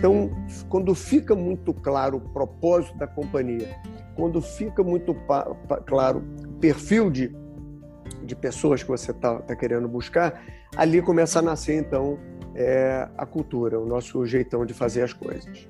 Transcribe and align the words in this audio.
Então, 0.00 0.30
quando 0.70 0.94
fica 0.94 1.36
muito 1.36 1.74
claro 1.74 2.16
o 2.16 2.20
propósito 2.20 2.96
da 2.96 3.06
companhia, 3.06 3.68
quando 4.16 4.40
fica 4.40 4.82
muito 4.82 5.14
claro 5.86 6.24
o 6.48 6.52
perfil 6.54 7.10
de, 7.10 7.30
de 8.24 8.34
pessoas 8.34 8.82
que 8.82 8.88
você 8.88 9.10
está 9.10 9.40
tá 9.40 9.54
querendo 9.54 9.86
buscar, 9.86 10.42
ali 10.74 11.02
começa 11.02 11.40
a 11.40 11.42
nascer, 11.42 11.78
então, 11.78 12.18
é, 12.54 13.06
a 13.14 13.26
cultura, 13.26 13.78
o 13.78 13.84
nosso 13.84 14.24
jeitão 14.24 14.64
de 14.64 14.72
fazer 14.72 15.02
as 15.02 15.12
coisas. 15.12 15.68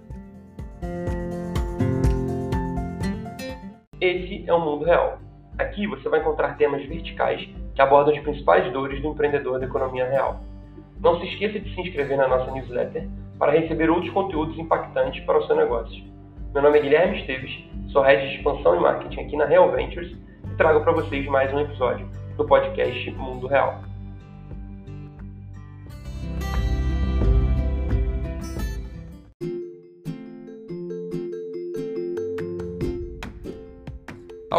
Esse 4.01 4.45
é 4.47 4.55
o 4.55 4.61
mundo 4.61 4.85
real. 4.85 5.19
Aqui 5.59 5.89
você 5.89 6.09
vai 6.09 6.21
encontrar 6.21 6.57
temas 6.57 6.87
verticais 6.87 7.49
que 7.75 7.83
abordam 7.83 8.15
as 8.15 8.23
principais 8.23 8.73
dores 8.73 9.03
do 9.03 9.09
empreendedor 9.09 9.59
da 9.59 9.67
economia 9.67 10.09
real. 10.09 10.41
Não 11.01 11.19
se 11.19 11.27
esqueça 11.27 11.59
de 11.59 11.75
se 11.75 11.81
inscrever 11.81 12.17
na 12.17 12.29
nossa 12.29 12.53
newsletter 12.53 13.09
para 13.41 13.53
receber 13.53 13.89
outros 13.91 14.12
conteúdos 14.12 14.57
impactantes 14.59 15.25
para 15.25 15.39
o 15.39 15.47
seu 15.47 15.57
negócio. 15.57 16.05
Meu 16.53 16.62
nome 16.62 16.79
é 16.79 16.83
Guilherme 16.83 17.21
Esteves, 17.21 17.51
sou 17.89 18.03
head 18.03 18.29
de 18.29 18.37
expansão 18.37 18.77
e 18.77 18.80
marketing 18.80 19.21
aqui 19.23 19.37
na 19.37 19.47
Real 19.47 19.73
Ventures 19.73 20.13
e 20.13 20.57
trago 20.57 20.80
para 20.83 20.93
vocês 20.93 21.27
mais 21.27 21.53
um 21.55 21.61
episódio 21.61 22.07
do 22.37 22.45
podcast 22.45 23.11
Mundo 23.13 23.47
Real. 23.47 23.90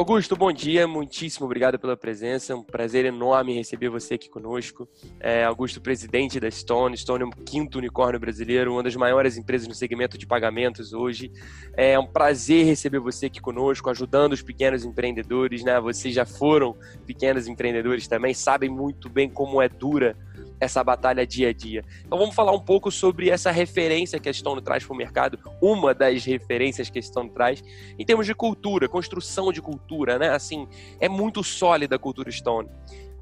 Augusto, 0.01 0.35
bom 0.35 0.51
dia, 0.51 0.87
muitíssimo 0.87 1.45
obrigado 1.45 1.77
pela 1.77 1.95
presença, 1.95 2.55
um 2.55 2.63
prazer 2.63 3.05
enorme 3.05 3.53
receber 3.53 3.87
você 3.87 4.15
aqui 4.15 4.27
conosco. 4.27 4.89
É, 5.19 5.43
Augusto, 5.43 5.79
presidente 5.79 6.39
da 6.39 6.49
Stone, 6.49 6.97
Stone 6.97 7.23
é 7.23 7.27
o 7.27 7.29
quinto 7.29 7.77
unicórnio 7.77 8.19
brasileiro, 8.19 8.73
uma 8.73 8.81
das 8.81 8.95
maiores 8.95 9.37
empresas 9.37 9.67
no 9.67 9.75
segmento 9.75 10.17
de 10.17 10.26
pagamentos 10.26 10.91
hoje. 10.91 11.31
É 11.77 11.99
um 11.99 12.07
prazer 12.07 12.65
receber 12.65 12.98
você 12.98 13.27
aqui 13.27 13.39
conosco, 13.39 13.91
ajudando 13.91 14.34
os 14.34 14.41
pequenos 14.41 14.84
empreendedores, 14.84 15.63
né? 15.63 15.79
Vocês 15.79 16.15
já 16.15 16.26
foram 16.26 16.76
pequenos 17.05 17.48
empreendedores 17.48 18.07
também, 18.07 18.33
sabem 18.33 18.71
muito 18.71 19.07
bem 19.07 19.29
como 19.29 19.61
é 19.61 19.70
dura 19.70 20.17
essa 20.62 20.84
batalha 20.84 21.26
dia 21.26 21.49
a 21.49 21.54
dia. 21.54 21.84
Então 22.05 22.20
vamos 22.20 22.35
falar 22.35 22.51
um 22.51 22.59
pouco 22.59 22.91
sobre 22.91 23.31
essa 23.31 23.49
referência 23.49 24.20
que 24.20 24.29
a 24.29 24.34
Stone 24.34 24.62
traz 24.62 24.85
para 24.85 24.93
o 24.93 24.95
mercado, 24.98 25.40
uma 25.59 25.91
das 25.93 26.23
referências 26.23 26.87
que 26.87 26.99
a 26.99 27.01
Stone 27.01 27.31
traz, 27.31 27.63
em 27.98 28.05
termos 28.05 28.27
de 28.27 28.35
cultura, 28.35 28.87
construção 28.87 29.51
de 29.51 29.59
cultura, 29.59 30.20
né? 30.20 30.29
Assim, 30.29 30.67
é 30.99 31.09
muito 31.09 31.43
sólida 31.43 31.95
a 31.95 31.99
cultura 31.99 32.32
Stone. 32.32 32.70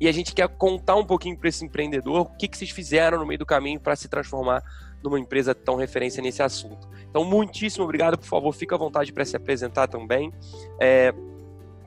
E 0.02 0.08
a 0.08 0.12
gente 0.12 0.34
quer 0.34 0.48
contar 0.50 0.96
um 0.96 1.06
pouquinho 1.06 1.38
para 1.38 1.48
esse 1.50 1.64
empreendedor 1.64 2.22
o 2.22 2.26
que, 2.38 2.48
que 2.48 2.58
vocês 2.58 2.70
fizeram 2.70 3.20
no 3.20 3.26
meio 3.26 3.40
do 3.40 3.46
caminho 3.46 3.80
para 3.80 3.96
se 3.96 4.10
transformar 4.10 4.62
numa 5.02 5.20
empresa 5.20 5.56
tão 5.56 5.76
referência 5.76 6.22
nesse 6.22 6.44
assunto. 6.44 6.90
Então, 7.10 7.24
muitíssimo 7.24 7.86
obrigado, 7.86 8.18
por 8.18 8.28
favor, 8.28 8.52
fica 8.54 8.76
à 8.76 8.78
vontade 8.78 9.14
para 9.14 9.24
se 9.24 9.36
apresentar 9.36 9.88
também. 9.88 10.32
É, 10.80 11.14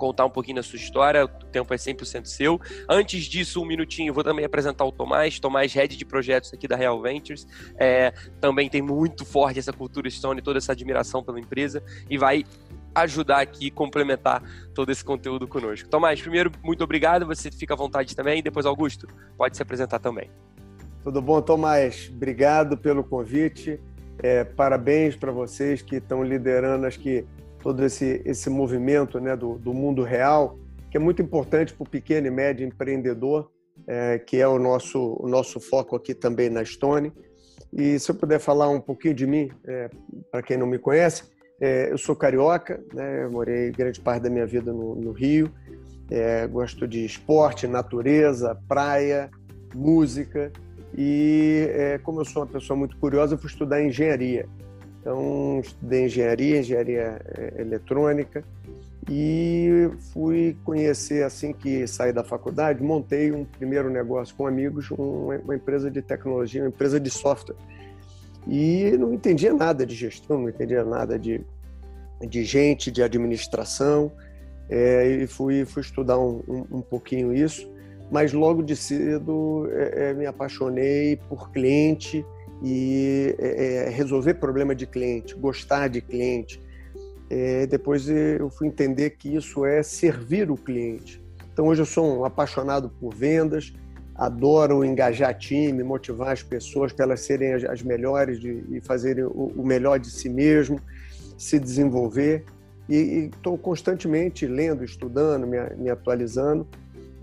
contar 0.02 0.24
um 0.24 0.30
pouquinho 0.30 0.56
da 0.56 0.64
sua 0.64 0.76
história, 0.76 1.24
o 1.24 1.28
tempo 1.28 1.72
é 1.72 1.76
100% 1.76 2.26
seu. 2.26 2.60
Antes 2.88 3.22
disso, 3.26 3.62
um 3.62 3.64
minutinho, 3.64 4.12
vou 4.12 4.24
também 4.24 4.44
apresentar 4.44 4.84
o 4.84 4.90
Tomás, 4.90 5.38
Tomás, 5.38 5.72
head 5.74 5.96
de 5.96 6.04
projetos 6.04 6.52
aqui 6.52 6.66
da 6.66 6.74
Real 6.74 7.00
Ventures. 7.00 7.46
É, 7.78 8.12
também 8.40 8.68
tem 8.68 8.82
muito 8.82 9.24
forte 9.24 9.60
essa 9.60 9.72
cultura 9.72 10.10
Stone, 10.10 10.42
toda 10.42 10.58
essa 10.58 10.72
admiração 10.72 11.22
pela 11.22 11.38
empresa 11.38 11.84
e 12.10 12.18
vai 12.18 12.42
ajudar 12.92 13.42
aqui, 13.42 13.70
complementar 13.70 14.42
todo 14.74 14.90
esse 14.90 15.04
conteúdo 15.04 15.46
conosco. 15.46 15.88
Tomás, 15.88 16.20
primeiro, 16.20 16.50
muito 16.64 16.82
obrigado, 16.82 17.24
você 17.24 17.48
fica 17.48 17.74
à 17.74 17.76
vontade 17.76 18.16
também, 18.16 18.40
e 18.40 18.42
depois 18.42 18.66
Augusto, 18.66 19.06
pode 19.38 19.56
se 19.56 19.62
apresentar 19.62 20.00
também. 20.00 20.28
Tudo 21.04 21.22
bom, 21.22 21.40
Tomás? 21.40 22.10
Obrigado 22.12 22.76
pelo 22.76 23.04
convite. 23.04 23.78
É, 24.18 24.42
parabéns 24.42 25.14
para 25.14 25.30
vocês 25.30 25.80
que 25.80 25.96
estão 25.96 26.24
liderando, 26.24 26.86
acho 26.86 26.98
que 26.98 27.24
todo 27.62 27.84
esse, 27.84 28.20
esse 28.24 28.50
movimento 28.50 29.20
né, 29.20 29.36
do, 29.36 29.56
do 29.56 29.72
mundo 29.72 30.02
real, 30.02 30.58
que 30.90 30.96
é 30.96 31.00
muito 31.00 31.22
importante 31.22 31.72
para 31.72 31.84
o 31.84 31.88
pequeno 31.88 32.26
e 32.26 32.30
médio 32.30 32.66
empreendedor, 32.66 33.50
é, 33.86 34.18
que 34.18 34.38
é 34.38 34.46
o 34.46 34.58
nosso, 34.58 35.16
o 35.18 35.28
nosso 35.28 35.60
foco 35.60 35.96
aqui 35.96 36.14
também 36.14 36.50
na 36.50 36.64
Stone. 36.64 37.12
E 37.72 37.98
se 37.98 38.10
eu 38.10 38.14
puder 38.14 38.38
falar 38.38 38.68
um 38.68 38.80
pouquinho 38.80 39.14
de 39.14 39.26
mim, 39.26 39.50
é, 39.66 39.88
para 40.30 40.42
quem 40.42 40.58
não 40.58 40.66
me 40.66 40.78
conhece, 40.78 41.24
é, 41.60 41.92
eu 41.92 41.96
sou 41.96 42.16
carioca, 42.16 42.82
né, 42.92 43.28
morei 43.28 43.70
grande 43.70 44.00
parte 44.00 44.24
da 44.24 44.30
minha 44.30 44.44
vida 44.44 44.72
no, 44.72 44.96
no 44.96 45.12
Rio, 45.12 45.50
é, 46.10 46.46
gosto 46.46 46.86
de 46.86 47.04
esporte, 47.04 47.66
natureza, 47.66 48.58
praia, 48.68 49.30
música. 49.74 50.52
E 50.94 51.66
é, 51.70 51.98
como 51.98 52.20
eu 52.20 52.24
sou 52.24 52.42
uma 52.42 52.48
pessoa 52.48 52.76
muito 52.76 52.96
curiosa, 52.98 53.34
eu 53.34 53.38
fui 53.38 53.48
estudar 53.48 53.82
engenharia. 53.82 54.46
Então, 55.02 55.58
estudei 55.60 56.04
engenharia, 56.04 56.60
engenharia 56.60 57.20
eh, 57.26 57.54
eletrônica 57.58 58.44
e 59.10 59.90
fui 60.12 60.56
conhecer 60.64 61.24
assim 61.24 61.52
que 61.52 61.88
saí 61.88 62.12
da 62.12 62.22
faculdade, 62.22 62.80
montei 62.80 63.32
um 63.32 63.44
primeiro 63.44 63.90
negócio 63.90 64.32
com 64.36 64.46
amigos, 64.46 64.92
uma 64.92 65.56
empresa 65.56 65.90
de 65.90 66.00
tecnologia, 66.00 66.62
uma 66.62 66.68
empresa 66.68 67.00
de 67.00 67.10
software. 67.10 67.56
E 68.46 68.96
não 68.96 69.12
entendia 69.12 69.52
nada 69.52 69.84
de 69.84 69.94
gestão, 69.96 70.42
não 70.42 70.48
entendia 70.48 70.84
nada 70.84 71.18
de, 71.18 71.40
de 72.20 72.44
gente, 72.44 72.92
de 72.92 73.02
administração, 73.02 74.12
é, 74.70 75.06
e 75.08 75.26
fui, 75.26 75.64
fui 75.64 75.82
estudar 75.82 76.18
um, 76.18 76.40
um, 76.46 76.76
um, 76.76 76.80
pouquinho 76.80 77.34
isso, 77.34 77.68
mas 78.08 78.32
logo 78.32 78.62
de 78.62 78.76
cedo 78.76 79.68
é, 79.72 80.14
me 80.14 80.26
apaixonei 80.26 81.18
por 81.28 81.50
cliente, 81.50 82.24
e 82.62 83.34
é, 83.38 83.86
é, 83.86 83.88
resolver 83.90 84.34
problema 84.34 84.74
de 84.74 84.86
cliente, 84.86 85.34
gostar 85.34 85.88
de 85.88 86.00
cliente. 86.00 86.60
É, 87.28 87.66
depois 87.66 88.08
eu 88.08 88.50
fui 88.50 88.68
entender 88.68 89.10
que 89.10 89.34
isso 89.34 89.64
é 89.64 89.82
servir 89.82 90.50
o 90.50 90.56
cliente. 90.56 91.22
Então 91.52 91.66
hoje 91.66 91.82
eu 91.82 91.86
sou 91.86 92.20
um 92.20 92.24
apaixonado 92.24 92.88
por 93.00 93.14
vendas, 93.14 93.72
adoro 94.14 94.84
engajar 94.84 95.36
time, 95.36 95.82
motivar 95.82 96.32
as 96.32 96.42
pessoas 96.42 96.92
para 96.92 97.06
elas 97.06 97.20
serem 97.20 97.54
as, 97.54 97.82
melhores 97.82 98.38
de, 98.38 98.64
e 98.70 98.80
fazerem 98.80 99.24
o, 99.24 99.52
o, 99.56 99.66
melhor 99.66 99.98
de 99.98 100.10
si 100.10 100.28
mesmo, 100.28 100.78
se 101.36 101.58
desenvolver. 101.58 102.44
E 102.88 103.30
estou 103.34 103.56
constantemente 103.56 104.46
lendo, 104.46 104.84
estudando, 104.84 105.46
me, 105.46 105.58
me 105.76 105.90
atualizando 105.90 106.66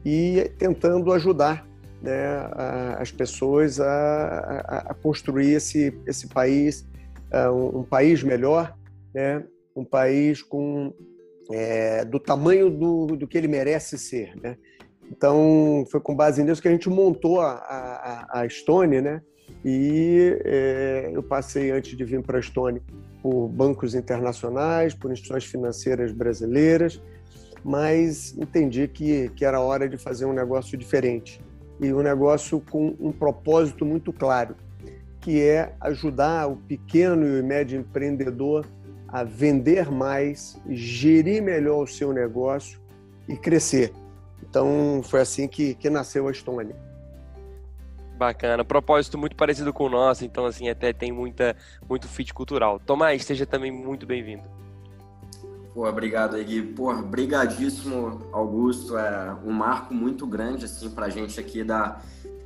e 0.03 0.51
tentando 0.57 1.13
ajudar 1.13 1.68
né, 2.01 2.49
as 2.97 3.11
pessoas 3.11 3.79
a, 3.79 3.85
a, 3.87 4.77
a, 4.91 4.93
construir 4.93 5.53
esse, 5.53 5.93
esse 6.07 6.27
país, 6.27 6.87
um, 7.51 7.79
um, 7.79 7.83
país 7.83 8.23
melhor, 8.23 8.75
né, 9.13 9.43
um 9.75 9.83
país 9.83 10.41
com 10.41 10.93
é, 11.51 12.05
do 12.05 12.19
tamanho 12.19 12.69
do, 12.69 13.07
do 13.17 13.27
que 13.27 13.37
ele 13.37 13.47
merece 13.47 13.97
ser. 13.97 14.35
Né? 14.41 14.57
Então, 15.11 15.85
foi 15.91 15.99
com 15.99 16.15
base 16.15 16.43
nisso 16.43 16.61
que 16.61 16.67
a 16.67 16.71
gente 16.71 16.89
montou 16.89 17.41
a, 17.41 17.53
a, 17.53 18.41
a 18.41 18.47
né? 19.01 19.21
E 19.65 20.39
é, 20.45 21.09
eu 21.11 21.23
passei, 21.23 21.71
antes 21.71 21.97
de 21.97 22.05
vir 22.05 22.21
para 22.21 22.37
a 22.37 22.39
Estônia, 22.39 22.81
por 23.21 23.47
bancos 23.47 23.95
internacionais, 23.95 24.93
por 24.93 25.11
instituições 25.11 25.43
financeiras 25.43 26.11
brasileiras, 26.13 27.01
mas 27.63 28.37
entendi 28.37 28.87
que, 28.87 29.29
que 29.29 29.43
era 29.43 29.59
hora 29.59 29.89
de 29.89 29.97
fazer 29.97 30.25
um 30.25 30.33
negócio 30.33 30.77
diferente 30.77 31.41
e 31.79 31.93
um 31.93 32.01
negócio 32.01 32.59
com 32.59 32.95
um 32.99 33.11
propósito 33.11 33.85
muito 33.85 34.11
claro, 34.11 34.55
que 35.21 35.41
é 35.41 35.73
ajudar 35.81 36.47
o 36.47 36.55
pequeno 36.55 37.25
e 37.25 37.39
o 37.39 37.43
médio 37.43 37.79
empreendedor 37.79 38.65
a 39.07 39.23
vender 39.23 39.89
mais, 39.89 40.59
gerir 40.69 41.41
melhor 41.41 41.83
o 41.83 41.87
seu 41.87 42.13
negócio 42.13 42.79
e 43.27 43.35
crescer. 43.35 43.91
Então, 44.41 45.01
foi 45.03 45.21
assim 45.21 45.47
que, 45.47 45.75
que 45.75 45.89
nasceu 45.89 46.27
a 46.27 46.31
Estônia. 46.31 46.75
Bacana, 48.17 48.65
propósito 48.65 49.17
muito 49.17 49.35
parecido 49.35 49.71
com 49.71 49.85
o 49.85 49.89
nosso, 49.89 50.25
então 50.25 50.45
assim 50.45 50.67
até 50.67 50.91
tem 50.91 51.09
muita 51.09 51.55
muito 51.89 52.05
fit 52.05 52.33
cultural. 52.33 52.77
Tomás, 52.77 53.23
seja 53.23 53.45
também 53.45 53.71
muito 53.71 54.05
bem-vindo. 54.05 54.43
Pô, 55.79 55.87
obrigado 55.87 56.35
aí, 56.35 56.43
Gui. 56.43 56.61
Pô, 56.61 56.93
brigadíssimo, 56.93 58.27
Augusto. 58.33 58.97
É 58.97 59.33
um 59.45 59.53
marco 59.53 59.93
muito 59.93 60.27
grande, 60.27 60.65
assim, 60.65 60.89
pra 60.89 61.07
gente 61.07 61.39
aqui 61.39 61.63
da, 61.63 62.01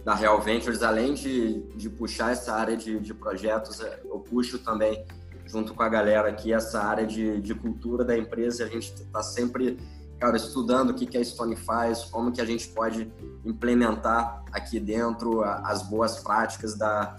da 0.05 0.13
Real 0.13 0.39
Ventures. 0.39 0.83
Além 0.83 1.15
de, 1.15 1.63
de 1.75 1.89
puxar 1.89 2.33
essa 2.33 2.53
área 2.53 2.77
de, 2.77 2.99
de 2.99 3.11
projetos, 3.11 3.81
é, 3.81 4.01
eu 4.05 4.19
puxo 4.19 4.59
também, 4.59 5.03
junto 5.47 5.73
com 5.73 5.81
a 5.81 5.89
galera 5.89 6.29
aqui, 6.29 6.53
essa 6.53 6.83
área 6.83 7.07
de, 7.07 7.41
de 7.41 7.55
cultura 7.55 8.05
da 8.05 8.15
empresa. 8.15 8.65
A 8.65 8.67
gente 8.67 8.93
está 8.93 9.23
sempre, 9.23 9.79
cara, 10.19 10.37
estudando 10.37 10.91
o 10.91 10.93
que, 10.93 11.07
que 11.07 11.17
a 11.17 11.25
Stone 11.25 11.55
faz, 11.55 12.03
como 12.03 12.31
que 12.31 12.39
a 12.39 12.45
gente 12.45 12.67
pode 12.67 13.11
implementar 13.43 14.43
aqui 14.51 14.79
dentro 14.79 15.41
as 15.43 15.81
boas 15.81 16.19
práticas 16.19 16.77
da, 16.77 17.15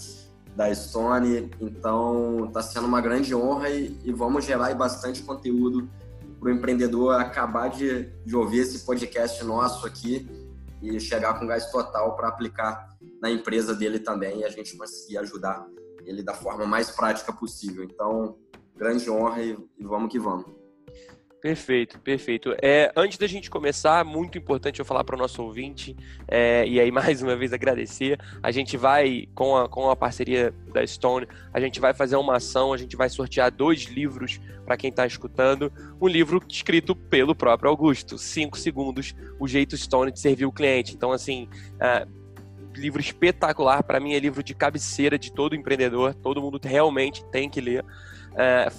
da 0.55 0.73
Stone. 0.73 1.51
Então, 1.61 2.45
está 2.47 2.63
sendo 2.63 2.87
uma 2.87 3.01
grande 3.01 3.35
honra 3.35 3.69
e, 3.69 3.99
e 4.05 4.13
vamos 4.13 4.45
gerar 4.45 4.73
bastante 4.77 5.21
conteúdo 5.21 5.89
para 6.45 6.53
o 6.53 6.55
empreendedor 6.55 7.15
acabar 7.15 7.69
de, 7.69 8.05
de 8.23 8.37
ouvir 8.37 8.59
esse 8.59 8.85
podcast 8.85 9.43
nosso 9.43 9.87
aqui 9.87 10.29
e 10.83 11.01
chegar 11.01 11.39
com 11.39 11.47
gás 11.47 11.71
total 11.71 12.15
para 12.15 12.29
aplicar 12.29 12.87
na 13.23 13.31
empresa 13.31 13.75
dele 13.75 13.99
também 13.99 14.41
e 14.41 14.45
a 14.45 14.51
gente 14.51 14.77
conseguir 14.77 15.17
ajudar 15.17 15.67
ele 16.05 16.23
da 16.23 16.35
forma 16.35 16.67
mais 16.67 16.91
prática 16.91 17.33
possível. 17.33 17.83
Então, 17.83 18.37
grande 18.77 19.09
honra 19.09 19.43
e, 19.43 19.57
e 19.79 19.85
vamos 19.87 20.13
que 20.13 20.19
vamos. 20.19 20.45
Perfeito, 21.45 21.99
perfeito. 21.99 22.57
É, 22.63 22.91
antes 22.97 23.19
da 23.19 23.27
gente 23.27 23.51
começar, 23.51 24.03
muito 24.03 24.39
importante 24.39 24.79
eu 24.81 24.85
falar 24.87 25.05
para 25.05 25.15
o 25.15 25.19
nosso 25.19 25.43
ouvinte, 25.43 25.95
é, 26.27 26.67
e 26.67 26.81
aí 26.81 26.89
mais 26.91 27.21
uma 27.21 27.37
vez 27.37 27.53
agradecer. 27.53 28.19
A 28.43 28.51
gente 28.51 28.79
vai, 28.79 29.29
com 29.35 29.55
a, 29.55 29.69
com 29.69 29.91
a 29.91 29.95
parceria 29.95 30.55
da 30.73 30.87
Stone, 30.87 31.29
a 31.53 31.61
gente 31.61 31.81
vai 31.81 31.93
fazer 31.93 32.17
uma 32.17 32.37
ação, 32.37 32.73
a 32.73 32.79
gente 32.79 32.97
vai 32.97 33.11
sortear 33.11 33.53
dois 33.53 33.83
livros 33.83 34.41
para 34.65 34.75
quem 34.79 34.89
está 34.89 35.07
escutando. 35.07 35.71
Um 36.01 36.09
livro 36.09 36.43
escrito 36.49 36.97
pelo 36.97 37.35
próprio 37.35 37.69
Augusto, 37.69 38.17
Cinco 38.17 38.59
Segundos, 38.59 39.15
O 39.39 39.47
Jeito 39.47 39.77
Stone 39.77 40.11
de 40.11 40.21
Servir 40.21 40.47
o 40.47 40.53
Cliente. 40.53 40.95
Então, 40.95 41.13
assim, 41.13 41.47
é, 41.79 42.07
livro 42.75 43.03
espetacular, 43.03 43.83
para 43.83 44.01
mim 44.01 44.15
é 44.15 44.19
livro 44.19 44.43
de 44.43 44.55
cabeceira 44.55 45.19
de 45.19 45.31
todo 45.31 45.55
empreendedor, 45.55 46.15
todo 46.15 46.41
mundo 46.41 46.59
realmente 46.65 47.23
tem 47.27 47.51
que 47.51 47.61
ler. 47.61 47.85
É, 48.35 48.73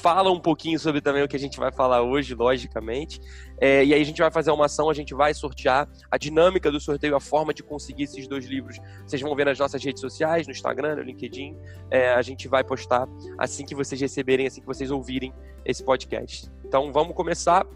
fala 0.00 0.30
um 0.30 0.40
pouquinho 0.40 0.78
sobre 0.78 1.00
também 1.00 1.22
o 1.22 1.28
que 1.28 1.36
a 1.36 1.38
gente 1.38 1.58
vai 1.58 1.70
falar 1.70 2.02
hoje, 2.02 2.34
logicamente. 2.34 3.20
É, 3.60 3.84
e 3.84 3.92
aí 3.92 4.00
a 4.00 4.04
gente 4.04 4.20
vai 4.20 4.30
fazer 4.30 4.50
uma 4.50 4.64
ação, 4.64 4.88
a 4.88 4.94
gente 4.94 5.14
vai 5.14 5.34
sortear 5.34 5.86
a 6.10 6.16
dinâmica 6.16 6.72
do 6.72 6.80
sorteio, 6.80 7.14
a 7.14 7.20
forma 7.20 7.52
de 7.52 7.62
conseguir 7.62 8.04
esses 8.04 8.26
dois 8.26 8.46
livros. 8.46 8.78
Vocês 9.06 9.20
vão 9.20 9.34
ver 9.36 9.44
nas 9.44 9.58
nossas 9.58 9.84
redes 9.84 10.00
sociais, 10.00 10.46
no 10.46 10.52
Instagram, 10.52 10.96
no 10.96 11.02
LinkedIn. 11.02 11.54
É, 11.90 12.14
a 12.14 12.22
gente 12.22 12.48
vai 12.48 12.64
postar 12.64 13.06
assim 13.38 13.64
que 13.66 13.74
vocês 13.74 14.00
receberem, 14.00 14.46
assim 14.46 14.62
que 14.62 14.66
vocês 14.66 14.90
ouvirem 14.90 15.32
esse 15.64 15.84
podcast. 15.84 16.50
Então 16.64 16.90
vamos 16.92 17.14
começar. 17.14 17.66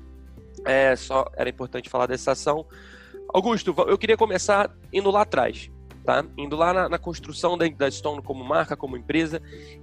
É, 0.64 0.96
só 0.96 1.26
era 1.36 1.50
importante 1.50 1.90
falar 1.90 2.06
dessa 2.06 2.32
ação. 2.32 2.66
Augusto, 3.28 3.74
eu 3.86 3.98
queria 3.98 4.16
começar 4.16 4.74
indo 4.92 5.10
lá 5.10 5.22
atrás 5.22 5.70
tá? 6.04 6.24
Indo 6.36 6.54
lá 6.54 6.72
na, 6.72 6.88
na 6.88 6.98
construção 6.98 7.56
da, 7.56 7.66
da, 7.66 7.90
Stone 7.90 8.22
como 8.22 8.44
marca, 8.44 8.76
como 8.76 8.96
empresa 8.96 9.40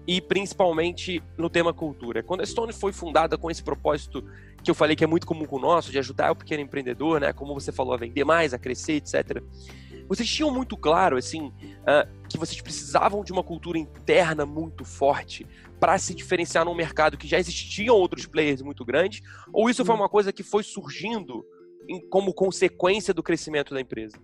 e 0.08 0.22
principalmente 0.22 1.22
no 1.38 1.50
tema 1.50 1.74
cultura. 1.74 2.22
Quando 2.22 2.42
a 2.42 2.46
Stone 2.46 2.72
foi 2.72 2.94
fundada 2.94 3.38
com 3.38 3.50
esse 3.50 3.64
propósito 3.64 4.24
que 4.64 4.70
eu 4.70 4.76
falei 4.76 4.96
que 4.96 5.04
é 5.04 5.08
muito 5.08 5.26
comum 5.26 5.46
com 5.46 5.56
o 5.56 5.60
nosso, 5.60 5.92
de 5.92 5.98
ajudar 5.98 6.32
o 6.32 6.36
pequeno 6.36 6.62
empreendedor, 6.62 7.20
né? 7.20 7.34
Como 7.34 7.54
você 7.54 7.72
falou, 7.72 7.94
a 7.94 7.98
vender 7.98 8.24
mais, 8.24 8.54
a 8.54 8.60
crescer, 8.60 8.94
etc. 8.94 9.42
Vocês 10.08 10.30
tinham 10.30 10.54
muito 10.54 10.78
claro, 10.78 11.18
assim, 11.18 11.48
uh, 11.48 12.28
que 12.30 12.38
vocês 12.38 12.62
precisavam 12.62 13.24
de 13.24 13.32
uma 13.32 13.44
cultura 13.44 13.80
interna 13.80 14.46
muito 14.46 14.86
forte 14.86 15.48
para 15.80 15.98
se 15.98 16.14
diferenciar 16.14 16.66
num 16.66 16.76
mercado 16.76 17.18
que 17.18 17.28
já 17.28 17.40
existiam 17.40 17.96
outros 17.96 18.28
players 18.28 18.62
muito 18.62 18.86
grandes? 18.86 19.22
Ou 19.52 19.70
isso 19.70 19.84
foi 19.84 19.96
uma 19.96 20.10
coisa 20.10 20.32
que 20.32 20.44
foi 20.44 20.62
surgindo 20.64 21.44
em, 21.90 22.00
como 22.08 22.34
consequência 22.34 23.14
do 23.14 23.24
crescimento 23.24 23.74
da 23.74 23.82
empresa? 23.82 24.18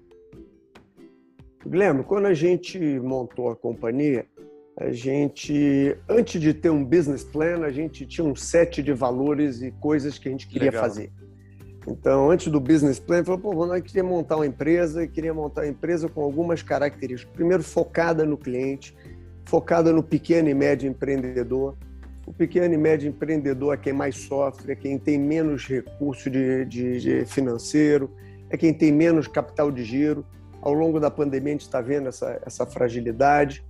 Guilherme, 1.66 2.04
quando 2.04 2.26
a 2.26 2.34
gente 2.34 2.80
montou 3.00 3.50
a 3.50 3.56
companhia, 3.56 4.26
a 4.80 4.92
gente, 4.92 5.98
antes 6.08 6.40
de 6.40 6.54
ter 6.54 6.70
um 6.70 6.86
business 6.86 7.24
plan, 7.24 7.66
a 7.66 7.72
gente 7.72 8.06
tinha 8.06 8.26
um 8.26 8.36
set 8.36 8.84
de 8.84 8.94
valores 8.94 9.62
e 9.62 9.72
coisas 9.72 10.20
que 10.20 10.28
a 10.28 10.32
gente 10.32 10.48
queria 10.48 10.70
Legal. 10.70 10.84
fazer. 10.84 11.12
Então, 11.88 12.30
antes 12.30 12.48
do 12.48 12.60
business 12.60 13.00
plan, 13.00 13.24
falou, 13.24 13.40
pô, 13.40 13.66
nós 13.66 13.82
queríamos 13.82 14.12
montar 14.12 14.36
uma 14.36 14.46
empresa 14.46 15.04
e 15.04 15.08
queria 15.08 15.34
montar 15.34 15.62
uma 15.62 15.70
empresa 15.70 16.08
com 16.08 16.22
algumas 16.22 16.62
características. 16.62 17.34
Primeiro, 17.34 17.64
focada 17.64 18.26
no 18.26 18.38
cliente, 18.38 18.96
focada 19.46 19.92
no 19.92 20.04
pequeno 20.04 20.50
e 20.50 20.54
médio 20.54 20.88
empreendedor. 20.88 21.76
O 22.26 22.34
pequeno 22.34 22.74
e 22.74 22.78
médio 22.78 23.08
empreendedor 23.08 23.74
é 23.74 23.78
quem 23.78 23.94
mais 23.94 24.18
sofre, 24.18 24.74
é 24.74 24.76
quem 24.76 25.00
tem 25.00 25.18
menos 25.18 25.66
recurso 25.66 26.30
de, 26.30 26.66
de, 26.66 27.00
de 27.00 27.26
financeiro, 27.26 28.12
é 28.50 28.58
quem 28.58 28.74
tem 28.74 28.92
menos 28.92 29.28
capital 29.28 29.72
de 29.72 29.84
giro 29.84 30.26
ao 30.68 30.74
longo 30.74 31.00
da 31.00 31.10
pandemia 31.10 31.54
a 31.54 31.56
gente 31.56 31.62
está 31.62 31.80
vendo 31.80 32.10
essa, 32.10 32.42
essa 32.46 32.66
fragilidade. 32.66 33.64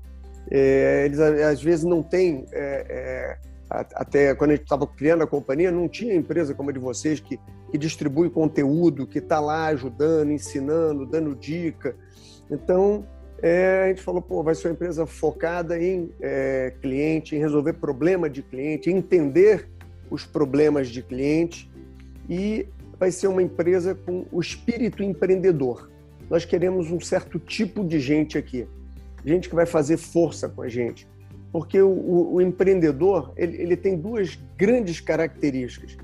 É, 0.49 1.03
eles 1.05 1.19
às 1.19 1.61
vezes 1.61 1.85
não 1.85 2.01
têm, 2.01 2.45
é, 2.51 2.85
é, 2.89 3.37
até 3.69 4.33
quando 4.33 4.51
a 4.51 4.55
gente 4.55 4.63
estava 4.63 4.87
criando 4.87 5.21
a 5.21 5.27
companhia, 5.27 5.71
não 5.71 5.87
tinha 5.87 6.15
empresa 6.15 6.55
como 6.55 6.71
a 6.71 6.73
de 6.73 6.79
vocês 6.79 7.19
que, 7.19 7.39
que 7.69 7.77
distribui 7.77 8.31
conteúdo, 8.31 9.05
que 9.05 9.19
está 9.19 9.39
lá 9.39 9.67
ajudando, 9.67 10.31
ensinando, 10.31 11.05
dando 11.05 11.35
dica. 11.35 11.95
Então, 12.49 13.05
é, 13.43 13.83
a 13.83 13.87
gente 13.89 14.01
falou, 14.01 14.21
pô, 14.21 14.41
vai 14.41 14.55
ser 14.55 14.69
uma 14.69 14.73
empresa 14.73 15.05
focada 15.05 15.79
em 15.79 16.11
é, 16.19 16.73
cliente, 16.81 17.35
em 17.35 17.39
resolver 17.39 17.73
problema 17.73 18.27
de 18.27 18.41
cliente, 18.41 18.89
entender 18.89 19.69
os 20.09 20.25
problemas 20.25 20.87
de 20.87 21.03
cliente 21.03 21.69
e 22.27 22.67
vai 22.97 23.11
ser 23.11 23.27
uma 23.27 23.43
empresa 23.43 23.93
com 23.93 24.25
o 24.31 24.39
espírito 24.39 25.03
empreendedor 25.03 25.95
nós 26.29 26.45
queremos 26.45 26.91
um 26.91 26.99
certo 26.99 27.39
tipo 27.39 27.83
de 27.83 27.99
gente 27.99 28.37
aqui, 28.37 28.67
gente 29.25 29.49
que 29.49 29.55
vai 29.55 29.65
fazer 29.65 29.97
força 29.97 30.49
com 30.49 30.61
a 30.61 30.67
gente, 30.67 31.07
porque 31.51 31.81
o, 31.81 31.89
o, 31.89 32.33
o 32.35 32.41
empreendedor 32.41 33.33
ele, 33.37 33.61
ele, 33.61 33.77
tem 33.77 33.97
duas 33.97 34.37
grandes 34.57 34.99
características. 34.99 35.97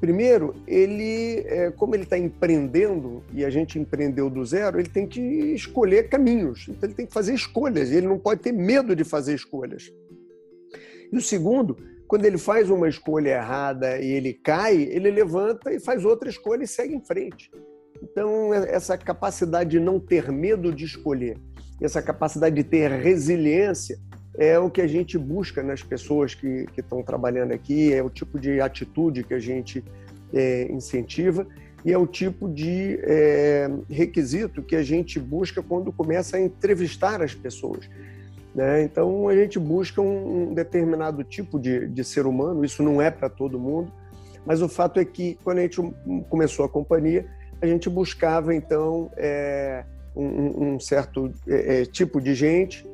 Primeiro, 0.00 0.54
ele, 0.66 1.44
é, 1.46 1.70
como 1.70 1.94
ele 1.94 2.02
está 2.02 2.18
empreendendo 2.18 3.22
e 3.32 3.44
a 3.44 3.50
gente 3.50 3.78
empreendeu 3.78 4.28
do 4.28 4.44
zero, 4.44 4.78
ele 4.78 4.88
tem 4.88 5.06
que 5.06 5.20
escolher 5.20 6.08
caminhos. 6.08 6.66
Então 6.68 6.88
ele 6.88 6.94
tem 6.94 7.06
que 7.06 7.12
fazer 7.12 7.32
escolhas. 7.32 7.90
Ele 7.90 8.06
não 8.06 8.18
pode 8.18 8.42
ter 8.42 8.52
medo 8.52 8.94
de 8.94 9.02
fazer 9.02 9.34
escolhas. 9.34 9.90
E 11.10 11.16
o 11.16 11.22
segundo, 11.22 11.76
quando 12.06 12.26
ele 12.26 12.36
faz 12.36 12.68
uma 12.68 12.88
escolha 12.88 13.30
errada 13.30 13.98
e 13.98 14.10
ele 14.10 14.34
cai, 14.34 14.76
ele 14.76 15.10
levanta 15.10 15.72
e 15.72 15.80
faz 15.80 16.04
outra 16.04 16.28
escolha 16.28 16.64
e 16.64 16.68
segue 16.68 16.94
em 16.94 17.02
frente. 17.02 17.50
Então, 18.04 18.52
é, 18.52 18.74
essa 18.74 18.98
capacidade 18.98 19.70
de 19.70 19.80
não 19.80 19.98
ter 19.98 20.30
medo 20.30 20.72
de 20.72 20.84
escolher, 20.84 21.38
essa 21.80 22.02
capacidade 22.02 22.54
de 22.54 22.62
ter 22.62 22.90
resiliência, 22.90 23.98
é 24.36 24.58
o 24.58 24.68
que 24.68 24.80
a 24.80 24.86
gente 24.86 25.16
busca 25.16 25.62
nas 25.62 25.82
pessoas 25.82 26.34
que, 26.34 26.66
estão 26.76 27.02
trabalhando 27.02 27.52
aqui, 27.52 27.92
é 27.92 28.02
o 28.02 28.10
tipo 28.10 28.38
de 28.38 28.60
atitude 28.60 29.24
que 29.24 29.32
a 29.32 29.38
gente 29.38 29.82
é, 30.32 30.70
incentiva 30.70 31.46
e 31.84 31.92
é 31.92 31.98
o 31.98 32.06
tipo 32.06 32.48
de 32.48 32.98
é, 33.02 33.70
requisito 33.88 34.62
que 34.62 34.74
a 34.74 34.82
gente 34.82 35.20
busca 35.20 35.62
quando 35.62 35.92
começa 35.92 36.36
a 36.36 36.40
entrevistar 36.40 37.22
as 37.22 37.34
pessoas. 37.34 37.88
Né? 38.54 38.82
Então, 38.82 39.28
a 39.28 39.34
gente 39.34 39.58
busca 39.58 40.00
um, 40.00 40.50
um 40.50 40.54
determinado 40.54 41.22
tipo 41.22 41.58
de, 41.58 41.86
de 41.88 42.04
ser 42.04 42.26
humano, 42.26 42.64
isso 42.64 42.82
não 42.82 43.00
é 43.00 43.10
para 43.10 43.28
todo 43.28 43.58
mundo, 43.58 43.92
mas 44.44 44.60
o 44.60 44.68
fato 44.68 44.98
é 44.98 45.04
que, 45.04 45.38
quando 45.42 45.58
a 45.58 45.62
gente 45.62 45.80
começou 46.28 46.64
a 46.64 46.68
companhia, 46.68 47.26
a 47.64 47.66
gente 47.66 47.88
buscava 47.88 48.54
então 48.54 49.10
é, 49.16 49.84
um, 50.14 50.74
um, 50.74 50.80
certo 50.80 51.32
é, 51.48 51.80
é, 51.80 51.84
tipo 51.86 52.20
de 52.20 52.34
gente 52.34 52.86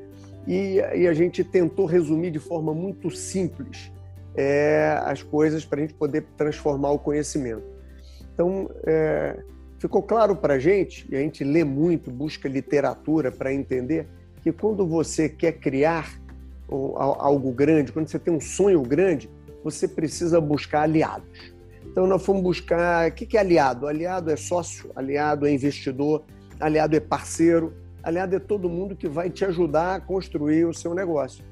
e, 0.47 0.77
e, 0.95 1.07
a 1.09 1.13
gente 1.13 1.45
tentou 1.45 1.87
resumir 1.87 2.31
de 2.31 2.39
forma 2.39 2.73
muito 2.73 3.11
simples 3.11 3.93
é, 4.35 4.97
as 5.05 5.23
coisas 5.23 5.65
para 5.65 5.81
a 5.81 5.83
gente 5.83 5.95
poder 5.95 6.25
transformar 6.37 6.93
o 6.93 6.99
conhecimento. 6.99 7.65
Então, 8.33 8.71
é, 8.87 9.39
ficou 9.79 10.03
claro 10.03 10.35
para 10.35 10.55
a 10.55 10.59
gente, 10.59 11.07
e 11.11 11.17
a 11.17 11.19
gente 11.19 11.45
lê 11.45 11.63
muito, 11.63 12.11
busca 12.11 12.49
literatura 12.49 13.31
para 13.31 13.53
entender, 13.53 14.07
que 14.43 14.51
quando 14.51 14.87
você 14.87 15.29
quer 15.29 15.53
criar 15.53 16.19
algo 16.97 17.53
grande, 17.53 17.93
quando 17.93 18.09
você 18.09 18.19
tem 18.19 18.33
um 18.33 18.41
sonho 18.41 18.81
grande, 18.83 19.29
você 19.63 19.87
precisa 19.87 20.41
buscar 20.41 20.83
aliados. 20.83 21.53
Então, 21.91 22.07
nós 22.07 22.25
fomos 22.25 22.43
buscar 22.43 23.11
o 23.11 23.13
que 23.13 23.37
é 23.37 23.41
aliado. 23.41 23.89
Aliado 23.89 24.31
é 24.31 24.37
sócio, 24.37 24.93
aliado 24.95 25.47
é 25.47 25.53
investidor, 25.53 26.23
aliado 26.61 26.95
é 26.95 27.01
parceiro, 27.01 27.75
aliado 28.03 28.37
é 28.37 28.39
todo 28.39 28.69
mundo 28.69 28.95
que 28.95 29.09
vai 29.09 29.29
te 29.29 29.45
ajudar 29.45 29.97
a 29.97 30.01
construir 30.01 30.67
o 30.67 30.73
seu 30.73 30.95
negócio. 30.95 31.45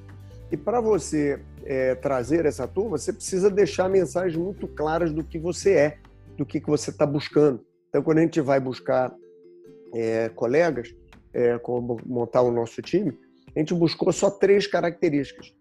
E 0.50 0.56
para 0.56 0.80
você 0.80 1.40
é, 1.64 1.94
trazer 1.96 2.46
essa 2.46 2.66
turma, 2.68 2.96
você 2.96 3.12
precisa 3.12 3.50
deixar 3.50 3.88
mensagens 3.90 4.36
muito 4.36 4.68
claras 4.68 5.12
do 5.12 5.24
que 5.24 5.38
você 5.38 5.72
é, 5.74 5.98
do 6.36 6.46
que, 6.46 6.60
que 6.60 6.68
você 6.68 6.90
está 6.90 7.04
buscando. 7.04 7.60
Então, 7.88 8.02
quando 8.02 8.18
a 8.18 8.22
gente 8.22 8.40
vai 8.40 8.60
buscar 8.60 9.12
é, 9.92 10.28
colegas, 10.30 10.94
é, 11.34 11.58
como 11.58 11.98
montar 12.06 12.42
o 12.42 12.50
nosso 12.50 12.80
time, 12.80 13.18
a 13.54 13.58
gente 13.58 13.74
buscou 13.74 14.12
só 14.12 14.30
três 14.30 14.66
características. 14.66 15.52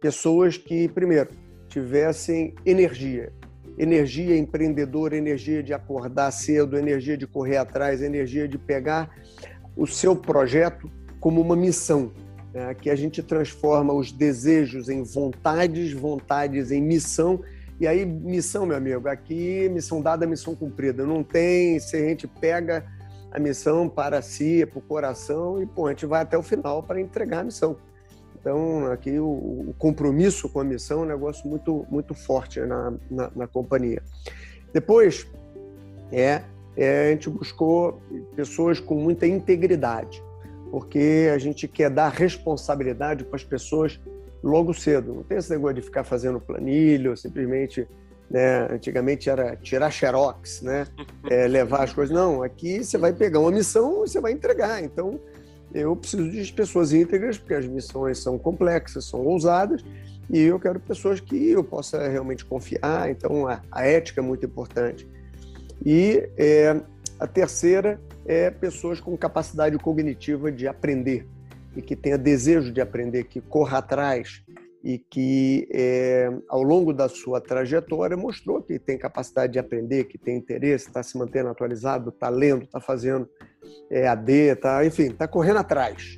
Pessoas 0.00 0.56
que, 0.56 0.88
primeiro, 0.88 1.30
tivessem 1.68 2.54
energia 2.64 3.32
energia 3.78 4.36
empreendedora, 4.36 5.16
energia 5.16 5.62
de 5.62 5.74
acordar 5.74 6.30
cedo, 6.30 6.78
energia 6.78 7.16
de 7.16 7.26
correr 7.26 7.58
atrás, 7.58 8.02
energia 8.02 8.48
de 8.48 8.58
pegar 8.58 9.10
o 9.76 9.86
seu 9.86 10.16
projeto 10.16 10.90
como 11.20 11.40
uma 11.40 11.54
missão, 11.54 12.12
né? 12.52 12.74
que 12.74 12.88
a 12.88 12.96
gente 12.96 13.22
transforma 13.22 13.92
os 13.92 14.10
desejos 14.10 14.88
em 14.88 15.02
vontades, 15.02 15.92
vontades 15.92 16.70
em 16.70 16.80
missão. 16.80 17.42
E 17.78 17.86
aí, 17.86 18.06
missão, 18.06 18.64
meu 18.64 18.76
amigo, 18.76 19.06
aqui 19.08 19.68
missão 19.68 20.00
dada, 20.00 20.26
missão 20.26 20.54
cumprida. 20.54 21.04
Não 21.04 21.22
tem, 21.22 21.78
se 21.78 21.96
a 21.96 22.00
gente 22.00 22.26
pega 22.26 22.84
a 23.30 23.38
missão 23.38 23.86
para 23.86 24.22
si, 24.22 24.64
para 24.64 24.78
o 24.78 24.82
coração, 24.82 25.60
e 25.62 25.66
pô, 25.66 25.86
a 25.86 25.90
gente 25.90 26.06
vai 26.06 26.22
até 26.22 26.38
o 26.38 26.42
final 26.42 26.82
para 26.82 26.98
entregar 26.98 27.40
a 27.40 27.44
missão. 27.44 27.76
Então, 28.46 28.92
aqui 28.92 29.18
o, 29.18 29.26
o, 29.26 29.74
compromisso 29.76 30.48
com 30.48 30.60
a 30.60 30.64
missão 30.64 31.00
é 31.00 31.02
um 31.02 31.06
negócio 31.06 31.48
muito, 31.48 31.84
muito 31.90 32.14
forte 32.14 32.60
na, 32.60 32.94
na, 33.10 33.30
na 33.34 33.46
companhia. 33.48 34.00
Depois, 34.72 35.26
é, 36.12 36.42
é, 36.76 37.08
a 37.08 37.10
gente 37.10 37.28
buscou 37.28 38.00
pessoas 38.36 38.78
com 38.78 38.94
muita 38.94 39.26
integridade, 39.26 40.22
porque 40.70 41.28
a 41.34 41.38
gente 41.38 41.66
quer 41.66 41.90
dar 41.90 42.08
responsabilidade 42.08 43.24
para 43.24 43.34
as 43.34 43.42
pessoas 43.42 43.98
logo 44.44 44.72
cedo. 44.72 45.12
Não 45.12 45.22
tem 45.24 45.38
esse 45.38 45.50
negócio 45.50 45.74
de 45.74 45.82
ficar 45.82 46.04
fazendo 46.04 46.38
planilha, 46.38 47.16
simplesmente, 47.16 47.88
né, 48.30 48.68
antigamente 48.70 49.28
era 49.28 49.56
tirar 49.56 49.90
xerox, 49.90 50.62
né, 50.62 50.86
é, 51.28 51.48
levar 51.48 51.82
as 51.82 51.92
coisas. 51.92 52.14
Não, 52.14 52.44
aqui 52.44 52.84
você 52.84 52.96
vai 52.96 53.12
pegar 53.12 53.40
uma 53.40 53.50
missão 53.50 54.04
e 54.04 54.08
você 54.08 54.20
vai 54.20 54.30
entregar. 54.30 54.84
Então, 54.84 55.18
eu 55.72 55.94
preciso 55.96 56.30
de 56.30 56.52
pessoas 56.52 56.92
íntegras, 56.92 57.38
porque 57.38 57.54
as 57.54 57.66
missões 57.66 58.18
são 58.18 58.38
complexas, 58.38 59.04
são 59.04 59.20
ousadas, 59.20 59.84
e 60.30 60.40
eu 60.40 60.58
quero 60.58 60.80
pessoas 60.80 61.20
que 61.20 61.50
eu 61.50 61.62
possa 61.62 62.08
realmente 62.08 62.44
confiar. 62.44 63.10
Então, 63.10 63.46
a, 63.46 63.62
a 63.70 63.86
ética 63.86 64.20
é 64.20 64.24
muito 64.24 64.44
importante. 64.44 65.06
E 65.84 66.28
é, 66.36 66.80
a 67.18 67.26
terceira 67.26 68.00
é 68.24 68.50
pessoas 68.50 69.00
com 69.00 69.16
capacidade 69.16 69.78
cognitiva 69.78 70.50
de 70.50 70.66
aprender 70.66 71.26
e 71.76 71.82
que 71.82 71.94
tenha 71.94 72.16
desejo 72.16 72.72
de 72.72 72.80
aprender, 72.80 73.24
que 73.24 73.40
corra 73.40 73.78
atrás 73.78 74.42
e 74.86 74.98
que 74.98 75.66
é, 75.72 76.30
ao 76.48 76.62
longo 76.62 76.92
da 76.92 77.08
sua 77.08 77.40
trajetória 77.40 78.16
mostrou 78.16 78.62
que 78.62 78.78
tem 78.78 78.96
capacidade 78.96 79.54
de 79.54 79.58
aprender, 79.58 80.04
que 80.04 80.16
tem 80.16 80.36
interesse, 80.36 80.86
está 80.86 81.02
se 81.02 81.18
mantendo 81.18 81.48
atualizado, 81.48 82.10
está 82.10 82.28
lendo, 82.28 82.62
está 82.62 82.80
fazendo 82.80 83.28
é, 83.90 84.06
AD, 84.06 84.32
está, 84.32 84.86
enfim, 84.86 85.06
está 85.06 85.26
correndo 85.26 85.56
atrás, 85.56 86.16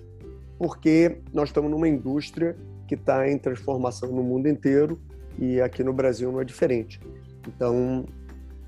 porque 0.58 1.18
nós 1.32 1.48
estamos 1.48 1.70
numa 1.70 1.88
indústria 1.88 2.58
que 2.87 2.94
está 2.94 3.26
em 3.26 3.38
transformação 3.38 4.12
no 4.12 4.22
mundo 4.22 4.46
inteiro 4.50 5.00
e 5.38 5.62
aqui 5.62 5.82
no 5.82 5.94
Brasil 5.94 6.30
não 6.30 6.42
é 6.42 6.44
diferente. 6.44 7.00
Então 7.48 8.04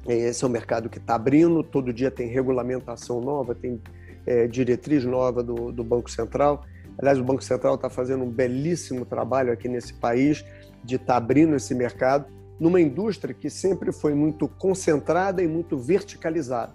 esse 0.08 0.42
é 0.42 0.46
um 0.46 0.50
mercado 0.50 0.88
que 0.88 0.96
está 0.96 1.14
abrindo, 1.14 1.62
todo 1.62 1.92
dia 1.92 2.10
tem 2.10 2.26
regulamentação 2.26 3.20
nova, 3.20 3.54
tem 3.54 3.78
é, 4.24 4.46
diretriz 4.46 5.04
nova 5.04 5.42
do, 5.42 5.70
do 5.70 5.84
Banco 5.84 6.10
Central. 6.10 6.64
Aliás, 6.98 7.18
o 7.18 7.24
Banco 7.24 7.42
Central 7.42 7.74
está 7.74 7.88
fazendo 7.88 8.24
um 8.24 8.30
belíssimo 8.30 9.04
trabalho 9.04 9.52
aqui 9.52 9.68
nesse 9.68 9.94
país 9.94 10.44
de 10.84 10.96
estar 10.96 11.06
tá 11.06 11.16
abrindo 11.16 11.54
esse 11.56 11.74
mercado 11.74 12.26
numa 12.58 12.80
indústria 12.80 13.34
que 13.34 13.48
sempre 13.48 13.90
foi 13.90 14.14
muito 14.14 14.46
concentrada 14.46 15.42
e 15.42 15.48
muito 15.48 15.78
verticalizada. 15.78 16.72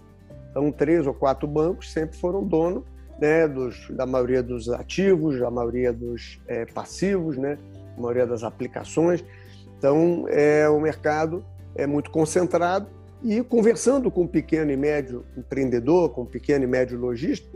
Então, 0.50 0.72
três 0.72 1.06
ou 1.06 1.14
quatro 1.14 1.48
bancos 1.48 1.92
sempre 1.92 2.18
foram 2.18 2.44
dono 2.44 2.84
né, 3.20 3.48
dos, 3.48 3.90
da 3.92 4.06
maioria 4.06 4.42
dos 4.42 4.70
ativos, 4.70 5.40
da 5.40 5.52
maioria 5.52 5.94
dos 5.94 6.40
é, 6.48 6.66
passivos, 6.66 7.38
né, 7.38 7.58
maioria 7.98 8.26
das 8.26 8.44
aplicações. 8.44 9.24
Então, 9.78 10.26
é, 10.30 10.68
o 10.70 10.80
mercado 10.80 11.46
é 11.76 11.86
muito 11.86 12.10
concentrado 12.10 12.88
e 13.24 13.44
conversando 13.44 14.10
com 14.10 14.24
o 14.24 14.28
pequeno 14.28 14.72
e 14.72 14.78
médio 14.78 15.26
empreendedor, 15.38 16.10
com 16.10 16.22
o 16.22 16.26
pequeno 16.26 16.64
e 16.64 16.68
médio 16.68 16.98
lojista, 16.98 17.48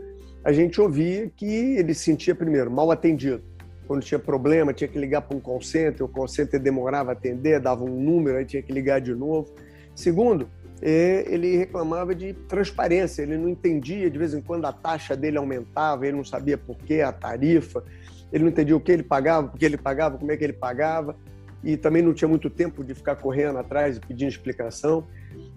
a 0.44 0.52
gente 0.52 0.80
ouvia 0.80 1.30
que 1.36 1.44
ele 1.44 1.92
se 1.94 2.04
sentia, 2.04 2.34
primeiro, 2.34 2.70
mal 2.70 2.90
atendido. 2.90 3.42
Quando 3.86 4.02
tinha 4.02 4.18
problema, 4.18 4.72
tinha 4.72 4.88
que 4.88 4.98
ligar 4.98 5.22
para 5.22 5.36
um 5.36 5.40
call 5.40 5.60
center, 5.60 6.04
o 6.04 6.08
call 6.08 6.28
center 6.28 6.60
demorava 6.60 7.10
a 7.10 7.12
atender, 7.12 7.60
dava 7.60 7.84
um 7.84 8.00
número, 8.00 8.38
aí 8.38 8.44
tinha 8.44 8.62
que 8.62 8.72
ligar 8.72 9.00
de 9.00 9.14
novo. 9.14 9.52
Segundo, 9.94 10.48
é, 10.80 11.24
ele 11.28 11.56
reclamava 11.56 12.14
de 12.14 12.32
transparência, 12.32 13.22
ele 13.22 13.36
não 13.36 13.48
entendia, 13.48 14.08
de 14.08 14.18
vez 14.18 14.32
em 14.32 14.40
quando 14.40 14.64
a 14.64 14.72
taxa 14.72 15.16
dele 15.16 15.36
aumentava, 15.36 16.06
ele 16.06 16.16
não 16.16 16.24
sabia 16.24 16.56
por 16.56 16.76
que 16.76 17.02
a 17.02 17.12
tarifa, 17.12 17.84
ele 18.32 18.44
não 18.44 18.50
entendia 18.50 18.76
o 18.76 18.80
que 18.80 18.92
ele 18.92 19.02
pagava, 19.02 19.48
por 19.48 19.58
que 19.58 19.64
ele 19.64 19.76
pagava, 19.76 20.16
como 20.16 20.32
é 20.32 20.36
que 20.36 20.44
ele 20.44 20.52
pagava, 20.54 21.16
e 21.62 21.76
também 21.76 22.00
não 22.00 22.14
tinha 22.14 22.28
muito 22.28 22.48
tempo 22.48 22.82
de 22.82 22.94
ficar 22.94 23.16
correndo 23.16 23.58
atrás 23.58 23.98
e 23.98 24.00
pedindo 24.00 24.30
explicação. 24.30 25.06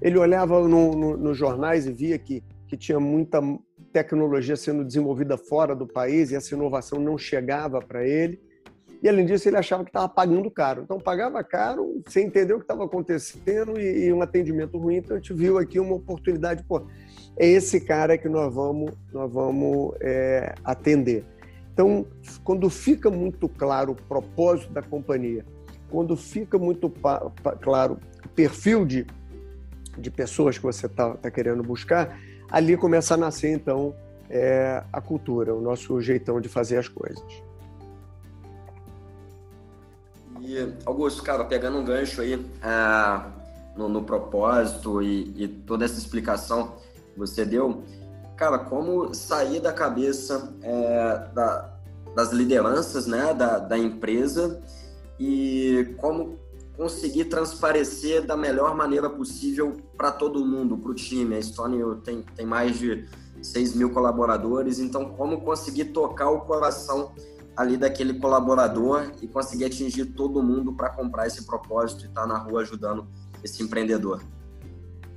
Ele 0.02 0.18
olhava 0.18 0.68
no, 0.68 0.94
no, 0.94 1.18
nos 1.18 1.38
jornais 1.38 1.86
e 1.86 1.92
via 1.92 2.18
que, 2.18 2.44
que 2.68 2.76
tinha 2.76 3.00
muita 3.00 3.42
tecnologia 3.94 4.56
sendo 4.56 4.84
desenvolvida 4.84 5.38
fora 5.38 5.76
do 5.76 5.88
país 5.88 6.32
e 6.32 6.36
essa 6.36 6.54
inovação 6.54 7.00
não 7.00 7.18
chegava 7.18 7.80
para 7.80 8.06
ele. 8.06 8.42
E, 9.02 9.08
além 9.08 9.26
disso, 9.26 9.48
ele 9.48 9.58
achava 9.58 9.84
que 9.84 9.90
estava 9.90 10.08
pagando 10.08 10.50
caro. 10.50 10.84
Então, 10.84 10.98
pagava 10.98 11.44
caro 11.44 12.02
sem 12.08 12.26
entender 12.26 12.54
o 12.54 12.58
que 12.58 12.64
estava 12.64 12.86
acontecendo 12.86 13.80
e, 13.80 14.06
e, 14.06 14.14
um 14.14 14.22
atendimento 14.22 14.78
ruim. 14.78 14.96
Então, 14.96 15.16
a 15.16 15.20
gente 15.20 15.34
viu 15.34 15.58
aqui 15.58 15.80
uma 15.80 15.96
oportunidade. 15.96 16.64
Pô, 16.64 16.88
é 17.38 17.46
esse 17.46 17.82
cara 17.82 18.18
que 18.18 18.30
nós 18.30 18.54
vamos, 18.54 18.92
nós 19.12 19.32
vamos 19.32 19.94
é, 20.02 20.56
atender. 20.64 21.26
Então, 21.74 22.06
quando 22.46 22.70
fica 22.70 23.12
muito 23.12 23.50
claro 23.50 23.92
o 23.92 23.96
propósito 23.96 24.72
da 24.72 24.82
companhia, 24.82 25.46
quando 25.90 26.16
fica 26.16 26.58
muito 26.58 26.92
claro 27.62 28.00
o 28.26 28.30
perfil 28.30 28.86
de 28.86 29.06
de 29.98 30.10
pessoas 30.10 30.58
que 30.58 30.64
você 30.64 30.86
está 30.86 31.16
tá 31.16 31.30
querendo 31.30 31.64
buscar, 31.64 32.18
ali 32.54 32.78
começa 32.78 33.16
a 33.16 33.18
nascer, 33.18 33.50
então, 33.50 33.96
é, 34.30 34.84
a 34.94 35.02
cultura, 35.02 35.56
o 35.56 35.60
nosso 35.60 36.00
jeitão 36.00 36.40
de 36.40 36.48
fazer 36.48 36.78
as 36.78 36.88
coisas. 36.88 37.24
E, 40.40 40.72
Augusto, 40.86 41.24
cara, 41.24 41.44
pegando 41.46 41.80
um 41.80 41.84
gancho 41.84 42.22
aí 42.22 42.34
é, 42.34 43.22
no, 43.76 43.90
no, 43.90 44.04
propósito 44.04 45.02
e, 45.02 45.34
e, 45.36 45.48
toda 45.48 45.84
essa 45.84 45.98
explicação 45.98 46.76
que 47.12 47.18
você 47.18 47.44
deu, 47.44 47.82
cara, 48.36 48.60
como 48.60 49.16
sair 49.16 49.60
da 49.60 49.74
cabeça 49.74 50.54
é, 50.62 51.28
da, 51.34 51.74
das 52.16 52.32
lideranças 52.32 53.08
né, 53.08 53.34
da, 53.34 53.58
da 53.58 53.80
empresa 53.80 54.62
e 55.20 55.96
como 55.98 56.38
conseguir 56.76 57.26
transparecer 57.26 58.26
da 58.26 58.36
melhor 58.36 58.76
maneira 58.76 59.10
possível 59.10 59.78
para 59.96 60.12
todo 60.12 60.46
mundo, 60.46 60.78
para 60.78 60.92
o 60.92 60.96
time. 60.96 61.36
A 61.36 61.42
Stone 61.42 61.78
tem, 62.04 62.24
tem 62.36 62.46
mais 62.46 62.78
de 62.78 63.06
6 63.42 63.76
mil 63.76 63.92
colaboradores, 63.92 64.80
então 64.80 65.06
como 65.12 65.42
conseguir 65.42 65.86
tocar 65.86 66.30
o 66.30 66.42
coração 66.42 67.12
ali 67.56 67.78
daquele 67.78 68.16
colaborador 68.16 69.12
e 69.22 69.28
conseguir 69.28 69.66
atingir 69.66 70.06
todo 70.06 70.42
mundo 70.42 70.74
para 70.74 70.90
comprar 70.90 71.28
esse 71.28 71.46
propósito 71.46 72.06
e 72.06 72.08
estar 72.08 72.22
tá 72.22 72.28
na 72.28 72.38
rua 72.38 72.62
ajudando 72.62 73.06
esse 73.44 73.62
empreendedor? 73.62 74.24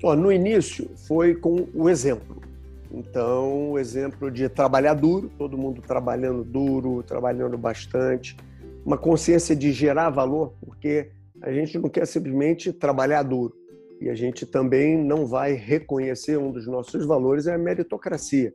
No 0.03 0.31
início 0.31 0.91
foi 1.07 1.35
com 1.35 1.67
o 1.75 1.89
exemplo. 1.89 2.43
Então, 2.91 3.73
o 3.73 3.79
exemplo 3.79 4.31
de 4.31 4.49
trabalhar 4.49 4.95
duro, 4.95 5.31
todo 5.39 5.57
mundo 5.57 5.83
trabalhando 5.83 6.45
duro, 6.45 7.03
trabalhando 7.03 7.57
bastante, 7.57 8.37
uma 8.85 8.97
consciência 8.97 9.57
de 9.57 9.73
gerar 9.73 10.11
valor, 10.11 10.53
porque 10.65 11.11
a 11.43 11.53
gente 11.53 11.79
não 11.79 11.89
quer 11.89 12.07
simplesmente 12.07 12.73
trabalhar 12.73 13.23
duro. 13.23 13.55
E 14.01 14.11
a 14.11 14.15
gente 14.15 14.45
também 14.45 14.97
não 14.97 15.27
vai 15.27 15.53
reconhecer 15.53 16.37
um 16.37 16.51
dos 16.51 16.67
nossos 16.67 17.07
valores 17.07 17.47
é 17.47 17.55
a 17.55 17.59
meritocracia. 17.59 18.53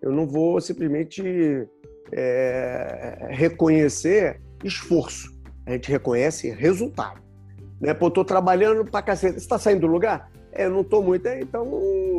Eu 0.00 0.10
não 0.12 0.26
vou 0.26 0.60
simplesmente 0.60 1.68
é, 2.12 3.28
reconhecer 3.30 4.40
esforço. 4.64 5.30
A 5.66 5.72
gente 5.72 5.90
reconhece 5.90 6.50
resultado. 6.50 7.20
Né? 7.80 7.92
Pô, 7.92 8.08
estou 8.08 8.24
trabalhando 8.24 8.84
para 8.84 9.02
cacete. 9.02 9.34
Você 9.34 9.40
está 9.40 9.58
saindo 9.58 9.82
do 9.82 9.86
lugar? 9.86 10.30
É, 10.52 10.64
eu 10.64 10.70
não 10.70 10.80
estou 10.80 11.02
muito, 11.02 11.26
é, 11.26 11.40
então 11.40 11.64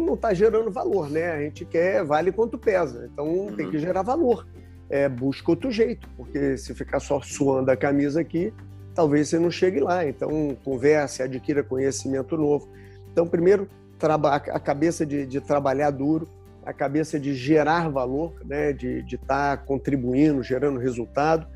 não 0.05 0.13
está 0.13 0.33
gerando 0.33 0.71
valor, 0.71 1.09
né? 1.09 1.31
A 1.31 1.41
gente 1.41 1.65
quer 1.65 2.05
vale 2.05 2.31
quanto 2.31 2.57
pesa, 2.57 3.09
então 3.11 3.27
uhum. 3.27 3.55
tem 3.55 3.69
que 3.69 3.79
gerar 3.79 4.03
valor. 4.03 4.47
É, 4.89 5.09
busca 5.09 5.51
outro 5.51 5.71
jeito, 5.71 6.07
porque 6.15 6.57
se 6.57 6.73
ficar 6.73 6.99
só 6.99 7.19
suando 7.21 7.69
a 7.69 7.75
camisa 7.75 8.21
aqui, 8.21 8.53
talvez 8.99 9.29
você 9.29 9.39
não 9.39 9.49
chegue 9.49 9.79
lá. 9.79 10.05
Então, 10.05 10.57
converse, 10.61 11.23
adquira 11.23 11.63
conhecimento 11.63 12.35
novo. 12.35 12.67
Então, 13.09 13.25
primeiro, 13.25 13.65
a 14.01 14.59
cabeça 14.59 15.05
de, 15.05 15.25
de 15.25 15.39
trabalhar 15.39 15.89
duro, 15.89 16.27
a 16.65 16.73
cabeça 16.73 17.17
de 17.17 17.33
gerar 17.33 17.87
valor, 17.87 18.33
né, 18.43 18.73
de 18.73 19.05
estar 19.09 19.55
tá 19.55 19.57
contribuindo, 19.57 20.43
gerando 20.43 20.77
resultado, 20.77 21.47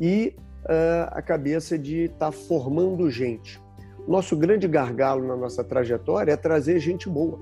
e 0.00 0.34
uh, 0.64 1.10
a 1.12 1.22
cabeça 1.22 1.78
de 1.78 2.06
estar 2.06 2.26
tá 2.26 2.32
formando 2.32 3.08
gente. 3.08 3.62
Nosso 4.08 4.36
grande 4.36 4.66
gargalo 4.66 5.24
na 5.28 5.36
nossa 5.36 5.62
trajetória 5.62 6.32
é 6.32 6.36
trazer 6.36 6.80
gente 6.80 7.08
boa. 7.08 7.38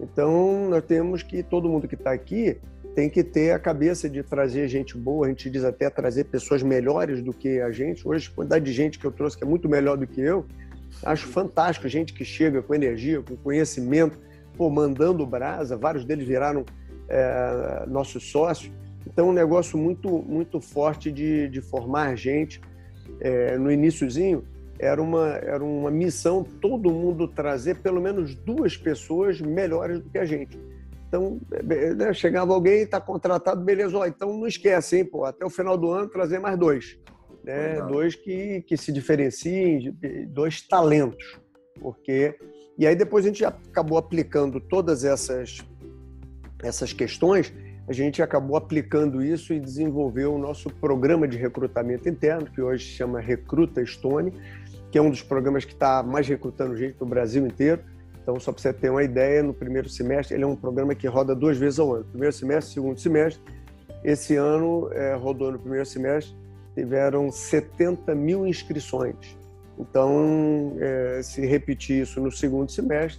Então, 0.00 0.70
nós 0.70 0.84
temos 0.84 1.24
que, 1.24 1.42
todo 1.42 1.68
mundo 1.68 1.88
que 1.88 1.96
está 1.96 2.12
aqui, 2.12 2.56
tem 2.98 3.08
que 3.08 3.22
ter 3.22 3.52
a 3.52 3.60
cabeça 3.60 4.10
de 4.10 4.24
trazer 4.24 4.66
gente 4.66 4.98
boa, 4.98 5.26
a 5.26 5.28
gente 5.28 5.48
diz 5.48 5.62
até 5.62 5.88
trazer 5.88 6.24
pessoas 6.24 6.64
melhores 6.64 7.22
do 7.22 7.32
que 7.32 7.60
a 7.60 7.70
gente. 7.70 8.02
Hoje, 8.04 8.28
a 8.28 8.34
quantidade 8.34 8.64
de 8.64 8.72
gente 8.72 8.98
que 8.98 9.04
eu 9.04 9.12
trouxe 9.12 9.38
que 9.38 9.44
é 9.44 9.46
muito 9.46 9.68
melhor 9.68 9.96
do 9.96 10.04
que 10.04 10.20
eu, 10.20 10.44
acho 11.04 11.28
fantástico. 11.28 11.86
Gente 11.86 12.12
que 12.12 12.24
chega 12.24 12.60
com 12.60 12.74
energia, 12.74 13.22
com 13.22 13.36
conhecimento, 13.36 14.18
pô, 14.56 14.68
mandando 14.68 15.24
brasa, 15.24 15.76
vários 15.76 16.04
deles 16.04 16.26
viraram 16.26 16.64
é, 17.08 17.84
nossos 17.86 18.32
sócios. 18.32 18.72
Então, 19.06 19.28
um 19.28 19.32
negócio 19.32 19.78
muito, 19.78 20.08
muito 20.08 20.60
forte 20.60 21.12
de, 21.12 21.48
de 21.50 21.60
formar 21.60 22.16
gente. 22.16 22.60
É, 23.20 23.56
no 23.56 23.70
iníciozinho, 23.70 24.42
era 24.76 25.00
uma, 25.00 25.28
era 25.36 25.62
uma 25.62 25.92
missão 25.92 26.42
todo 26.42 26.90
mundo 26.90 27.28
trazer 27.28 27.76
pelo 27.76 28.00
menos 28.00 28.34
duas 28.34 28.76
pessoas 28.76 29.40
melhores 29.40 30.00
do 30.00 30.10
que 30.10 30.18
a 30.18 30.24
gente. 30.24 30.58
Então, 31.08 31.40
né, 31.96 32.12
chegava 32.12 32.52
alguém, 32.52 32.82
está 32.82 33.00
contratado, 33.00 33.64
beleza, 33.64 33.96
ó, 33.96 34.06
então 34.06 34.36
não 34.36 34.46
esquece, 34.46 34.98
hein, 34.98 35.04
pô, 35.04 35.24
até 35.24 35.44
o 35.44 35.50
final 35.50 35.76
do 35.76 35.90
ano 35.90 36.08
trazer 36.08 36.38
mais 36.38 36.58
dois. 36.58 36.98
Né? 37.42 37.80
Dois 37.82 38.14
que, 38.14 38.62
que 38.62 38.76
se 38.76 38.92
diferenciem, 38.92 39.96
dois 40.28 40.60
talentos. 40.60 41.40
Porque. 41.80 42.36
E 42.76 42.86
aí 42.86 42.94
depois 42.94 43.24
a 43.24 43.28
gente 43.28 43.44
acabou 43.44 43.98
aplicando 43.98 44.60
todas 44.60 45.02
essas, 45.02 45.58
essas 46.62 46.92
questões 46.92 47.52
a 47.88 47.92
gente 47.94 48.20
acabou 48.20 48.54
aplicando 48.54 49.24
isso 49.24 49.54
e 49.54 49.58
desenvolveu 49.58 50.34
o 50.34 50.38
nosso 50.38 50.68
programa 50.68 51.26
de 51.26 51.38
recrutamento 51.38 52.06
interno, 52.06 52.44
que 52.44 52.60
hoje 52.60 52.84
se 52.84 52.90
chama 52.90 53.18
Recruta 53.18 53.84
Stone, 53.84 54.30
que 54.90 54.98
é 54.98 55.02
um 55.02 55.08
dos 55.08 55.22
programas 55.22 55.64
que 55.64 55.72
está 55.72 56.02
mais 56.02 56.28
recrutando 56.28 56.76
gente 56.76 57.00
no 57.00 57.06
Brasil 57.06 57.46
inteiro. 57.46 57.82
Então, 58.28 58.38
só 58.38 58.52
para 58.52 58.60
você 58.60 58.74
ter 58.74 58.90
uma 58.90 59.02
ideia, 59.02 59.42
no 59.42 59.54
primeiro 59.54 59.88
semestre, 59.88 60.36
ele 60.36 60.44
é 60.44 60.46
um 60.46 60.54
programa 60.54 60.94
que 60.94 61.06
roda 61.06 61.34
duas 61.34 61.56
vezes 61.56 61.78
ao 61.78 61.94
ano. 61.94 62.04
Primeiro 62.04 62.30
semestre, 62.30 62.74
segundo 62.74 63.00
semestre. 63.00 63.42
Esse 64.04 64.36
ano, 64.36 64.90
é, 64.92 65.14
rodou 65.14 65.50
no 65.50 65.58
primeiro 65.58 65.86
semestre, 65.86 66.36
tiveram 66.74 67.32
70 67.32 68.14
mil 68.14 68.46
inscrições. 68.46 69.16
Então, 69.78 70.76
é, 70.78 71.22
se 71.22 71.40
repetir 71.46 72.02
isso 72.02 72.20
no 72.20 72.30
segundo 72.30 72.70
semestre, 72.70 73.18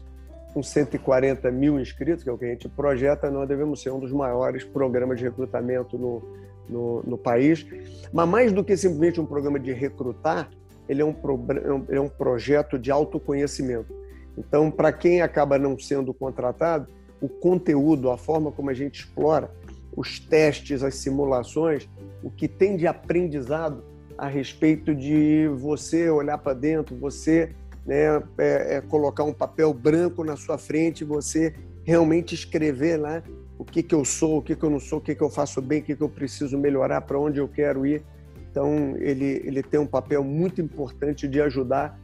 com 0.54 0.62
140 0.62 1.50
mil 1.50 1.80
inscritos, 1.80 2.24
que 2.24 2.30
é 2.30 2.32
o 2.32 2.38
que 2.38 2.46
a 2.46 2.50
gente 2.50 2.70
projeta, 2.70 3.32
nós 3.32 3.48
devemos 3.48 3.82
ser 3.82 3.90
um 3.90 4.00
dos 4.00 4.12
maiores 4.12 4.64
programas 4.64 5.18
de 5.18 5.24
recrutamento 5.24 5.98
no, 5.98 6.22
no, 6.70 7.02
no 7.02 7.18
país. 7.18 7.66
Mas 8.14 8.30
mais 8.30 8.54
do 8.54 8.64
que 8.64 8.78
simplesmente 8.78 9.20
um 9.20 9.26
programa 9.26 9.60
de 9.60 9.74
recrutar, 9.74 10.52
ele 10.88 11.02
é 11.02 11.06
um, 11.06 11.14
pro, 11.14 11.44
é 11.90 12.00
um 12.00 12.10
projeto 12.10 12.78
de 12.78 12.92
autoconhecimento. 12.92 13.98
Então, 14.40 14.72
para 14.72 14.94
quem 14.94 15.22
acaba 15.22 15.60
não 15.60 15.78
sendo 15.78 16.14
contratado, 16.14 16.88
o 17.20 17.28
conteúdo, 17.28 18.10
a 18.10 18.18
forma 18.18 18.52
como 18.52 18.70
a 18.70 18.74
gente 18.74 19.02
explora, 19.02 19.52
os 19.96 20.18
testes, 20.18 20.82
as 20.82 20.96
simulações, 20.96 21.90
o 22.24 22.32
que 22.32 22.48
tem 22.48 22.78
de 22.78 22.88
aprendizado 22.88 23.84
a 24.18 24.28
respeito 24.28 24.96
de 24.96 25.50
você 25.58 26.10
olhar 26.10 26.38
para 26.38 26.54
dentro, 26.54 26.96
você 26.96 27.54
né, 27.86 28.22
é, 28.38 28.78
é 28.78 28.82
colocar 28.82 29.26
um 29.26 29.34
papel 29.34 29.74
branco 29.74 30.24
na 30.24 30.38
sua 30.38 30.58
frente, 30.58 31.04
você 31.04 31.54
realmente 31.84 32.34
escrever 32.34 32.98
lá 32.98 33.22
o 33.58 33.66
que, 33.66 33.84
que 33.84 33.94
eu 33.94 34.06
sou, 34.06 34.38
o 34.38 34.42
que, 34.42 34.56
que 34.56 34.64
eu 34.64 34.70
não 34.70 34.80
sou, 34.80 35.00
o 35.00 35.02
que, 35.02 35.14
que 35.14 35.22
eu 35.22 35.30
faço 35.30 35.62
bem, 35.62 35.82
o 35.82 35.84
que, 35.84 35.96
que 35.96 36.02
eu 36.02 36.10
preciso 36.10 36.58
melhorar, 36.58 37.02
para 37.02 37.20
onde 37.20 37.40
eu 37.40 37.48
quero 37.48 37.86
ir. 37.86 38.04
Então, 38.50 38.96
ele, 38.98 39.42
ele 39.44 39.62
tem 39.62 39.80
um 39.80 39.86
papel 39.86 40.24
muito 40.24 40.62
importante 40.62 41.28
de 41.28 41.42
ajudar 41.42 42.00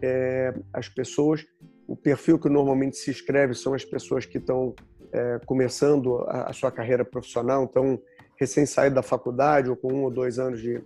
é, 0.00 0.54
as 0.72 0.88
pessoas. 0.88 1.44
O 1.90 1.96
perfil 1.96 2.38
que 2.38 2.48
normalmente 2.48 2.96
se 2.96 3.10
inscreve 3.10 3.52
são 3.52 3.74
as 3.74 3.84
pessoas 3.84 4.24
que 4.24 4.38
estão 4.38 4.76
é, 5.12 5.40
começando 5.44 6.18
a, 6.28 6.48
a, 6.48 6.52
sua 6.52 6.70
carreira 6.70 7.04
profissional, 7.04 7.64
então, 7.64 8.00
recém 8.38 8.64
saído 8.64 8.94
da 8.94 9.02
faculdade 9.02 9.68
ou 9.68 9.74
com 9.74 9.92
um 9.92 10.04
ou 10.04 10.10
dois 10.10 10.38
anos 10.38 10.62
de, 10.62 10.80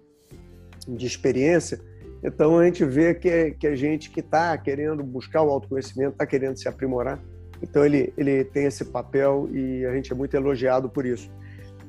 de 0.89 1.07
experiência. 1.07 1.79
Então, 2.23 2.59
a 2.59 2.65
gente 2.65 2.87
vê 2.87 3.15
que, 3.15 3.51
que 3.51 3.67
a 3.67 3.77
gente 3.77 4.09
que 4.09 4.21
está 4.21 4.57
querendo 4.57 5.03
buscar 5.03 5.43
o 5.43 5.51
autoconhecimento, 5.51 6.13
está 6.13 6.25
querendo 6.25 6.57
se 6.57 6.67
aprimorar. 6.69 7.23
Então, 7.61 7.85
ele, 7.85 8.15
ele 8.17 8.43
tem 8.43 8.65
esse 8.65 8.87
papel 8.87 9.47
e 9.53 9.85
a 9.85 9.93
gente 9.93 10.11
é 10.11 10.15
muito 10.15 10.35
elogiado 10.35 10.89
por 10.89 11.05
isso. 11.05 11.31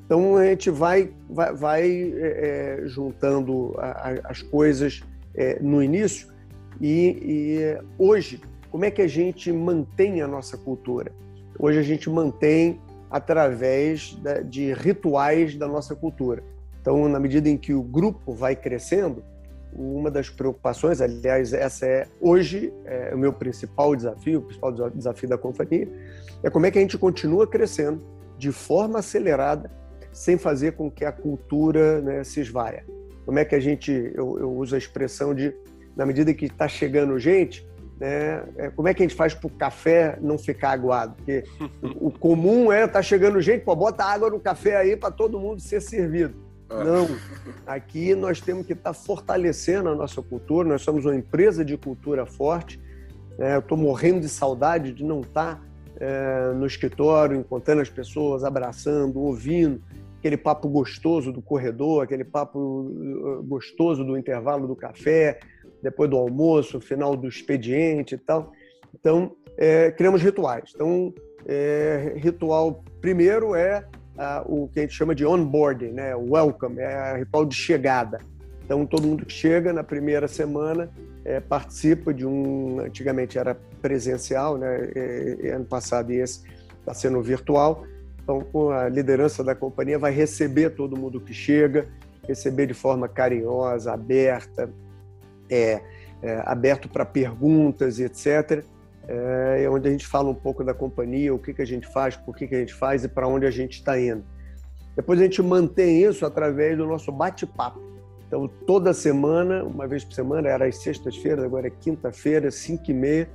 Então, 0.05 0.35
a 0.35 0.45
gente 0.45 0.69
vai, 0.69 1.13
vai, 1.29 1.55
vai 1.55 1.89
é, 2.17 2.81
é 2.81 2.87
juntando 2.87 3.73
a, 3.77 4.09
a, 4.09 4.11
as 4.25 4.41
coisas 4.41 5.01
é, 5.33 5.57
no 5.61 5.81
início 5.81 6.35
e, 6.81 7.17
e 7.21 7.77
hoje, 7.97 8.41
como 8.75 8.83
é 8.83 8.91
que 8.91 9.01
a 9.01 9.07
gente 9.07 9.53
mantém 9.53 10.21
a 10.21 10.27
nossa 10.27 10.57
cultura? 10.57 11.09
Hoje 11.57 11.79
a 11.79 11.81
gente 11.81 12.09
mantém 12.09 12.81
através 13.09 14.19
de 14.49 14.73
rituais 14.73 15.55
da 15.55 15.65
nossa 15.65 15.95
cultura. 15.95 16.43
Então, 16.81 17.07
na 17.07 17.17
medida 17.17 17.47
em 17.47 17.55
que 17.55 17.73
o 17.73 17.81
grupo 17.81 18.33
vai 18.33 18.53
crescendo, 18.53 19.23
uma 19.71 20.11
das 20.11 20.29
preocupações, 20.29 20.99
aliás, 20.99 21.53
essa 21.53 21.85
é 21.85 22.05
hoje 22.19 22.73
é, 22.83 23.15
o 23.15 23.17
meu 23.17 23.31
principal 23.31 23.95
desafio, 23.95 24.39
o 24.39 24.41
principal 24.41 24.73
desafio 24.89 25.29
da 25.29 25.37
companhia, 25.37 25.87
é 26.43 26.49
como 26.49 26.65
é 26.65 26.71
que 26.71 26.77
a 26.77 26.81
gente 26.81 26.97
continua 26.97 27.47
crescendo 27.47 28.05
de 28.37 28.51
forma 28.51 28.99
acelerada, 28.99 29.71
sem 30.11 30.37
fazer 30.37 30.73
com 30.73 30.91
que 30.91 31.05
a 31.05 31.13
cultura 31.13 32.01
né, 32.01 32.25
se 32.25 32.41
esvaia. 32.41 32.83
Como 33.25 33.39
é 33.39 33.45
que 33.45 33.55
a 33.55 33.59
gente, 33.61 34.11
eu, 34.13 34.37
eu 34.37 34.51
uso 34.51 34.75
a 34.75 34.77
expressão 34.77 35.33
de, 35.33 35.55
na 35.95 36.05
medida 36.05 36.33
que 36.33 36.47
está 36.47 36.67
chegando 36.67 37.17
gente, 37.17 37.65
né, 37.99 38.43
é, 38.57 38.69
como 38.69 38.87
é 38.87 38.93
que 38.93 39.01
a 39.01 39.07
gente 39.07 39.15
faz 39.15 39.33
para 39.33 39.47
o 39.47 39.49
café 39.49 40.17
não 40.21 40.37
ficar 40.37 40.71
aguado? 40.71 41.15
Porque 41.15 41.43
o, 41.99 42.11
comum 42.11 42.71
é 42.71 42.87
tá 42.87 43.01
chegando 43.01 43.41
gente, 43.41 43.63
pô, 43.63 43.75
bota 43.75 44.03
água 44.03 44.29
no 44.29 44.39
café 44.39 44.75
aí 44.77 44.97
para 44.97 45.11
todo 45.11 45.39
mundo 45.39 45.61
ser 45.61 45.81
servido. 45.81 46.35
Ah. 46.69 46.83
Não, 46.83 47.07
aqui 47.65 48.15
nós 48.15 48.41
temos 48.41 48.65
que 48.65 48.73
estar 48.73 48.91
tá 48.91 48.93
fortalecendo 48.93 49.89
a 49.89 49.95
nossa 49.95 50.21
cultura. 50.21 50.67
Nós 50.67 50.81
somos 50.81 51.05
uma 51.05 51.15
empresa 51.15 51.63
de 51.63 51.77
cultura 51.77 52.25
forte. 52.25 52.81
É, 53.37 53.55
eu 53.55 53.59
estou 53.59 53.77
morrendo 53.77 54.21
de 54.21 54.29
saudade 54.29 54.91
de 54.91 55.03
não 55.03 55.21
estar 55.21 55.55
tá, 55.55 55.61
é, 55.97 56.53
no 56.53 56.65
escritório, 56.65 57.37
encontrando 57.37 57.81
as 57.81 57.89
pessoas, 57.89 58.43
abraçando, 58.43 59.19
ouvindo 59.19 59.81
aquele 60.25 60.37
papo 60.37 60.67
gostoso 60.67 61.31
do 61.31 61.39
corredor, 61.39 62.03
aquele 62.03 62.23
papo 62.23 62.59
uh, 62.59 63.43
gostoso 63.43 64.03
do 64.03 64.17
intervalo 64.17 64.67
do 64.67 64.75
café, 64.75 65.39
depois 65.81 66.09
do 66.09 66.17
almoço, 66.17 66.79
final 66.79 67.15
do 67.15 67.27
expediente 67.27 68.15
e 68.15 68.17
tal. 68.17 68.51
Então, 68.93 69.35
é, 69.57 69.91
criamos 69.91 70.21
rituais. 70.21 70.71
Então, 70.73 71.13
é, 71.45 72.13
ritual 72.17 72.83
primeiro 73.01 73.55
é 73.55 73.85
o 74.45 74.69
que 74.69 74.79
a 74.79 74.81
gente 74.83 74.93
chama 74.93 75.13
de 75.13 75.25
onboarding, 75.25 75.91
né? 75.91 76.15
welcome, 76.15 76.79
é 76.79 77.17
ritual 77.17 77.45
de 77.45 77.55
chegada. 77.55 78.19
Então, 78.63 78.85
todo 78.85 79.07
mundo 79.07 79.25
que 79.25 79.33
chega 79.33 79.71
na 79.71 79.83
primeira 79.83 80.27
semana 80.27 80.89
é, 81.23 81.39
participa 81.39 82.13
de 82.13 82.25
um. 82.25 82.79
Antigamente 82.79 83.37
era 83.37 83.55
presencial, 83.79 84.57
né? 84.57 84.89
E, 85.43 85.49
ano 85.49 85.65
passado 85.65 86.11
e 86.11 86.19
esse 86.19 86.41
está 86.79 86.93
sendo 86.93 87.21
virtual. 87.21 87.85
Então, 88.23 88.41
com 88.41 88.71
a 88.71 88.89
liderança 88.89 89.43
da 89.43 89.53
companhia, 89.53 89.99
vai 89.99 90.11
receber 90.11 90.71
todo 90.71 90.97
mundo 90.97 91.21
que 91.21 91.31
chega, 91.31 91.87
receber 92.27 92.65
de 92.65 92.73
forma 92.73 93.07
carinhosa, 93.07 93.93
aberta, 93.93 94.67
é, 95.49 95.81
é, 96.21 96.41
aberto 96.45 96.89
para 96.89 97.05
perguntas, 97.05 97.99
etc. 97.99 98.63
É, 99.07 99.63
é, 99.63 99.69
onde 99.69 99.87
a 99.87 99.91
gente 99.91 100.07
fala 100.07 100.29
um 100.29 100.35
pouco 100.35 100.63
da 100.63 100.73
companhia, 100.73 101.33
o 101.33 101.39
que, 101.39 101.53
que 101.53 101.61
a 101.61 101.67
gente 101.67 101.87
faz, 101.87 102.15
por 102.15 102.35
que, 102.35 102.47
que 102.47 102.55
a 102.55 102.59
gente 102.59 102.73
faz 102.73 103.03
e 103.03 103.07
para 103.07 103.27
onde 103.27 103.45
a 103.45 103.51
gente 103.51 103.73
está 103.73 103.99
indo. 103.99 104.23
Depois 104.95 105.19
a 105.19 105.23
gente 105.23 105.41
mantém 105.41 106.03
isso 106.03 106.25
através 106.25 106.77
do 106.77 106.85
nosso 106.85 107.11
bate-papo. 107.11 107.79
Então, 108.27 108.47
toda 108.65 108.93
semana, 108.93 109.63
uma 109.63 109.87
vez 109.87 110.03
por 110.03 110.13
semana, 110.13 110.49
era 110.49 110.65
às 110.65 110.77
sextas-feiras, 110.77 111.43
agora 111.43 111.67
é 111.67 111.69
quinta-feira, 111.69 112.49
cinco 112.49 112.89
e 112.89 112.93
meia, 112.93 113.29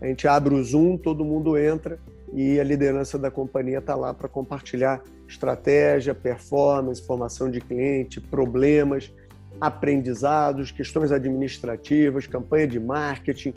a 0.00 0.06
gente 0.06 0.26
abre 0.26 0.54
o 0.54 0.62
Zoom, 0.62 0.96
todo 0.96 1.24
mundo 1.24 1.56
entra 1.56 1.98
e 2.32 2.58
a 2.60 2.64
liderança 2.64 3.18
da 3.18 3.30
companhia 3.30 3.78
está 3.78 3.94
lá 3.94 4.12
para 4.12 4.28
compartilhar 4.28 5.02
estratégia, 5.28 6.14
performance, 6.14 7.04
formação 7.04 7.50
de 7.50 7.60
cliente, 7.60 8.20
problemas, 8.20 9.12
aprendizados, 9.60 10.70
questões 10.70 11.12
administrativas, 11.12 12.26
campanha 12.26 12.66
de 12.66 12.80
marketing, 12.80 13.54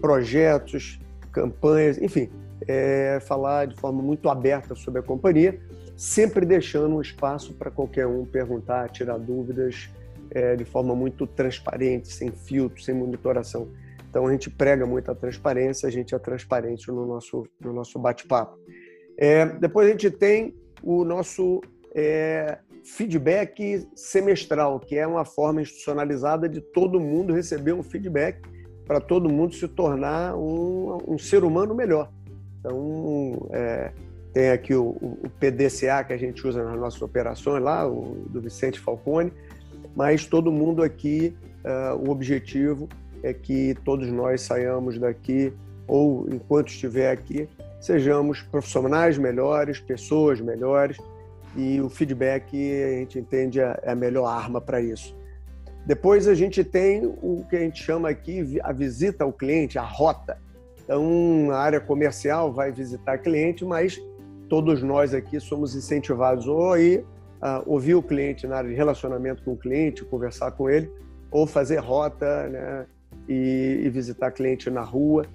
projetos, 0.00 0.98
campanhas, 1.30 1.98
enfim, 1.98 2.30
é, 2.66 3.18
falar 3.20 3.66
de 3.66 3.74
forma 3.76 4.02
muito 4.02 4.28
aberta 4.28 4.74
sobre 4.74 5.00
a 5.00 5.02
companhia, 5.02 5.58
sempre 5.96 6.46
deixando 6.46 6.96
um 6.96 7.00
espaço 7.00 7.54
para 7.54 7.70
qualquer 7.70 8.06
um 8.06 8.24
perguntar, 8.24 8.90
tirar 8.90 9.18
dúvidas 9.18 9.90
é, 10.30 10.56
de 10.56 10.64
forma 10.64 10.94
muito 10.94 11.26
transparente, 11.26 12.08
sem 12.08 12.30
filtro, 12.30 12.82
sem 12.82 12.94
monitoração. 12.94 13.68
Então 14.08 14.26
a 14.26 14.32
gente 14.32 14.50
prega 14.50 14.84
muito 14.84 15.10
a 15.10 15.14
transparência, 15.14 15.86
a 15.88 15.90
gente 15.90 16.14
é 16.14 16.18
transparente 16.18 16.88
no 16.88 17.06
nosso, 17.06 17.46
no 17.60 17.72
nosso 17.72 17.98
bate-papo. 17.98 18.58
É, 19.16 19.46
depois 19.46 19.86
a 19.86 19.90
gente 19.90 20.10
tem 20.10 20.54
o 20.82 21.04
nosso 21.04 21.60
é, 21.94 22.58
feedback 22.84 23.86
semestral, 23.94 24.80
que 24.80 24.96
é 24.96 25.06
uma 25.06 25.24
forma 25.24 25.62
institucionalizada 25.62 26.48
de 26.48 26.60
todo 26.60 27.00
mundo 27.00 27.32
receber 27.32 27.72
um 27.72 27.82
feedback 27.82 28.40
para 28.86 29.00
todo 29.00 29.28
mundo 29.28 29.54
se 29.54 29.66
tornar 29.68 30.36
um, 30.36 30.98
um, 31.06 31.18
ser 31.18 31.44
humano 31.44 31.74
melhor. 31.74 32.10
Então, 32.58 33.48
é, 33.50 33.92
tem 34.32 34.50
aqui 34.50 34.74
o, 34.74 34.88
o, 35.00 35.30
PDCA 35.38 36.04
que 36.04 36.12
a 36.12 36.16
gente 36.16 36.46
usa 36.46 36.62
nas 36.64 36.78
nossas 36.78 37.00
operações 37.02 37.62
lá, 37.62 37.86
o 37.88 38.24
do 38.28 38.40
Vicente 38.40 38.80
Falcone, 38.80 39.32
mas 39.94 40.26
todo 40.26 40.50
mundo 40.50 40.82
aqui, 40.82 41.34
uh, 41.64 41.96
o 41.96 42.10
objetivo 42.10 42.88
é 43.22 43.32
que 43.32 43.74
todos 43.84 44.08
nós 44.08 44.42
saiamos 44.42 44.98
daqui, 44.98 45.52
ou 45.86 46.26
enquanto 46.30 46.68
estiver 46.68 47.10
aqui, 47.10 47.48
sejamos 47.80 48.42
profissionais 48.42 49.18
melhores, 49.18 49.78
pessoas 49.78 50.40
melhores, 50.40 50.96
e 51.56 51.80
o 51.80 51.88
feedback 51.88 52.54
a 52.54 52.98
gente 52.98 53.18
entende 53.18 53.60
é, 53.60 53.78
é 53.82 53.92
a 53.92 53.94
melhor 53.94 54.26
arma 54.26 54.60
para 54.60 54.80
isso. 54.80 55.16
Depois 55.86 56.28
a 56.28 56.34
gente 56.34 56.62
tem 56.62 57.06
o 57.06 57.44
que 57.48 57.56
a 57.56 57.60
gente 57.60 57.82
chama 57.82 58.08
aqui 58.08 58.60
a 58.62 58.72
visita 58.72 59.24
ao 59.24 59.32
cliente, 59.32 59.78
a 59.78 59.82
rota. 59.82 60.38
Então, 60.84 61.50
a 61.50 61.58
área 61.58 61.80
comercial 61.80 62.52
vai 62.52 62.70
visitar 62.70 63.18
cliente, 63.18 63.64
mas 63.64 64.00
todos 64.48 64.82
nós 64.82 65.12
aqui 65.12 65.40
somos 65.40 65.74
incentivados 65.74 66.46
ou 66.46 66.72
a 66.72 66.80
ir 66.80 67.04
ouvir 67.66 67.94
o 67.94 68.02
cliente 68.02 68.46
na 68.46 68.56
área 68.56 68.70
de 68.70 68.76
relacionamento 68.76 69.42
com 69.42 69.52
o 69.52 69.56
cliente, 69.56 70.04
conversar 70.04 70.52
com 70.52 70.70
ele, 70.70 70.90
ou 71.30 71.46
fazer 71.46 71.78
rota 71.78 72.48
né, 72.48 72.86
e, 73.28 73.82
e 73.84 73.90
visitar 73.90 74.30
cliente 74.30 74.70
na 74.70 74.82
rua, 74.82 75.26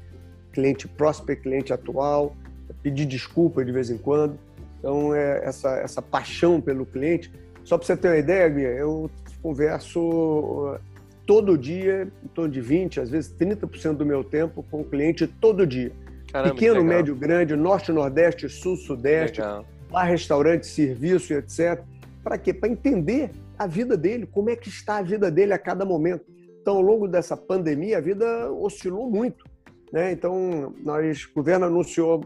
cliente 0.53 0.88
prospect, 0.88 1.43
cliente 1.43 1.73
atual, 1.73 2.36
pedir 2.82 3.06
desculpa 3.06 3.63
de 3.65 3.71
vez 3.71 3.89
em 3.89 3.97
quando. 3.97 4.39
Então, 4.80 5.13
é 5.13 5.44
essa, 5.44 5.78
essa 5.78 6.02
paixão 6.02 6.62
pelo 6.62 6.86
cliente. 6.86 7.32
Só 7.63 7.78
para 7.78 7.86
você 7.86 7.98
ter 7.98 8.08
uma 8.10 8.18
ideia, 8.18 8.48
Guia, 8.48 8.70
eu 8.70 9.10
converso 9.42 10.00
uh, 10.00 10.80
todo 11.26 11.58
dia, 11.58 12.08
em 12.24 12.28
torno 12.28 12.52
de 12.52 12.62
20, 12.62 13.02
às 13.02 13.10
vezes 13.10 13.34
30% 13.38 13.94
do 13.94 14.06
meu 14.06 14.24
tempo 14.24 14.63
com 14.72 14.82
o 14.82 14.84
cliente 14.86 15.28
todo 15.28 15.68
dia. 15.68 15.92
Caramba, 16.32 16.54
Pequeno, 16.54 16.84
médio, 16.84 17.16
grande, 17.16 17.56
norte, 17.56 17.92
nordeste, 17.92 18.50
sul, 18.50 18.76
sudeste, 18.76 19.42
bar, 19.90 20.04
restaurante, 20.06 20.66
serviço, 20.66 21.34
etc. 21.34 21.82
Para 22.24 22.38
quê? 22.38 22.54
Para 22.54 22.70
entender 22.70 23.32
a 23.58 23.66
vida 23.66 23.98
dele, 23.98 24.26
como 24.26 24.50
é 24.50 24.56
que 24.56 24.70
está 24.70 24.98
a 24.98 25.02
vida 25.02 25.32
dele 25.32 25.54
a 25.54 25.58
cada 25.58 25.86
momento. 25.86 26.26
Então, 26.62 26.76
ao 26.76 26.82
longo 26.82 27.08
dessa 27.08 27.36
pandemia, 27.36 27.98
a 27.98 28.02
vida 28.02 28.52
oscilou 28.52 29.10
muito. 29.10 29.46
Né? 29.92 30.12
Então, 30.12 30.74
nós, 30.84 31.24
o 31.24 31.34
governo 31.34 31.66
anunciou 31.66 32.26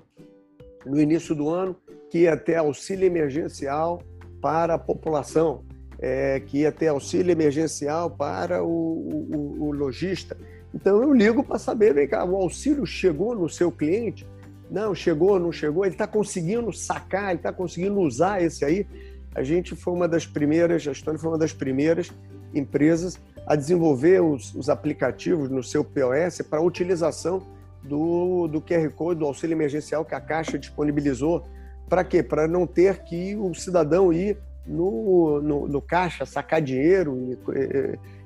no 0.86 1.00
início 1.00 1.36
do 1.36 1.50
ano 1.50 1.76
que 2.10 2.20
ia 2.20 2.36
ter 2.36 2.56
auxílio 2.56 3.06
emergencial 3.06 4.02
para 4.42 4.74
a 4.74 4.78
população, 4.78 5.64
é, 6.00 6.40
que 6.40 6.60
ia 6.60 6.72
ter 6.72 6.88
auxílio 6.88 7.32
emergencial 7.32 8.10
para 8.10 8.64
o, 8.64 8.68
o, 8.68 9.68
o 9.68 9.72
lojista. 9.72 10.36
Então 10.74 11.02
eu 11.02 11.14
ligo 11.14 11.44
para 11.44 11.60
saber, 11.60 11.94
vem 11.94 12.08
cá, 12.08 12.24
o 12.26 12.36
auxílio 12.36 12.86
chegou 12.86 13.36
no 13.36 13.48
seu 13.48 13.72
cliente? 13.72 14.28
Não, 14.70 14.96
chegou, 14.96 15.40
não 15.40 15.52
chegou, 15.52 15.86
ele 15.86 15.94
está 15.94 16.08
conseguindo 16.08 16.72
sacar, 16.72 17.30
ele 17.30 17.40
está 17.40 17.52
conseguindo 17.52 18.00
usar 18.00 18.42
esse 18.42 18.64
aí. 18.64 18.88
A 19.36 19.44
gente 19.44 19.76
foi 19.76 19.94
uma 19.94 20.08
das 20.08 20.26
primeiras, 20.26 20.88
a 20.88 20.94
Stone 20.94 21.18
foi 21.18 21.30
uma 21.30 21.38
das 21.38 21.54
primeiras 21.54 22.12
empresas 22.54 23.20
a 23.46 23.56
desenvolver 23.56 24.22
os, 24.22 24.54
os 24.56 24.70
aplicativos 24.70 25.50
no 25.50 25.64
seu 25.64 25.84
POS 25.84 26.42
para 26.50 26.62
utilização 26.62 27.42
do, 27.84 28.48
do 28.48 28.62
QR 28.62 28.90
Code, 28.92 29.20
do 29.20 29.26
auxílio 29.26 29.56
emergencial 29.56 30.06
que 30.06 30.16
a 30.16 30.22
Caixa 30.22 30.58
disponibilizou. 30.58 31.44
Para 31.90 32.04
quê? 32.04 32.24
Para 32.24 32.48
não 32.48 32.66
ter 32.66 33.04
que 33.04 33.36
o 33.36 33.54
cidadão 33.54 34.14
ir 34.14 34.38
no, 34.66 35.42
no, 35.42 35.68
no 35.68 35.82
caixa, 35.82 36.26
sacar 36.26 36.62
dinheiro 36.62 37.38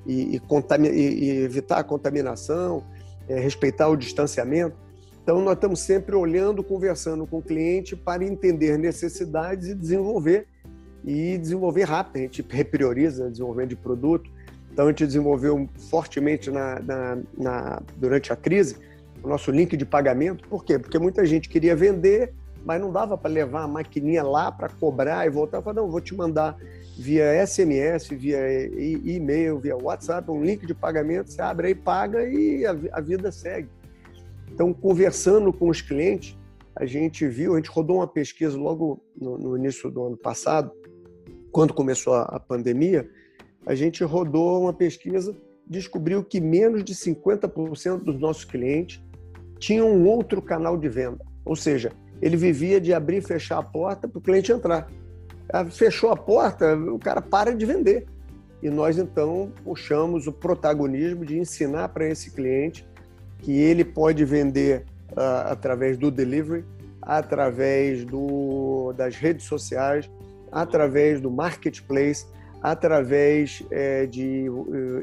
e, 0.06 0.36
e, 0.36 0.36
e, 0.36 0.90
e 0.90 1.30
evitar 1.42 1.78
a 1.78 1.84
contaminação, 1.84 2.84
é, 3.28 3.38
respeitar 3.40 3.88
o 3.88 3.96
distanciamento. 3.96 4.76
Então, 5.22 5.40
nós 5.40 5.54
estamos 5.54 5.80
sempre 5.80 6.14
olhando, 6.14 6.62
conversando 6.62 7.26
com 7.26 7.38
o 7.38 7.42
cliente 7.42 7.96
para 7.96 8.24
entender 8.24 8.78
necessidades 8.78 9.68
e 9.68 9.74
desenvolver, 9.74 10.46
e 11.04 11.36
desenvolver 11.36 11.84
rápido. 11.84 12.16
A 12.16 12.20
gente 12.20 12.46
reprioriza 12.48 13.26
o 13.26 13.30
desenvolvimento 13.30 13.70
de 13.70 13.76
produto. 13.76 14.30
Então, 14.72 14.84
a 14.84 14.88
gente 14.90 15.06
desenvolveu 15.06 15.68
fortemente 15.90 16.50
na, 16.50 16.78
na, 16.80 17.18
na, 17.36 17.82
durante 17.96 18.32
a 18.32 18.36
crise 18.36 18.76
o 19.26 19.28
nosso 19.28 19.50
link 19.50 19.76
de 19.76 19.84
pagamento. 19.84 20.48
Por 20.48 20.64
quê? 20.64 20.78
Porque 20.78 20.98
muita 21.00 21.26
gente 21.26 21.48
queria 21.48 21.74
vender, 21.74 22.32
mas 22.64 22.80
não 22.80 22.92
dava 22.92 23.18
para 23.18 23.28
levar 23.28 23.62
a 23.62 23.68
maquininha 23.68 24.22
lá 24.22 24.52
para 24.52 24.68
cobrar 24.68 25.26
e 25.26 25.30
voltar. 25.30 25.60
Eu 25.66 25.74
não, 25.74 25.90
vou 25.90 26.00
te 26.00 26.14
mandar 26.14 26.56
via 26.96 27.44
SMS, 27.44 28.08
via 28.08 28.38
e-mail, 28.78 29.58
via 29.58 29.76
WhatsApp, 29.76 30.30
um 30.30 30.44
link 30.44 30.64
de 30.64 30.72
pagamento, 30.72 31.32
você 31.32 31.42
abre 31.42 31.66
aí, 31.66 31.74
paga 31.74 32.24
e 32.24 32.64
a, 32.64 32.76
a 32.92 33.00
vida 33.00 33.32
segue. 33.32 33.68
Então, 34.50 34.72
conversando 34.72 35.52
com 35.52 35.68
os 35.68 35.80
clientes, 35.80 36.38
a 36.74 36.86
gente 36.86 37.26
viu, 37.26 37.54
a 37.54 37.56
gente 37.56 37.68
rodou 37.68 37.96
uma 37.96 38.06
pesquisa 38.06 38.56
logo 38.56 39.02
no, 39.20 39.36
no 39.36 39.56
início 39.56 39.90
do 39.90 40.04
ano 40.04 40.16
passado, 40.16 40.70
quando 41.50 41.74
começou 41.74 42.14
a, 42.14 42.22
a 42.22 42.38
pandemia, 42.38 43.10
a 43.66 43.74
gente 43.74 44.04
rodou 44.04 44.62
uma 44.62 44.72
pesquisa, 44.72 45.36
descobriu 45.66 46.22
que 46.22 46.40
menos 46.40 46.84
de 46.84 46.94
50% 46.94 48.04
dos 48.04 48.20
nossos 48.20 48.44
clientes 48.44 49.02
tinham 49.58 49.90
um 49.90 50.06
outro 50.06 50.40
canal 50.42 50.76
de 50.76 50.88
venda. 50.88 51.24
Ou 51.44 51.56
seja, 51.56 51.92
ele 52.20 52.36
vivia 52.36 52.80
de 52.80 52.92
abrir 52.92 53.18
e 53.18 53.20
fechar 53.20 53.58
a 53.58 53.62
porta 53.62 54.08
para 54.08 54.18
o 54.18 54.22
cliente 54.22 54.52
entrar. 54.52 54.88
Ah, 55.52 55.64
fechou 55.64 56.10
a 56.10 56.16
porta, 56.16 56.76
o 56.76 56.98
cara 56.98 57.20
para 57.20 57.54
de 57.54 57.64
vender. 57.64 58.06
E 58.62 58.70
nós 58.70 58.98
então 58.98 59.52
puxamos 59.62 60.26
o 60.26 60.32
protagonismo 60.32 61.24
de 61.24 61.38
ensinar 61.38 61.88
para 61.90 62.08
esse 62.08 62.30
cliente 62.30 62.86
que 63.38 63.52
ele 63.52 63.84
pode 63.84 64.24
vender 64.24 64.84
uh, 65.12 65.50
através 65.50 65.96
do 65.96 66.10
delivery, 66.10 66.64
através 67.02 68.04
do, 68.04 68.92
das 68.96 69.14
redes 69.14 69.44
sociais, 69.44 70.10
através 70.50 71.20
do 71.20 71.30
marketplace, 71.30 72.26
através 72.62 73.62
é, 73.70 74.06
de, 74.06 74.46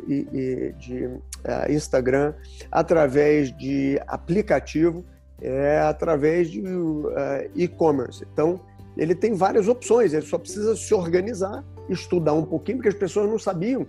de, 0.08 0.74
de 0.74 1.06
uh, 1.06 1.22
Instagram, 1.70 2.34
através 2.72 3.56
de 3.58 4.00
aplicativo, 4.08 5.06
é, 5.42 5.80
através 5.80 6.50
de 6.50 6.62
uh, 6.62 7.12
e-commerce. 7.56 8.26
Então, 8.32 8.62
ele 8.96 9.16
tem 9.16 9.34
várias 9.34 9.68
opções, 9.68 10.14
ele 10.14 10.26
só 10.26 10.38
precisa 10.38 10.76
se 10.76 10.94
organizar, 10.94 11.64
estudar 11.90 12.34
um 12.34 12.46
pouquinho, 12.46 12.78
porque 12.78 12.90
as 12.90 12.96
pessoas 12.96 13.30
não 13.30 13.40
sabiam. 13.40 13.86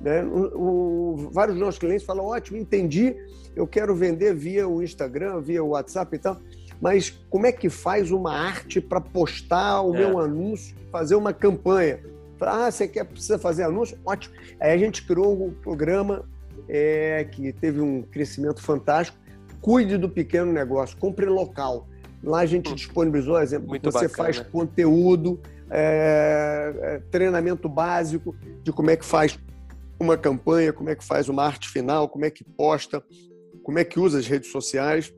Né? 0.00 0.22
O, 0.24 1.14
o, 1.14 1.30
vários 1.32 1.56
dos 1.56 1.64
nossos 1.64 1.78
clientes 1.78 2.04
falam: 2.04 2.26
ótimo, 2.26 2.58
entendi, 2.58 3.16
eu 3.56 3.66
quero 3.66 3.94
vender 3.94 4.34
via 4.34 4.68
o 4.68 4.82
Instagram, 4.82 5.40
via 5.40 5.62
o 5.62 5.68
WhatsApp 5.70 6.14
e 6.14 6.18
tal, 6.18 6.36
mas 6.80 7.10
como 7.30 7.46
é 7.46 7.52
que 7.52 7.68
faz 7.68 8.10
uma 8.10 8.32
arte 8.32 8.80
para 8.80 9.00
postar 9.00 9.82
o 9.82 9.94
é. 9.94 9.98
meu 9.98 10.18
anúncio, 10.18 10.76
fazer 10.90 11.14
uma 11.14 11.32
campanha? 11.32 12.00
Ah, 12.40 12.70
você 12.70 12.88
quer, 12.88 13.04
precisa 13.04 13.38
fazer 13.38 13.62
anúncio? 13.62 13.96
Ótimo. 14.04 14.34
Aí 14.58 14.72
a 14.72 14.76
gente 14.76 15.06
criou 15.06 15.46
um 15.46 15.52
programa 15.52 16.24
é, 16.68 17.24
que 17.24 17.52
teve 17.52 17.80
um 17.80 18.02
crescimento 18.02 18.60
fantástico. 18.62 19.18
Cuide 19.60 19.96
do 19.96 20.08
pequeno 20.08 20.52
negócio, 20.52 20.96
compre 20.96 21.26
local. 21.26 21.88
Lá 22.22 22.40
a 22.40 22.46
gente 22.46 22.70
hum. 22.70 22.74
disponibilizou, 22.74 23.40
exemplo, 23.40 23.68
Muito 23.68 23.90
você 23.90 24.06
bacana. 24.06 24.32
faz 24.32 24.40
conteúdo, 24.40 25.40
é, 25.70 26.74
é, 26.80 26.98
treinamento 27.10 27.68
básico 27.68 28.36
de 28.62 28.72
como 28.72 28.90
é 28.90 28.96
que 28.96 29.04
faz 29.04 29.38
uma 29.98 30.16
campanha, 30.16 30.72
como 30.72 30.90
é 30.90 30.94
que 30.94 31.04
faz 31.04 31.28
uma 31.28 31.44
arte 31.44 31.68
final, 31.68 32.08
como 32.08 32.24
é 32.24 32.30
que 32.30 32.44
posta, 32.44 33.02
como 33.62 33.78
é 33.78 33.84
que 33.84 33.98
usa 33.98 34.18
as 34.18 34.26
redes 34.26 34.50
sociais. 34.50 35.12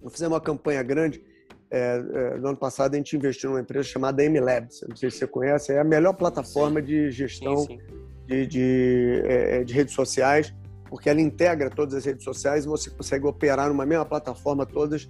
Vou 0.00 0.10
fazer 0.10 0.26
uma 0.26 0.40
campanha 0.40 0.82
grande. 0.82 1.22
É, 1.70 2.02
é, 2.14 2.38
no 2.38 2.48
ano 2.48 2.56
passado 2.56 2.94
a 2.94 2.96
gente 2.96 3.14
investiu 3.16 3.50
numa 3.50 3.60
empresa 3.60 3.88
chamada 3.88 4.22
MLabs. 4.22 4.84
Não 4.88 4.96
sei 4.96 5.10
se 5.10 5.18
você 5.18 5.26
conhece, 5.26 5.72
é 5.72 5.80
a 5.80 5.84
melhor 5.84 6.14
plataforma 6.14 6.80
sim. 6.80 6.86
de 6.86 7.10
gestão 7.10 7.58
sim, 7.58 7.78
sim. 7.78 7.98
De, 8.26 8.46
de, 8.46 9.22
é, 9.24 9.64
de 9.64 9.72
redes 9.72 9.94
sociais, 9.94 10.54
porque 10.88 11.08
ela 11.08 11.20
integra 11.20 11.70
todas 11.70 11.94
as 11.94 12.04
redes 12.04 12.24
sociais 12.24 12.64
e 12.64 12.68
você 12.68 12.90
consegue 12.90 13.26
operar 13.26 13.68
numa 13.68 13.86
mesma 13.86 14.04
plataforma 14.04 14.64
todas 14.64 15.08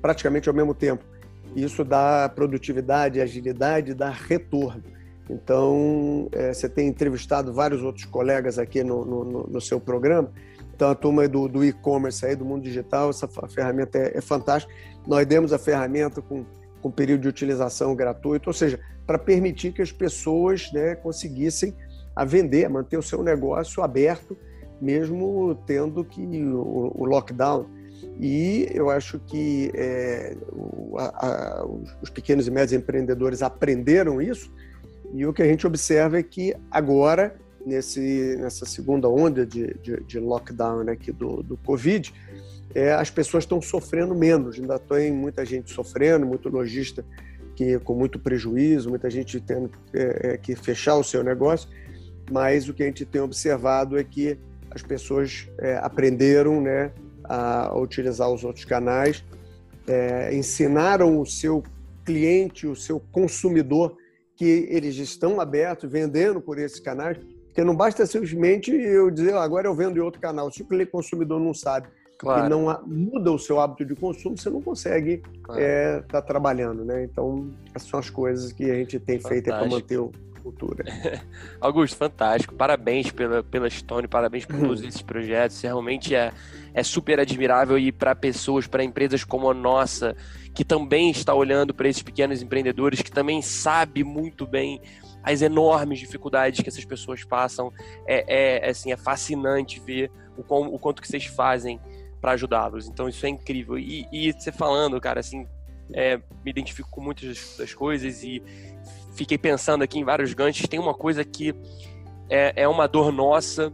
praticamente 0.00 0.48
ao 0.48 0.54
mesmo 0.54 0.74
tempo. 0.74 1.04
Isso 1.54 1.84
dá 1.84 2.28
produtividade, 2.28 3.20
agilidade, 3.20 3.94
dá 3.94 4.10
retorno. 4.10 4.82
Então, 5.28 6.28
é, 6.32 6.52
você 6.52 6.68
tem 6.68 6.88
entrevistado 6.88 7.52
vários 7.52 7.82
outros 7.82 8.06
colegas 8.06 8.58
aqui 8.58 8.82
no, 8.82 9.04
no, 9.04 9.46
no 9.46 9.60
seu 9.60 9.78
programa. 9.78 10.30
Então, 10.74 10.90
a 10.90 10.94
turma 10.94 11.26
do, 11.28 11.48
do 11.48 11.64
e-commerce 11.64 12.24
aí, 12.24 12.36
do 12.36 12.44
mundo 12.44 12.62
digital, 12.62 13.10
essa 13.10 13.28
ferramenta 13.48 13.98
é, 13.98 14.18
é 14.18 14.20
fantástica. 14.20 14.72
Nós 15.06 15.26
demos 15.26 15.52
a 15.52 15.58
ferramenta 15.58 16.22
com, 16.22 16.46
com 16.80 16.90
período 16.90 17.22
de 17.22 17.28
utilização 17.28 17.94
gratuito, 17.94 18.48
ou 18.48 18.54
seja, 18.54 18.80
para 19.06 19.18
permitir 19.18 19.72
que 19.72 19.82
as 19.82 19.90
pessoas 19.90 20.70
né, 20.72 20.94
conseguissem 20.94 21.74
a 22.14 22.24
vender, 22.24 22.68
manter 22.68 22.96
o 22.96 23.02
seu 23.02 23.22
negócio 23.22 23.82
aberto, 23.82 24.36
mesmo 24.80 25.54
tendo 25.66 26.04
que 26.04 26.22
o, 26.22 26.92
o 26.94 27.04
lockdown. 27.04 27.66
E 28.20 28.68
eu 28.72 28.90
acho 28.90 29.18
que 29.20 29.70
é, 29.74 30.36
a, 30.96 31.26
a, 31.26 31.66
os 32.02 32.10
pequenos 32.10 32.46
e 32.46 32.50
médios 32.50 32.72
empreendedores 32.72 33.42
aprenderam 33.42 34.20
isso, 34.20 34.52
e 35.14 35.24
o 35.24 35.32
que 35.32 35.42
a 35.42 35.46
gente 35.46 35.66
observa 35.66 36.18
é 36.18 36.22
que 36.22 36.54
agora, 36.70 37.34
nesse, 37.64 38.36
nessa 38.38 38.66
segunda 38.66 39.08
onda 39.08 39.46
de, 39.46 39.74
de, 39.82 40.02
de 40.04 40.18
lockdown 40.18 40.88
aqui 40.88 41.12
do, 41.12 41.42
do 41.42 41.56
Covid, 41.56 42.12
é, 42.74 42.92
as 42.92 43.10
pessoas 43.10 43.44
estão 43.44 43.60
sofrendo 43.60 44.14
menos. 44.14 44.58
Ainda 44.58 44.78
tem 44.78 45.12
muita 45.12 45.44
gente 45.44 45.72
sofrendo, 45.72 46.26
muito 46.26 46.48
lojista 46.48 47.04
que, 47.56 47.78
com 47.80 47.94
muito 47.94 48.18
prejuízo, 48.18 48.90
muita 48.90 49.10
gente 49.10 49.40
tendo 49.40 49.70
é, 49.92 50.34
é, 50.34 50.36
que 50.36 50.54
fechar 50.54 50.96
o 50.96 51.02
seu 51.02 51.24
negócio, 51.24 51.68
mas 52.30 52.68
o 52.68 52.74
que 52.74 52.82
a 52.82 52.86
gente 52.86 53.04
tem 53.04 53.20
observado 53.20 53.98
é 53.98 54.04
que 54.04 54.38
as 54.70 54.82
pessoas 54.82 55.48
é, 55.58 55.76
aprenderam, 55.76 56.60
né? 56.60 56.92
a 57.28 57.76
utilizar 57.78 58.30
os 58.30 58.42
outros 58.42 58.64
canais, 58.64 59.22
é, 59.86 60.34
ensinaram 60.34 61.20
o 61.20 61.26
seu 61.26 61.62
cliente, 62.04 62.66
o 62.66 62.74
seu 62.74 63.00
consumidor, 63.12 63.96
que 64.34 64.66
eles 64.70 64.96
estão 64.96 65.40
abertos, 65.40 65.90
vendendo 65.90 66.40
por 66.40 66.58
esses 66.58 66.80
canais, 66.80 67.18
porque 67.44 67.62
não 67.62 67.74
basta 67.74 68.06
simplesmente 68.06 68.70
eu 68.70 69.10
dizer, 69.10 69.34
ah, 69.34 69.42
agora 69.42 69.66
eu 69.66 69.74
vendo 69.74 69.98
em 69.98 70.00
outro 70.00 70.20
canal. 70.20 70.50
Se 70.50 70.62
o 70.62 70.86
consumidor 70.86 71.40
não 71.40 71.52
sabe 71.52 71.88
claro. 72.18 72.46
e 72.46 72.48
não 72.48 72.80
muda 72.86 73.32
o 73.32 73.38
seu 73.38 73.60
hábito 73.60 73.84
de 73.84 73.94
consumo, 73.94 74.38
você 74.38 74.48
não 74.48 74.62
consegue 74.62 75.14
estar 75.14 75.42
claro. 75.42 75.60
é, 75.60 76.00
tá 76.02 76.22
trabalhando, 76.22 76.84
né? 76.84 77.04
Então, 77.04 77.50
essas 77.74 77.88
são 77.88 77.98
as 77.98 78.08
coisas 78.08 78.52
que 78.52 78.70
a 78.70 78.74
gente 78.74 78.98
tem 79.00 79.18
feito 79.18 79.46
para 79.46 79.66
manter 79.66 79.98
o, 79.98 80.12
cultura. 80.38 80.84
Augusto, 81.60 81.96
fantástico. 81.96 82.54
Parabéns 82.54 83.10
pela, 83.10 83.42
pela 83.42 83.68
Stone, 83.68 84.08
parabéns 84.08 84.44
por 84.44 84.58
todos 84.58 84.82
esses 84.84 85.02
projetos. 85.02 85.60
Realmente 85.60 86.14
é, 86.14 86.32
é 86.72 86.82
super 86.82 87.20
admirável 87.20 87.78
e 87.78 87.92
para 87.92 88.14
pessoas, 88.14 88.66
para 88.66 88.84
empresas 88.84 89.24
como 89.24 89.50
a 89.50 89.54
nossa, 89.54 90.16
que 90.54 90.64
também 90.64 91.10
está 91.10 91.34
olhando 91.34 91.74
para 91.74 91.88
esses 91.88 92.02
pequenos 92.02 92.42
empreendedores, 92.42 93.02
que 93.02 93.10
também 93.10 93.42
sabe 93.42 94.02
muito 94.04 94.46
bem 94.46 94.80
as 95.22 95.42
enormes 95.42 95.98
dificuldades 95.98 96.60
que 96.60 96.68
essas 96.68 96.84
pessoas 96.84 97.24
passam. 97.24 97.72
É, 98.06 98.24
é, 98.26 98.66
é 98.66 98.70
assim, 98.70 98.92
é 98.92 98.96
fascinante 98.96 99.80
ver 99.80 100.10
o, 100.36 100.42
o 100.74 100.78
quanto 100.78 101.02
que 101.02 101.08
vocês 101.08 101.26
fazem 101.26 101.80
para 102.20 102.32
ajudá-los. 102.32 102.88
Então 102.88 103.08
isso 103.08 103.24
é 103.26 103.28
incrível. 103.28 103.78
E, 103.78 104.06
e 104.12 104.32
você 104.32 104.50
falando, 104.50 105.00
cara, 105.00 105.20
assim, 105.20 105.46
é, 105.92 106.16
me 106.16 106.50
identifico 106.50 106.88
com 106.90 107.00
muitas 107.00 107.56
das 107.56 107.72
coisas 107.74 108.22
e 108.22 108.42
fiquei 109.18 109.36
pensando 109.36 109.82
aqui 109.82 109.98
em 109.98 110.04
vários 110.04 110.32
ganchos. 110.32 110.68
Tem 110.68 110.78
uma 110.78 110.94
coisa 110.94 111.24
que 111.24 111.52
é, 112.30 112.62
é 112.62 112.68
uma 112.68 112.86
dor 112.86 113.10
nossa, 113.10 113.72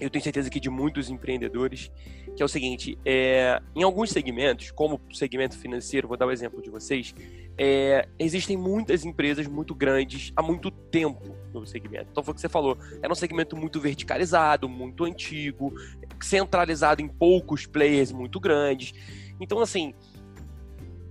eu 0.00 0.08
tenho 0.08 0.22
certeza 0.22 0.48
que 0.48 0.58
de 0.58 0.70
muitos 0.70 1.10
empreendedores, 1.10 1.90
que 2.34 2.42
é 2.42 2.44
o 2.44 2.48
seguinte: 2.48 2.98
é, 3.04 3.60
em 3.76 3.82
alguns 3.82 4.10
segmentos, 4.10 4.70
como 4.70 5.00
o 5.10 5.14
segmento 5.14 5.58
financeiro, 5.58 6.08
vou 6.08 6.16
dar 6.16 6.26
o 6.26 6.28
um 6.28 6.32
exemplo 6.32 6.62
de 6.62 6.70
vocês, 6.70 7.14
é, 7.58 8.08
existem 8.18 8.56
muitas 8.56 9.04
empresas 9.04 9.46
muito 9.46 9.74
grandes 9.74 10.32
há 10.34 10.42
muito 10.42 10.70
tempo 10.70 11.36
no 11.52 11.66
segmento. 11.66 12.08
Então 12.10 12.22
foi 12.22 12.32
o 12.32 12.34
que 12.34 12.40
você 12.40 12.48
falou, 12.48 12.78
era 13.02 13.12
um 13.12 13.16
segmento 13.16 13.56
muito 13.56 13.78
verticalizado, 13.78 14.68
muito 14.68 15.04
antigo, 15.04 15.72
centralizado 16.20 17.02
em 17.02 17.08
poucos 17.08 17.66
players 17.66 18.10
muito 18.10 18.40
grandes. 18.40 18.94
Então, 19.38 19.58
assim, 19.60 19.92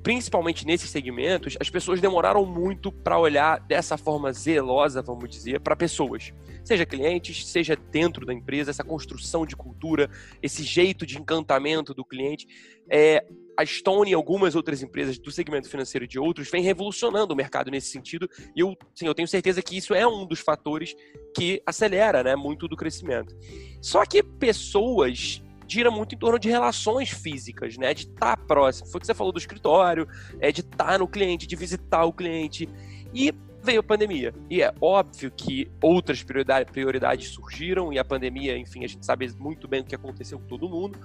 principalmente 0.03 0.65
nesses 0.65 0.89
segmentos, 0.89 1.57
as 1.59 1.69
pessoas 1.69 2.01
demoraram 2.01 2.45
muito 2.45 2.91
para 2.91 3.19
olhar 3.19 3.59
dessa 3.59 3.97
forma 3.97 4.31
zelosa, 4.33 5.01
vamos 5.01 5.29
dizer, 5.29 5.59
para 5.59 5.75
pessoas. 5.75 6.33
Seja 6.63 6.85
clientes, 6.85 7.47
seja 7.47 7.75
dentro 7.75 8.25
da 8.25 8.33
empresa, 8.33 8.71
essa 8.71 8.83
construção 8.83 9.45
de 9.45 9.55
cultura, 9.55 10.09
esse 10.41 10.63
jeito 10.63 11.05
de 11.05 11.19
encantamento 11.19 11.93
do 11.93 12.05
cliente. 12.05 12.47
É, 12.89 13.25
a 13.57 13.65
Stone 13.65 14.09
e 14.09 14.13
algumas 14.13 14.55
outras 14.55 14.81
empresas 14.81 15.17
do 15.17 15.31
segmento 15.31 15.69
financeiro 15.69 16.07
de 16.07 16.19
outros 16.19 16.49
vêm 16.49 16.63
revolucionando 16.63 17.33
o 17.33 17.37
mercado 17.37 17.69
nesse 17.69 17.87
sentido. 17.87 18.29
E 18.55 18.61
eu, 18.61 18.75
sim, 18.95 19.05
eu 19.05 19.13
tenho 19.13 19.27
certeza 19.27 19.61
que 19.61 19.77
isso 19.77 19.93
é 19.93 20.05
um 20.07 20.25
dos 20.25 20.39
fatores 20.39 20.95
que 21.35 21.61
acelera 21.65 22.23
né, 22.23 22.35
muito 22.35 22.67
do 22.67 22.75
crescimento. 22.75 23.35
Só 23.81 24.05
que 24.05 24.23
pessoas 24.23 25.43
gira 25.71 25.89
muito 25.89 26.15
em 26.15 26.17
torno 26.17 26.37
de 26.37 26.49
relações 26.49 27.09
físicas, 27.09 27.77
né? 27.77 27.93
De 27.93 28.03
estar 28.03 28.35
tá 28.35 28.37
próximo. 28.37 28.87
Foi 28.87 28.97
o 28.97 29.01
que 29.01 29.07
você 29.07 29.13
falou 29.13 29.31
do 29.31 29.39
escritório, 29.39 30.07
é 30.39 30.51
de 30.51 30.61
estar 30.61 30.85
tá 30.85 30.97
no 30.97 31.07
cliente, 31.07 31.47
de 31.47 31.55
visitar 31.55 32.03
o 32.03 32.11
cliente. 32.11 32.67
E 33.13 33.33
veio 33.63 33.79
a 33.79 33.83
pandemia. 33.83 34.33
E 34.49 34.61
é 34.61 34.73
óbvio 34.81 35.31
que 35.31 35.71
outras 35.81 36.23
prioridades 36.23 37.29
surgiram 37.29 37.93
e 37.93 37.99
a 37.99 38.03
pandemia, 38.03 38.57
enfim, 38.57 38.83
a 38.83 38.87
gente 38.87 39.05
sabe 39.05 39.31
muito 39.37 39.67
bem 39.67 39.81
o 39.81 39.85
que 39.85 39.95
aconteceu 39.95 40.39
com 40.39 40.45
todo 40.45 40.67
mundo. 40.67 40.99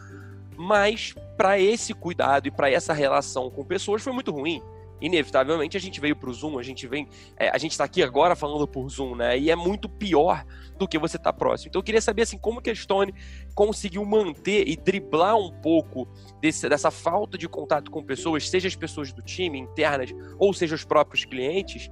Mas 0.57 1.14
para 1.37 1.61
esse 1.61 1.92
cuidado 1.92 2.48
e 2.48 2.50
para 2.50 2.70
essa 2.70 2.92
relação 2.92 3.50
com 3.50 3.64
pessoas 3.64 4.02
foi 4.02 4.12
muito 4.12 4.33
ruim 4.33 4.62
inevitavelmente 5.00 5.76
a 5.76 5.80
gente 5.80 6.00
veio 6.00 6.16
para 6.16 6.30
o 6.30 6.32
Zoom, 6.32 6.59
a 6.59 6.62
gente 6.62 6.87
vem, 6.87 7.09
é, 7.37 7.48
a 7.48 7.59
gente 7.59 7.72
está 7.72 7.85
aqui 7.85 8.02
agora 8.02 8.35
falando 8.35 8.66
por 8.66 8.88
Zoom, 8.88 9.14
né? 9.16 9.38
E 9.38 9.50
é 9.50 9.56
muito 9.56 9.88
pior 9.88 10.44
do 10.78 10.87
que 10.87 10.98
você 10.98 11.18
tá 11.18 11.32
próximo. 11.32 11.68
Então 11.68 11.80
eu 11.80 11.85
queria 11.85 12.00
saber 12.00 12.22
assim 12.22 12.38
como 12.38 12.61
que 12.61 12.70
a 12.70 12.74
Stone 12.74 13.14
conseguiu 13.54 14.04
manter 14.04 14.68
e 14.68 14.76
driblar 14.76 15.37
um 15.37 15.50
pouco 15.61 16.09
desse, 16.40 16.68
dessa 16.68 16.90
falta 16.90 17.38
de 17.38 17.48
contato 17.48 17.90
com 17.90 18.02
pessoas, 18.02 18.48
seja 18.48 18.68
as 18.68 18.76
pessoas 18.76 19.12
do 19.12 19.22
time 19.22 19.59
internas 19.59 20.14
ou 20.38 20.52
seja 20.52 20.74
os 20.74 20.85
próprios 20.85 21.24
clientes, 21.24 21.90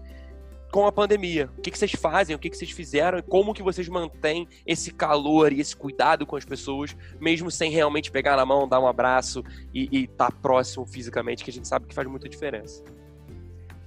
com 0.75 0.87
a 0.87 0.91
pandemia. 0.91 1.49
O 1.57 1.61
que, 1.61 1.71
que 1.71 1.79
vocês 1.79 1.93
fazem, 1.93 2.35
o 2.35 2.39
que, 2.39 2.51
que 2.51 2.57
vocês 2.57 2.73
fizeram 2.73 3.17
e 3.17 3.23
como 3.23 3.55
que 3.55 3.63
vocês 3.63 3.89
mantêm 3.89 4.49
esse 4.67 4.91
calor 4.93 5.53
e 5.53 5.61
esse 5.61 5.77
cuidado 5.77 6.27
com 6.27 6.35
as 6.35 6.45
pessoas, 6.45 6.97
mesmo 7.21 7.49
sem 7.49 7.71
realmente 7.71 8.11
pegar 8.11 8.37
na 8.37 8.45
mão, 8.45 8.67
dar 8.67 8.81
um 8.81 8.89
abraço 8.89 9.45
e 9.73 10.03
estar 10.03 10.33
tá 10.33 10.37
próximo 10.43 10.85
fisicamente, 10.85 11.45
que 11.45 11.51
a 11.51 11.53
gente 11.53 11.69
sabe 11.69 11.87
que 11.87 11.95
faz 11.95 12.09
muita 12.09 12.29
diferença. 12.29 12.83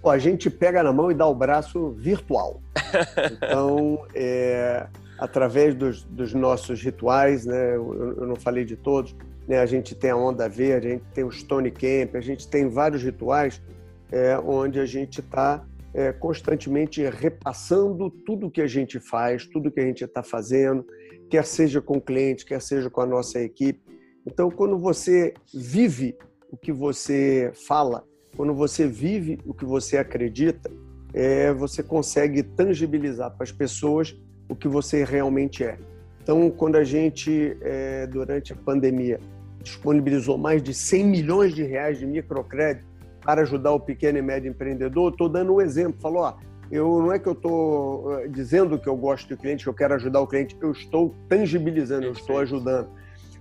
Pô, 0.01 0.09
a 0.09 0.17
gente 0.17 0.49
pega 0.49 0.81
na 0.81 0.93
mão 0.93 1.11
e 1.11 1.13
dá 1.13 1.27
o 1.27 1.35
braço 1.35 1.91
virtual. 1.91 2.61
Então, 3.33 4.05
é, 4.15 4.87
através 5.19 5.75
dos, 5.75 6.03
dos, 6.05 6.33
nossos 6.33 6.81
rituais, 6.81 7.45
né, 7.45 7.75
eu, 7.75 8.15
eu, 8.17 8.25
não 8.25 8.37
falei 8.37 8.63
de 8.63 8.77
todos, 8.77 9.13
né, 9.45 9.59
a 9.59 9.65
gente 9.65 9.93
tem 9.93 10.11
a 10.11 10.15
Onda 10.15 10.47
Verde, 10.47 10.87
a 10.87 10.91
gente 10.91 11.05
tem 11.13 11.25
o 11.25 11.31
Stone 11.31 11.69
Camp, 11.69 12.15
a 12.15 12.21
gente 12.21 12.47
tem 12.47 12.69
vários 12.69 13.03
rituais 13.03 13.61
é, 14.09 14.39
onde 14.39 14.79
a 14.79 14.85
gente 14.85 15.19
está 15.19 15.65
é, 15.93 16.11
constantemente 16.11 17.03
repassando 17.09 18.09
tudo 18.09 18.51
que 18.51 18.61
a 18.61 18.67
gente 18.67 18.99
faz, 18.99 19.45
tudo 19.45 19.71
que 19.71 19.79
a 19.79 19.85
gente 19.85 20.03
está 20.03 20.21
fazendo, 20.21 20.85
quer 21.29 21.45
seja 21.45 21.81
com 21.81 21.97
o 21.97 22.01
cliente, 22.01 22.45
quer 22.45 22.61
seja 22.61 22.89
com 22.89 23.01
a 23.01 23.05
nossa 23.05 23.39
equipe. 23.39 23.81
Então, 24.25 24.49
quando 24.51 24.77
você 24.77 25.33
vive 25.53 26.15
o 26.51 26.57
que 26.57 26.71
você 26.71 27.51
fala, 27.67 28.03
quando 28.35 28.53
você 28.53 28.87
vive 28.87 29.39
o 29.45 29.53
que 29.53 29.65
você 29.65 29.97
acredita, 29.97 30.69
é, 31.13 31.51
você 31.53 31.81
consegue 31.81 32.43
tangibilizar 32.43 33.31
para 33.31 33.43
as 33.43 33.51
pessoas 33.51 34.15
o 34.49 34.55
que 34.55 34.67
você 34.67 35.03
realmente 35.03 35.63
é. 35.63 35.77
Então, 36.21 36.49
quando 36.51 36.75
a 36.75 36.83
gente, 36.83 37.57
é, 37.61 38.05
durante 38.07 38.51
a 38.51 38.55
pandemia, 38.55 39.19
disponibilizou 39.63 40.37
mais 40.37 40.61
de 40.61 40.73
100 40.73 41.05
milhões 41.05 41.55
de 41.55 41.63
reais 41.63 41.99
de 41.99 42.05
microcrédito 42.05 42.85
para 43.27 43.41
ajudar 43.41 43.73
o 43.73 43.79
pequeno 43.81 44.17
e 44.17 44.21
médio 44.21 44.49
empreendedor, 44.49 45.11
estou 45.11 45.27
dando 45.27 45.53
um 45.53 45.59
exemplo. 45.59 45.99
Falou, 45.99 46.21
ó, 46.21 46.35
eu 46.71 47.01
não 47.01 47.11
é 47.11 47.19
que 47.19 47.27
eu 47.27 47.33
estou 47.33 48.21
eh, 48.21 48.29
dizendo 48.29 48.79
que 48.79 48.87
eu 48.87 48.95
gosto 48.95 49.27
do 49.27 49.35
cliente, 49.35 49.65
que 49.65 49.69
eu 49.69 49.73
quero 49.73 49.95
ajudar 49.95 50.21
o 50.21 50.27
cliente, 50.27 50.55
eu 50.61 50.71
estou 50.71 51.13
tangibilizando, 51.27 52.05
eu 52.05 52.13
estou 52.13 52.39
ajudando. 52.39 52.87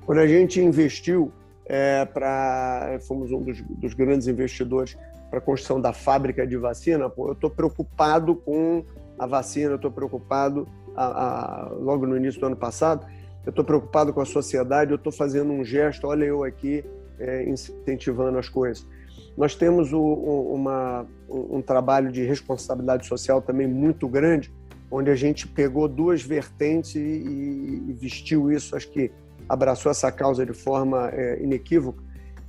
Quando 0.05 0.18
a 0.18 0.27
gente 0.27 0.61
investiu 0.61 1.31
é, 1.66 2.05
para 2.05 2.99
fomos 3.07 3.31
um 3.31 3.40
dos, 3.40 3.62
dos 3.62 3.94
grandes 3.94 4.27
investidores 4.27 4.99
para 5.31 5.38
a 5.38 5.40
construção 5.40 5.81
da 5.81 5.92
fábrica 5.92 6.44
de 6.44 6.57
vacina, 6.57 7.09
pô, 7.09 7.29
eu 7.29 7.35
estou 7.35 7.49
preocupado 7.49 8.35
com 8.35 8.85
a 9.16 9.25
vacina, 9.25 9.70
eu 9.70 9.77
estou 9.77 9.92
preocupado 9.92 10.66
a, 10.96 11.05
a, 11.05 11.68
logo 11.75 12.09
no 12.09 12.16
início 12.16 12.40
do 12.40 12.46
ano 12.46 12.57
passado, 12.57 13.07
eu 13.44 13.51
estou 13.51 13.64
preocupado 13.64 14.12
com 14.12 14.20
a 14.20 14.27
sociedade, 14.27 14.90
eu 14.90 14.96
estou 14.96 15.12
fazendo 15.12 15.53
um 15.53 15.64
gesto, 15.64 16.09
olha 16.09 16.25
eu 16.25 16.42
aqui 16.42 16.85
é, 17.20 17.49
incentivando 17.49 18.37
as 18.37 18.49
coisas. 18.49 18.85
Nós 19.37 19.55
temos 19.55 19.92
o, 19.92 20.01
uma, 20.01 21.07
um, 21.29 21.59
um 21.59 21.62
trabalho 21.62 22.11
de 22.11 22.25
responsabilidade 22.25 23.07
social 23.07 23.42
também 23.42 23.66
muito 23.66 24.09
grande, 24.09 24.53
onde 24.90 25.11
a 25.11 25.14
gente 25.14 25.46
pegou 25.46 25.87
duas 25.88 26.22
vertentes 26.22 26.94
e, 26.94 26.99
e 26.99 27.96
vestiu 28.01 28.51
isso, 28.51 28.75
acho 28.75 28.90
que 28.90 29.11
abraçou 29.49 29.90
essa 29.90 30.11
causa 30.11 30.44
de 30.44 30.53
forma 30.53 31.11
é, 31.12 31.42
inequívoca, 31.42 32.03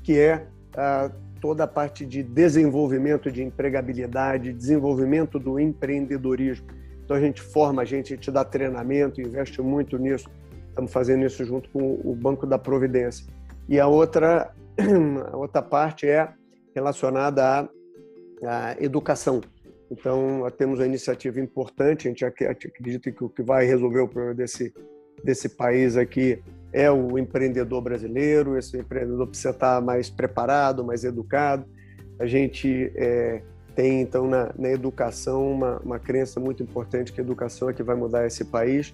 que 0.03 0.17
é 0.17 0.47
a, 0.75 1.11
toda 1.41 1.65
a 1.65 1.67
parte 1.67 2.05
de 2.05 2.23
desenvolvimento 2.23 3.31
de 3.31 3.43
empregabilidade, 3.43 4.53
desenvolvimento 4.53 5.37
do 5.37 5.59
empreendedorismo. 5.59 6.67
Então 7.03 7.15
a 7.15 7.19
gente 7.19 7.41
forma 7.41 7.81
a 7.81 7.85
gente, 7.85 8.13
a 8.13 8.15
gente 8.15 8.31
dá 8.31 8.43
treinamento, 8.43 9.21
investe 9.21 9.61
muito 9.61 9.97
nisso. 9.97 10.29
Estamos 10.69 10.91
fazendo 10.91 11.25
isso 11.25 11.43
junto 11.45 11.69
com 11.69 11.99
o 12.03 12.15
Banco 12.15 12.45
da 12.45 12.57
Providência. 12.57 13.25
E 13.67 13.79
a 13.79 13.87
outra, 13.87 14.53
a 15.31 15.37
outra 15.37 15.61
parte 15.61 16.07
é 16.07 16.29
relacionada 16.77 17.43
à, 17.43 17.69
à 18.43 18.75
educação. 18.79 19.41
Então, 19.89 20.45
temos 20.57 20.79
uma 20.79 20.85
iniciativa 20.85 21.39
importante, 21.39 22.07
a 22.07 22.11
gente 22.11 22.23
acredita 22.23 23.11
que 23.11 23.23
o 23.23 23.29
que 23.29 23.41
vai 23.41 23.65
resolver 23.65 24.01
o 24.01 24.07
problema 24.07 24.35
desse, 24.35 24.73
desse 25.23 25.49
país 25.49 25.97
aqui 25.97 26.39
é 26.71 26.91
o 26.91 27.17
empreendedor 27.17 27.81
brasileiro, 27.81 28.57
esse 28.57 28.77
empreendedor 28.77 29.25
precisa 29.27 29.51
estar 29.51 29.81
mais 29.81 30.09
preparado, 30.09 30.83
mais 30.83 31.03
educado. 31.03 31.65
A 32.19 32.27
gente 32.27 32.91
é, 32.95 33.41
tem, 33.73 34.01
então, 34.01 34.27
na, 34.27 34.53
na 34.57 34.69
educação 34.69 35.49
uma, 35.49 35.79
uma 35.79 35.99
crença 35.99 36.39
muito 36.39 36.61
importante 36.61 37.11
que 37.13 37.21
a 37.21 37.23
educação 37.23 37.69
é 37.69 37.73
que 37.73 37.81
vai 37.81 37.95
mudar 37.95 38.27
esse 38.27 38.43
país 38.45 38.93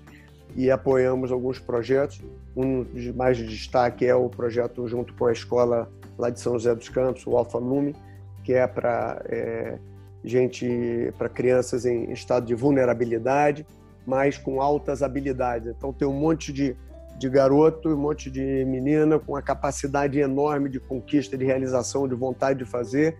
e 0.55 0.69
apoiamos 0.69 1.31
alguns 1.31 1.59
projetos. 1.59 2.21
Um 2.55 2.83
de 2.83 3.11
mais 3.11 3.35
de 3.35 3.47
destaque 3.47 4.05
é 4.05 4.15
o 4.15 4.29
projeto 4.29 4.87
junto 4.87 5.13
com 5.15 5.25
a 5.25 5.31
escola 5.31 5.91
lá 6.17 6.29
de 6.29 6.39
São 6.39 6.53
José 6.53 6.73
dos 6.75 6.89
Campos, 6.89 7.25
o 7.25 7.35
Alfa 7.37 7.57
Lume, 7.57 7.95
que 8.43 8.53
é 8.53 8.67
para 8.67 9.21
é, 9.25 9.77
gente, 10.23 11.13
para 11.17 11.29
crianças 11.29 11.85
em 11.85 12.11
estado 12.11 12.45
de 12.45 12.55
vulnerabilidade, 12.55 13.65
mas 14.05 14.37
com 14.37 14.61
altas 14.61 15.01
habilidades. 15.01 15.73
Então 15.75 15.93
tem 15.93 16.07
um 16.07 16.13
monte 16.13 16.51
de 16.51 16.75
de 17.17 17.29
garoto 17.29 17.89
um 17.89 17.97
monte 17.97 18.29
de 18.29 18.65
menina 18.65 19.19
com 19.19 19.35
a 19.35 19.41
capacidade 19.41 20.19
enorme 20.19 20.69
de 20.69 20.79
conquista, 20.79 21.37
de 21.37 21.45
realização, 21.45 22.07
de 22.07 22.15
vontade 22.15 22.59
de 22.59 22.65
fazer 22.65 23.17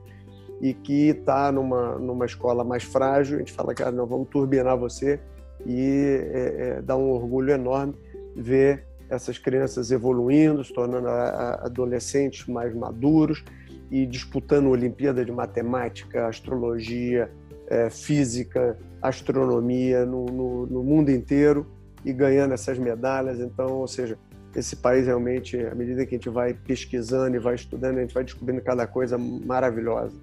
e 0.62 0.74
que 0.74 1.10
está 1.10 1.52
numa, 1.52 1.98
numa 2.00 2.26
escola 2.26 2.64
mais 2.64 2.84
frágil. 2.84 3.38
A 3.38 3.40
gente 3.40 3.52
fala, 3.52 3.74
cara, 3.74 3.92
nós 3.92 4.08
vamos 4.08 4.30
turbinar 4.30 4.78
você 4.78 5.20
e 5.66 6.20
é, 6.34 6.56
é, 6.78 6.82
dá 6.82 6.96
um 6.96 7.12
orgulho 7.12 7.52
enorme 7.52 7.96
ver 8.36 8.86
essas 9.14 9.38
crianças 9.38 9.92
evoluindo, 9.92 10.64
se 10.64 10.74
tornando 10.74 11.08
adolescentes 11.08 12.48
mais 12.48 12.74
maduros 12.74 13.44
e 13.92 14.06
disputando 14.06 14.70
Olimpíada 14.70 15.24
de 15.24 15.32
Matemática, 15.32 16.28
Astrologia, 16.28 17.32
é, 17.68 17.90
Física, 17.90 18.78
astronomia 19.02 20.06
no, 20.06 20.26
no, 20.26 20.66
no 20.66 20.84
mundo 20.84 21.12
inteiro 21.12 21.68
e 22.04 22.12
ganhando 22.12 22.54
essas 22.54 22.78
medalhas. 22.78 23.40
Então, 23.40 23.80
ou 23.80 23.88
seja, 23.88 24.18
esse 24.56 24.76
país 24.76 25.06
realmente, 25.06 25.58
à 25.58 25.76
medida 25.76 26.06
que 26.06 26.16
a 26.16 26.18
gente 26.18 26.30
vai 26.30 26.54
pesquisando 26.54 27.36
e 27.36 27.40
vai 27.40 27.56
estudando, 27.56 27.98
a 27.98 28.02
gente 28.02 28.14
vai 28.14 28.24
descobrindo 28.24 28.62
cada 28.62 28.86
coisa 28.86 29.18
maravilhosa. 29.18 30.16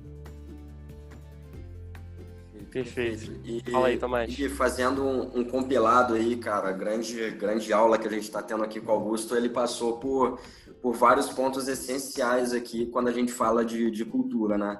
Perfeito. 2.70 3.32
E, 3.44 3.62
Fala 3.70 3.88
aí, 3.88 3.98
Tomás. 3.98 4.38
E 4.38 4.48
fazendo 4.48 5.02
um, 5.02 5.40
um, 5.40 5.44
compilado 5.44 6.14
aí, 6.14 6.36
cara, 6.36 6.70
grande, 6.70 7.30
grande 7.32 7.72
aula 7.72 7.98
que 7.98 8.06
a 8.06 8.10
gente 8.10 8.22
está 8.22 8.40
tendo 8.40 8.62
aqui 8.62 8.80
com 8.80 8.92
o 8.92 8.94
Augusto, 8.94 9.34
ele 9.34 9.48
passou 9.48 9.98
por, 9.98 10.38
por 10.80 10.94
vários 10.94 11.28
pontos 11.28 11.66
essenciais 11.66 12.52
aqui 12.52 12.86
quando 12.86 13.08
a 13.08 13.12
gente 13.12 13.32
fala 13.32 13.64
de, 13.64 13.90
de 13.90 14.04
cultura, 14.04 14.56
né? 14.56 14.78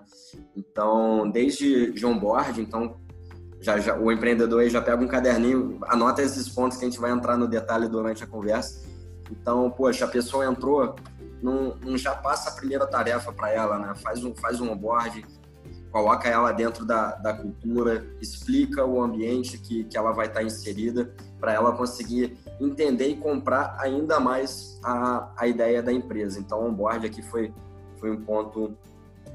Então, 0.56 1.28
desde 1.30 1.90
John 1.92 2.16
Board, 2.16 2.60
então 2.60 3.00
já, 3.60 3.78
já, 3.78 3.98
o 3.98 4.10
empreendedor 4.12 4.60
aí 4.60 4.70
já 4.70 4.80
pega 4.80 5.02
um 5.02 5.08
caderninho, 5.08 5.78
anota 5.82 6.22
esses 6.22 6.48
pontos 6.48 6.78
que 6.78 6.84
a 6.84 6.88
gente 6.88 7.00
vai 7.00 7.10
entrar 7.10 7.36
no 7.36 7.48
detalhe 7.48 7.88
durante 7.88 8.22
a 8.22 8.26
conversa. 8.26 8.88
Então, 9.30 9.68
poxa, 9.70 10.04
a 10.04 10.08
pessoa 10.08 10.46
entrou, 10.46 10.94
não, 11.42 11.76
não 11.76 11.98
já 11.98 12.14
passa 12.14 12.50
a 12.50 12.52
primeira 12.54 12.86
tarefa 12.86 13.32
para 13.32 13.50
ela, 13.50 13.78
né? 13.78 13.94
Faz 13.96 14.24
um, 14.24 14.34
faz 14.34 14.60
um 14.60 14.70
onboard, 14.70 15.24
coloca 15.90 16.28
ela 16.28 16.52
dentro 16.52 16.84
da, 16.84 17.16
da 17.16 17.34
cultura, 17.34 18.06
explica 18.20 18.84
o 18.84 19.02
ambiente 19.02 19.58
que, 19.58 19.84
que 19.84 19.96
ela 19.96 20.12
vai 20.12 20.26
estar 20.26 20.42
inserida 20.42 21.12
para 21.38 21.52
ela 21.52 21.72
conseguir 21.72 22.38
entender 22.60 23.08
e 23.08 23.16
comprar 23.16 23.76
ainda 23.78 24.20
mais 24.20 24.78
a, 24.84 25.32
a 25.36 25.46
ideia 25.46 25.82
da 25.82 25.92
empresa. 25.92 26.38
Então, 26.38 26.60
o 26.60 26.68
onboard 26.68 27.06
aqui 27.06 27.22
foi, 27.22 27.52
foi 27.98 28.10
um 28.10 28.20
ponto 28.20 28.76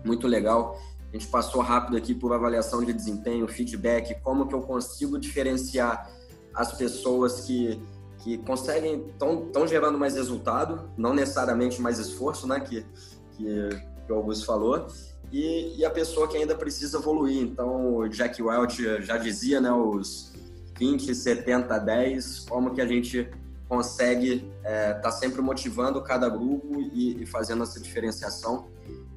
muito 0.03 0.27
legal. 0.27 0.79
A 1.09 1.17
gente 1.17 1.27
passou 1.27 1.61
rápido 1.61 1.97
aqui 1.97 2.13
por 2.13 2.33
avaliação 2.33 2.83
de 2.83 2.93
desempenho, 2.93 3.47
feedback, 3.47 4.19
como 4.21 4.47
que 4.47 4.53
eu 4.53 4.61
consigo 4.61 5.19
diferenciar 5.19 6.09
as 6.53 6.71
pessoas 6.73 7.41
que, 7.41 7.81
que 8.19 8.37
conseguem, 8.39 9.07
estão 9.07 9.67
gerando 9.67 9.97
mais 9.97 10.15
resultado, 10.15 10.89
não 10.97 11.13
necessariamente 11.13 11.81
mais 11.81 11.99
esforço, 11.99 12.47
né, 12.47 12.59
que, 12.61 12.85
que, 13.31 13.69
que 14.05 14.11
o 14.11 14.15
Augusto 14.15 14.45
falou, 14.45 14.87
e, 15.31 15.75
e, 15.77 15.85
a 15.85 15.89
pessoa 15.89 16.27
que 16.27 16.37
ainda 16.37 16.55
precisa 16.55 16.97
evoluir. 16.97 17.41
Então, 17.41 17.97
o 17.97 18.07
Jack 18.07 18.41
Welch 18.41 19.01
já 19.01 19.17
dizia, 19.17 19.59
né, 19.59 19.71
os 19.71 20.31
20, 20.77 21.13
70, 21.13 21.77
10, 21.77 22.39
como 22.47 22.73
que 22.73 22.81
a 22.81 22.85
gente 22.85 23.29
consegue 23.67 24.51
estar 24.57 24.69
é, 24.69 24.93
tá 24.93 25.11
sempre 25.11 25.41
motivando 25.41 26.01
cada 26.01 26.29
grupo 26.29 26.79
e, 26.79 27.23
e 27.23 27.25
fazendo 27.25 27.63
essa 27.63 27.79
diferenciação. 27.79 28.67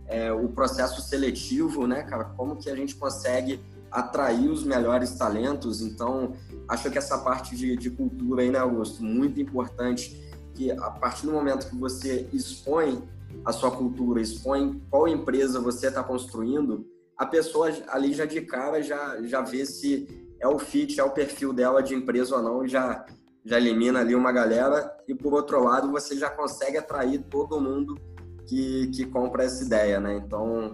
É, 0.07 0.33
o 0.33 0.49
processo 0.49 1.03
seletivo, 1.03 1.87
né, 1.87 2.03
cara, 2.03 2.25
como 2.25 2.57
que 2.57 2.71
a 2.71 2.75
gente 2.75 2.95
consegue 2.95 3.61
atrair 3.91 4.49
os 4.49 4.65
melhores 4.65 5.13
talentos. 5.13 5.81
Então, 5.81 6.33
acho 6.69 6.91
que 6.91 6.99
essa 6.99 7.19
parte 7.19 7.57
de, 7.57 7.77
de 7.77 7.91
cultura 7.91 8.43
aí, 8.43 8.51
né, 8.51 8.59
Augusto, 8.59 9.03
muito 9.03 9.41
importante, 9.41 10.29
que 10.55 10.71
a 10.71 10.91
partir 10.91 11.27
do 11.27 11.33
momento 11.33 11.69
que 11.69 11.77
você 11.77 12.29
expõe 12.33 13.03
a 13.45 13.53
sua 13.53 13.71
cultura, 13.71 14.21
expõe 14.21 14.83
qual 14.91 15.09
empresa 15.09 15.61
você 15.61 15.89
está 15.89 16.03
construindo, 16.03 16.87
a 17.17 17.27
pessoa 17.27 17.71
ali 17.89 18.13
já 18.13 18.25
de 18.25 18.41
cara 18.43 18.81
já, 18.81 19.21
já 19.23 19.41
vê 19.41 19.67
se 19.67 20.07
é 20.41 20.47
o 20.47 20.59
fit, 20.59 21.01
é 21.01 21.05
o 21.05 21.11
perfil 21.11 21.53
dela 21.53 21.83
de 21.83 21.95
empresa 21.95 22.37
ou 22.37 22.43
não, 22.43 22.65
e 22.65 22.69
já, 22.69 23.05
já 23.45 23.57
elimina 23.57 24.01
ali 24.01 24.15
uma 24.15 24.31
galera. 24.31 24.97
E 25.09 25.15
por 25.15 25.35
outro 25.35 25.63
lado, 25.63 25.91
você 25.91 26.17
já 26.17 26.31
consegue 26.31 26.79
atrair 26.79 27.23
todo 27.29 27.61
mundo 27.61 27.99
que, 28.47 28.89
que 28.89 29.05
compra 29.05 29.45
essa 29.45 29.65
ideia, 29.65 29.99
né? 29.99 30.15
Então, 30.25 30.71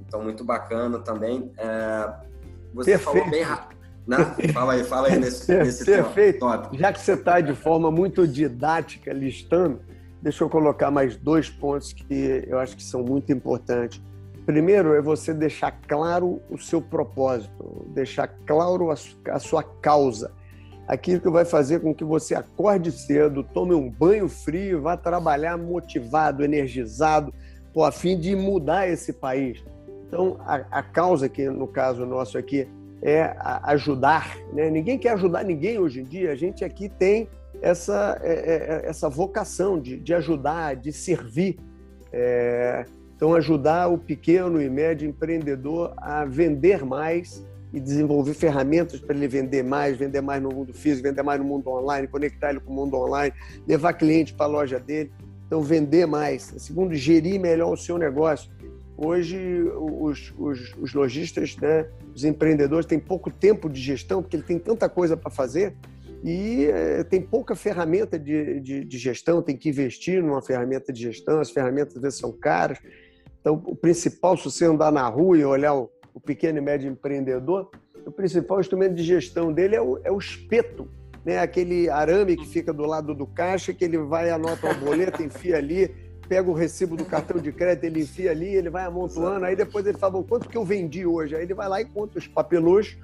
então 0.00 0.22
muito 0.22 0.44
bacana 0.44 1.00
também. 1.00 1.52
É, 1.58 2.12
você 2.72 2.92
Perfeito. 2.92 3.16
falou 3.16 3.30
bem 3.30 3.42
rápido. 3.42 3.80
Né? 4.06 4.16
Fala 4.52 4.72
aí, 4.74 4.84
fala 4.84 5.08
aí 5.08 5.18
nesse, 5.20 5.52
nesse 5.52 5.84
Perfeito. 5.84 6.38
Top. 6.38 6.78
Já 6.78 6.92
que 6.92 7.00
você 7.00 7.12
está 7.14 7.40
de 7.40 7.54
forma 7.54 7.90
muito 7.90 8.26
didática 8.26 9.12
listando, 9.12 9.80
Deixa 10.22 10.44
eu 10.44 10.50
colocar 10.50 10.90
mais 10.90 11.16
dois 11.16 11.48
pontos 11.48 11.92
que 11.92 12.44
eu 12.46 12.58
acho 12.58 12.76
que 12.76 12.82
são 12.82 13.02
muito 13.02 13.32
importantes. 13.32 14.00
Primeiro 14.44 14.94
é 14.94 15.00
você 15.00 15.32
deixar 15.32 15.70
claro 15.86 16.42
o 16.50 16.58
seu 16.58 16.82
propósito, 16.82 17.86
deixar 17.94 18.28
claro 18.46 18.90
a 18.90 19.38
sua 19.38 19.62
causa. 19.62 20.32
Aquilo 20.86 21.20
que 21.20 21.30
vai 21.30 21.44
fazer 21.44 21.80
com 21.80 21.94
que 21.94 22.04
você 22.04 22.34
acorde 22.34 22.90
cedo, 22.90 23.44
tome 23.44 23.74
um 23.74 23.88
banho 23.88 24.28
frio, 24.28 24.82
vá 24.82 24.96
trabalhar 24.96 25.56
motivado, 25.56 26.44
energizado, 26.44 27.32
a 27.76 27.92
fim 27.92 28.18
de 28.18 28.34
mudar 28.34 28.88
esse 28.88 29.12
país. 29.12 29.62
Então, 30.06 30.36
a, 30.40 30.56
a 30.70 30.82
causa 30.82 31.28
que, 31.28 31.48
no 31.48 31.68
caso 31.68 32.04
nosso 32.04 32.36
aqui, 32.36 32.66
é 33.00 33.36
ajudar. 33.62 34.36
Né? 34.52 34.68
Ninguém 34.68 34.98
quer 34.98 35.12
ajudar 35.12 35.44
ninguém 35.44 35.78
hoje 35.78 36.00
em 36.00 36.04
dia. 36.04 36.32
A 36.32 36.34
gente 36.34 36.64
aqui 36.64 36.88
tem 36.88 37.28
essa, 37.62 38.18
é, 38.22 38.32
é, 38.32 38.34
é, 38.34 38.88
essa 38.88 39.08
vocação 39.08 39.78
de, 39.80 39.98
de 39.98 40.14
ajudar, 40.14 40.76
de 40.76 40.92
servir. 40.92 41.58
É, 42.12 42.84
então, 43.14 43.34
ajudar 43.34 43.88
o 43.88 43.98
pequeno 43.98 44.60
e 44.60 44.70
médio 44.70 45.08
empreendedor 45.08 45.92
a 45.98 46.24
vender 46.24 46.84
mais 46.84 47.44
e 47.72 47.78
desenvolver 47.78 48.34
ferramentas 48.34 48.98
para 48.98 49.14
ele 49.14 49.28
vender 49.28 49.62
mais, 49.62 49.96
vender 49.96 50.20
mais 50.20 50.42
no 50.42 50.48
mundo 50.48 50.72
físico, 50.72 51.06
vender 51.06 51.22
mais 51.22 51.38
no 51.38 51.46
mundo 51.46 51.68
online, 51.68 52.08
conectar 52.08 52.50
ele 52.50 52.60
com 52.60 52.72
o 52.72 52.76
mundo 52.76 52.96
online, 52.96 53.32
levar 53.68 53.92
cliente 53.92 54.34
para 54.34 54.46
a 54.46 54.48
loja 54.48 54.80
dele. 54.80 55.12
Então, 55.46 55.60
vender 55.60 56.06
mais. 56.06 56.54
Segundo, 56.58 56.94
gerir 56.94 57.38
melhor 57.40 57.72
o 57.72 57.76
seu 57.76 57.98
negócio. 57.98 58.50
Hoje, 58.96 59.38
os, 59.76 60.32
os, 60.38 60.74
os 60.78 60.94
lojistas, 60.94 61.56
né, 61.56 61.86
os 62.14 62.24
empreendedores 62.24 62.86
têm 62.86 62.98
pouco 62.98 63.30
tempo 63.30 63.68
de 63.68 63.80
gestão, 63.80 64.22
porque 64.22 64.36
ele 64.36 64.42
tem 64.42 64.58
tanta 64.58 64.88
coisa 64.88 65.16
para 65.16 65.30
fazer, 65.30 65.74
e 66.22 66.66
é, 66.66 67.02
tem 67.04 67.22
pouca 67.22 67.54
ferramenta 67.54 68.18
de, 68.18 68.60
de, 68.60 68.84
de, 68.84 68.98
gestão, 68.98 69.40
tem 69.40 69.56
que 69.56 69.68
investir 69.70 70.22
numa 70.22 70.42
ferramenta 70.42 70.92
de 70.92 71.02
gestão, 71.02 71.40
as 71.40 71.50
ferramentas 71.50 72.00
vezes 72.00 72.18
são 72.18 72.30
caras. 72.30 72.78
Então, 73.40 73.62
o 73.64 73.74
principal, 73.74 74.36
se 74.36 74.44
você 74.44 74.66
andar 74.66 74.92
na 74.92 75.08
rua 75.08 75.38
e 75.38 75.44
olhar 75.44 75.74
o, 75.74 75.90
o 76.12 76.20
pequeno 76.20 76.58
e 76.58 76.60
médio 76.60 76.90
empreendedor, 76.90 77.70
o 78.04 78.10
principal 78.10 78.60
instrumento 78.60 78.94
de 78.94 79.02
gestão 79.02 79.52
dele 79.52 79.76
é 79.76 79.80
o, 79.80 79.98
é 80.04 80.12
o 80.12 80.18
espeto, 80.18 80.88
né? 81.24 81.38
aquele 81.38 81.88
arame 81.88 82.36
que 82.36 82.46
fica 82.46 82.72
do 82.72 82.84
lado 82.84 83.14
do 83.14 83.26
caixa, 83.26 83.72
que 83.72 83.84
ele 83.84 83.96
vai, 83.96 84.30
anota 84.30 84.66
uma 84.66 84.74
boleta, 84.74 85.22
enfia 85.22 85.56
ali, 85.56 85.94
pega 86.28 86.50
o 86.50 86.54
recibo 86.54 86.96
do 86.96 87.04
cartão 87.04 87.40
de 87.40 87.50
crédito, 87.50 87.84
ele 87.84 88.02
enfia 88.02 88.30
ali, 88.30 88.54
ele 88.54 88.68
vai 88.68 88.84
amontoando, 88.84 89.46
aí 89.46 89.56
depois 89.56 89.86
ele 89.86 89.96
fala, 89.96 90.22
quanto 90.22 90.48
que 90.48 90.56
eu 90.56 90.64
vendi 90.64 91.06
hoje? 91.06 91.34
Aí 91.34 91.42
ele 91.42 91.54
vai 91.54 91.68
lá 91.68 91.80
e 91.80 91.86
conta 91.86 92.18
os 92.18 92.28
papelões 92.28 92.96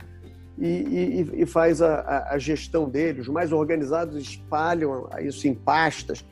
e, 0.58 0.66
e, 0.66 1.42
e 1.42 1.46
faz 1.46 1.82
a, 1.82 2.28
a, 2.30 2.38
gestão 2.38 2.88
dele. 2.88 3.20
Os 3.20 3.28
mais 3.28 3.52
organizados 3.52 4.16
espalham 4.16 5.08
isso 5.20 5.46
em 5.46 5.54
pastas. 5.54 6.24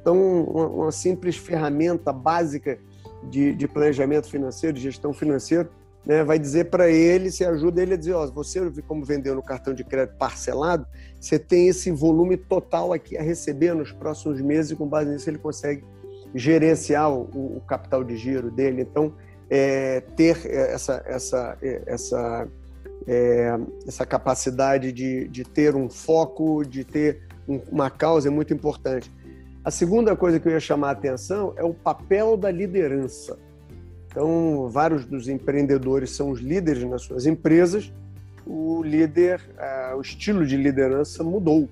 Então, 0.00 0.44
uma, 0.44 0.66
uma 0.68 0.92
simples 0.92 1.36
ferramenta 1.36 2.12
básica 2.12 2.78
de, 3.24 3.54
de, 3.54 3.68
planejamento 3.68 4.28
financeiro, 4.28 4.76
de 4.76 4.82
gestão 4.82 5.12
financeira, 5.12 5.68
né, 6.04 6.24
vai 6.24 6.38
dizer 6.38 6.70
para 6.70 6.90
ele, 6.90 7.30
se 7.30 7.44
ajuda 7.44 7.80
ele 7.80 7.94
a 7.94 7.96
dizer, 7.96 8.12
ó, 8.12 8.26
você 8.26 8.60
como 8.86 9.04
vendeu 9.04 9.34
no 9.34 9.42
cartão 9.42 9.72
de 9.72 9.84
crédito 9.84 10.16
parcelado, 10.16 10.84
você 11.20 11.38
tem 11.38 11.68
esse 11.68 11.92
volume 11.92 12.36
total 12.36 12.92
aqui 12.92 13.16
a 13.16 13.22
receber 13.22 13.74
nos 13.74 13.92
próximos 13.92 14.40
meses 14.40 14.72
e 14.72 14.76
com 14.76 14.88
base 14.88 15.10
nisso 15.10 15.30
ele 15.30 15.38
consegue 15.38 15.84
gerenciar 16.34 17.12
o, 17.12 17.56
o 17.56 17.62
capital 17.66 18.02
de 18.02 18.16
giro 18.16 18.50
dele. 18.50 18.82
Então, 18.82 19.14
é, 19.48 20.00
ter 20.16 20.44
essa, 20.46 21.02
essa, 21.06 21.58
essa 21.86 22.48
é, 23.06 23.58
essa 23.86 24.06
capacidade 24.06 24.92
de, 24.92 25.28
de 25.28 25.44
ter 25.44 25.74
um 25.74 25.88
foco, 25.88 26.64
de 26.64 26.84
ter 26.84 27.22
um, 27.48 27.60
uma 27.70 27.90
causa 27.90 28.28
é 28.28 28.30
muito 28.30 28.52
importante. 28.52 29.10
A 29.64 29.70
segunda 29.70 30.16
coisa 30.16 30.40
que 30.40 30.48
eu 30.48 30.52
ia 30.52 30.60
chamar 30.60 30.88
a 30.88 30.92
atenção 30.92 31.54
é 31.56 31.64
o 31.64 31.72
papel 31.72 32.36
da 32.36 32.50
liderança. 32.50 33.38
Então, 34.06 34.68
vários 34.68 35.06
dos 35.06 35.28
empreendedores 35.28 36.10
são 36.10 36.30
os 36.30 36.40
líderes 36.40 36.84
nas 36.84 37.02
suas 37.02 37.26
empresas. 37.26 37.92
O 38.44 38.82
líder, 38.82 39.40
o 39.96 40.00
estilo 40.00 40.44
de 40.44 40.56
liderança 40.56 41.22
mudou. 41.22 41.68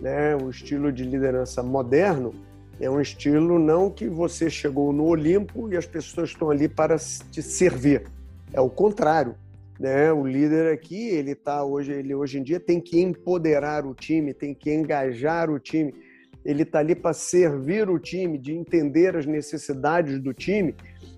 Né? 0.00 0.36
O 0.36 0.50
estilo 0.50 0.92
de 0.92 1.04
liderança 1.04 1.62
moderno 1.62 2.34
é 2.80 2.90
um 2.90 3.00
estilo 3.00 3.58
não 3.58 3.90
que 3.90 4.08
você 4.08 4.50
chegou 4.50 4.92
no 4.92 5.04
Olimpo 5.04 5.72
e 5.72 5.76
as 5.76 5.86
pessoas 5.86 6.30
estão 6.30 6.50
ali 6.50 6.68
para 6.68 6.96
te 6.98 7.42
servir. 7.42 8.04
É 8.52 8.60
o 8.60 8.68
contrário 8.68 9.34
né? 9.78 10.12
O 10.12 10.26
líder 10.26 10.72
aqui, 10.72 11.08
ele 11.08 11.34
tá 11.34 11.64
hoje, 11.64 11.92
ele 11.92 12.14
hoje 12.14 12.38
em 12.38 12.42
dia 12.42 12.58
tem 12.58 12.80
que 12.80 13.00
empoderar 13.00 13.86
o 13.86 13.94
time, 13.94 14.34
tem 14.34 14.52
que 14.52 14.72
engajar 14.72 15.50
o 15.50 15.58
time. 15.58 15.94
Ele 16.44 16.62
está 16.62 16.78
ali 16.80 16.94
para 16.94 17.12
servir 17.12 17.88
o 17.88 17.98
time, 17.98 18.38
de 18.38 18.52
entender 18.52 19.16
as 19.16 19.26
necessidades 19.26 20.18
do 20.18 20.32
time 20.32 20.74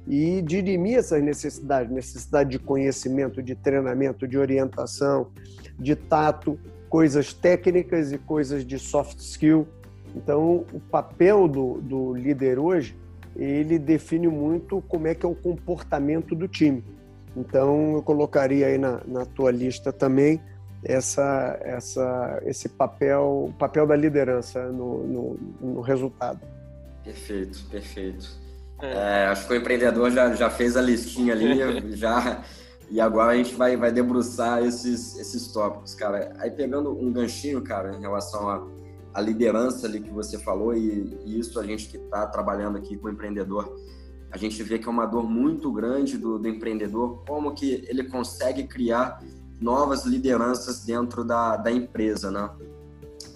e 0.06 0.42
dirimir 0.42 0.98
essas 0.98 1.22
necessidades, 1.22 1.90
necessidade 1.92 2.50
de 2.50 2.58
conhecimento, 2.58 3.42
de 3.42 3.54
treinamento, 3.54 4.26
de 4.26 4.36
orientação, 4.36 5.30
de 5.78 5.94
tato, 5.94 6.58
coisas 6.88 7.32
técnicas 7.32 8.12
e 8.12 8.18
coisas 8.18 8.66
de 8.66 8.78
soft 8.78 9.18
skill. 9.18 9.68
Então, 10.16 10.66
o 10.72 10.80
papel 10.80 11.46
do, 11.46 11.80
do 11.80 12.14
líder 12.14 12.58
hoje, 12.58 12.96
ele 13.36 13.78
define 13.78 14.26
muito 14.26 14.82
como 14.88 15.06
é 15.06 15.14
que 15.14 15.24
é 15.24 15.28
o 15.28 15.34
comportamento 15.34 16.34
do 16.34 16.48
time. 16.48 16.82
Então, 17.36 17.94
eu 17.94 18.02
colocaria 18.02 18.66
aí 18.66 18.78
na, 18.78 19.00
na 19.06 19.24
tua 19.24 19.50
lista 19.50 19.92
também 19.92 20.40
essa, 20.82 21.58
essa, 21.62 22.40
esse 22.44 22.68
papel, 22.68 23.52
papel 23.58 23.86
da 23.86 23.96
liderança 23.96 24.70
no, 24.70 25.06
no, 25.06 25.38
no 25.60 25.80
resultado. 25.80 26.40
Perfeito, 27.04 27.64
perfeito. 27.70 28.38
É. 28.80 29.24
É, 29.24 29.26
acho 29.26 29.46
que 29.46 29.52
o 29.52 29.56
empreendedor 29.56 30.10
já, 30.10 30.34
já 30.34 30.48
fez 30.48 30.76
a 30.76 30.80
listinha 30.80 31.34
ali, 31.34 31.56
já 31.96 32.42
e 32.90 33.00
agora 33.00 33.32
a 33.32 33.36
gente 33.36 33.54
vai, 33.54 33.76
vai 33.76 33.92
debruçar 33.92 34.64
esses, 34.64 35.16
esses 35.16 35.46
tópicos, 35.52 35.94
cara. 35.94 36.34
Aí 36.38 36.50
pegando 36.50 36.90
um 36.90 37.12
ganchinho, 37.12 37.62
cara, 37.62 37.94
em 37.94 38.00
relação 38.00 38.48
à, 38.48 38.66
à 39.14 39.20
liderança 39.20 39.86
ali 39.86 40.00
que 40.00 40.10
você 40.10 40.36
falou, 40.38 40.74
e, 40.74 41.16
e 41.24 41.38
isso 41.38 41.60
a 41.60 41.64
gente 41.64 41.88
que 41.88 41.96
está 41.96 42.26
trabalhando 42.26 42.76
aqui 42.76 42.96
com 42.96 43.06
o 43.06 43.10
empreendedor, 43.10 43.72
a 44.30 44.38
gente 44.38 44.62
vê 44.62 44.78
que 44.78 44.86
é 44.86 44.90
uma 44.90 45.06
dor 45.06 45.28
muito 45.28 45.72
grande 45.72 46.16
do, 46.16 46.38
do 46.38 46.48
empreendedor, 46.48 47.22
como 47.26 47.52
que 47.54 47.84
ele 47.88 48.04
consegue 48.04 48.64
criar 48.64 49.22
novas 49.60 50.04
lideranças 50.04 50.84
dentro 50.84 51.24
da, 51.24 51.56
da 51.56 51.70
empresa, 51.70 52.30
né? 52.30 52.50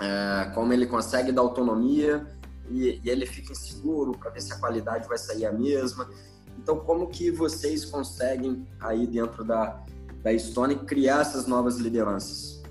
É, 0.00 0.50
como 0.54 0.72
ele 0.72 0.86
consegue 0.86 1.32
dar 1.32 1.42
autonomia 1.42 2.26
e, 2.70 3.00
e 3.04 3.10
ele 3.10 3.26
fica 3.26 3.52
inseguro 3.52 4.12
para 4.12 4.30
ver 4.30 4.40
se 4.40 4.52
a 4.52 4.58
qualidade 4.58 5.08
vai 5.08 5.18
sair 5.18 5.46
a 5.46 5.52
mesma. 5.52 6.08
Então, 6.58 6.78
como 6.78 7.08
que 7.08 7.30
vocês 7.30 7.84
conseguem 7.84 8.66
aí 8.80 9.06
dentro 9.06 9.44
da, 9.44 9.82
da 10.22 10.36
Stone 10.38 10.76
criar 10.76 11.22
essas 11.22 11.46
novas 11.46 11.76
lideranças? 11.76 12.62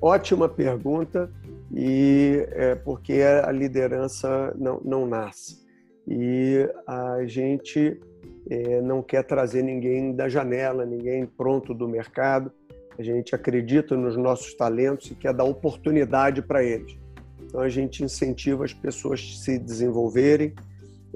Ótima 0.00 0.46
pergunta 0.46 1.30
e 1.72 2.46
é 2.50 2.74
porque 2.74 3.22
a 3.22 3.50
liderança 3.50 4.54
não, 4.56 4.80
não 4.84 5.06
nasce 5.06 5.65
e 6.06 6.68
a 6.86 7.24
gente 7.26 8.00
é, 8.48 8.80
não 8.80 9.02
quer 9.02 9.24
trazer 9.24 9.62
ninguém 9.62 10.14
da 10.14 10.28
janela, 10.28 10.84
ninguém 10.84 11.26
pronto 11.26 11.74
do 11.74 11.88
mercado. 11.88 12.52
A 12.98 13.02
gente 13.02 13.34
acredita 13.34 13.96
nos 13.96 14.16
nossos 14.16 14.54
talentos 14.54 15.10
e 15.10 15.14
quer 15.14 15.34
dar 15.34 15.44
oportunidade 15.44 16.40
para 16.42 16.62
eles. 16.62 16.96
Então 17.42 17.60
a 17.60 17.68
gente 17.68 18.02
incentiva 18.04 18.64
as 18.64 18.72
pessoas 18.72 19.20
a 19.20 19.44
se 19.44 19.58
desenvolverem. 19.58 20.54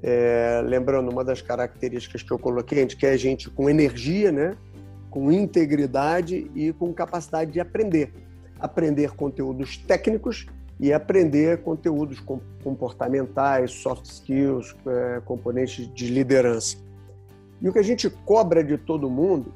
É, 0.03 0.63
lembrando, 0.65 1.11
uma 1.11 1.25
das 1.25 1.41
características 1.41 2.23
que 2.23 2.31
eu 2.31 2.39
coloquei, 2.39 2.79
a 2.79 2.83
gente 2.83 2.97
quer 2.97 3.17
gente 3.17 3.49
com 3.51 3.69
energia, 3.69 4.33
né? 4.33 4.57
com 5.11 5.31
integridade 5.33 6.51
e 6.55 6.73
com 6.73 6.93
capacidade 6.93 7.51
de 7.51 7.61
aprender. 7.61 8.13
Aprender 8.59 9.11
conteúdos 9.13 9.77
técnicos 9.77 10.47
e 10.81 10.93
aprender 10.95 11.63
conteúdos 11.63 12.19
comportamentais, 12.65 13.71
soft 13.71 14.07
skills, 14.07 14.75
é, 14.87 15.21
componentes 15.27 15.93
de 15.93 16.09
liderança. 16.09 16.79
E 17.61 17.69
o 17.69 17.73
que 17.73 17.79
a 17.79 17.85
gente 17.85 18.09
cobra 18.09 18.65
de 18.65 18.79
todo 18.79 19.11
mundo, 19.11 19.53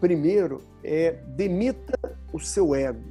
primeiro, 0.00 0.62
é 0.84 1.16
demita 1.26 1.98
o 2.32 2.38
seu 2.38 2.72
ego. 2.72 3.02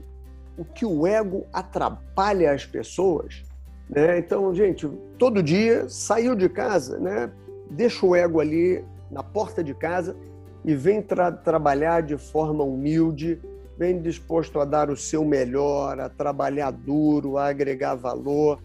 O 0.57 0.63
que 0.63 0.85
o 0.85 1.05
ego 1.05 1.45
atrapalha 1.51 2.53
as 2.53 2.65
pessoas. 2.65 3.43
Né? 3.89 4.19
Então, 4.19 4.55
gente, 4.55 4.87
todo 5.17 5.43
dia 5.43 5.89
saiu 5.89 6.35
de 6.35 6.47
casa, 6.47 6.97
né? 6.97 7.29
deixa 7.69 8.05
o 8.05 8.15
ego 8.15 8.39
ali 8.39 8.85
na 9.11 9.21
porta 9.21 9.61
de 9.61 9.73
casa 9.73 10.15
e 10.63 10.73
vem 10.73 11.01
tra 11.01 11.29
trabalhar 11.31 12.01
de 12.03 12.17
forma 12.17 12.63
humilde, 12.63 13.41
vem 13.79 14.01
disposto 14.01 14.59
a 14.59 14.65
dar 14.65 14.89
o 14.89 14.97
seu 14.97 15.23
melhor, 15.23 15.97
a 16.01 16.09
trabalhar 16.09 16.69
duro, 16.69 17.37
a 17.37 17.47
agregar 17.47 17.95
valor, 17.95 18.61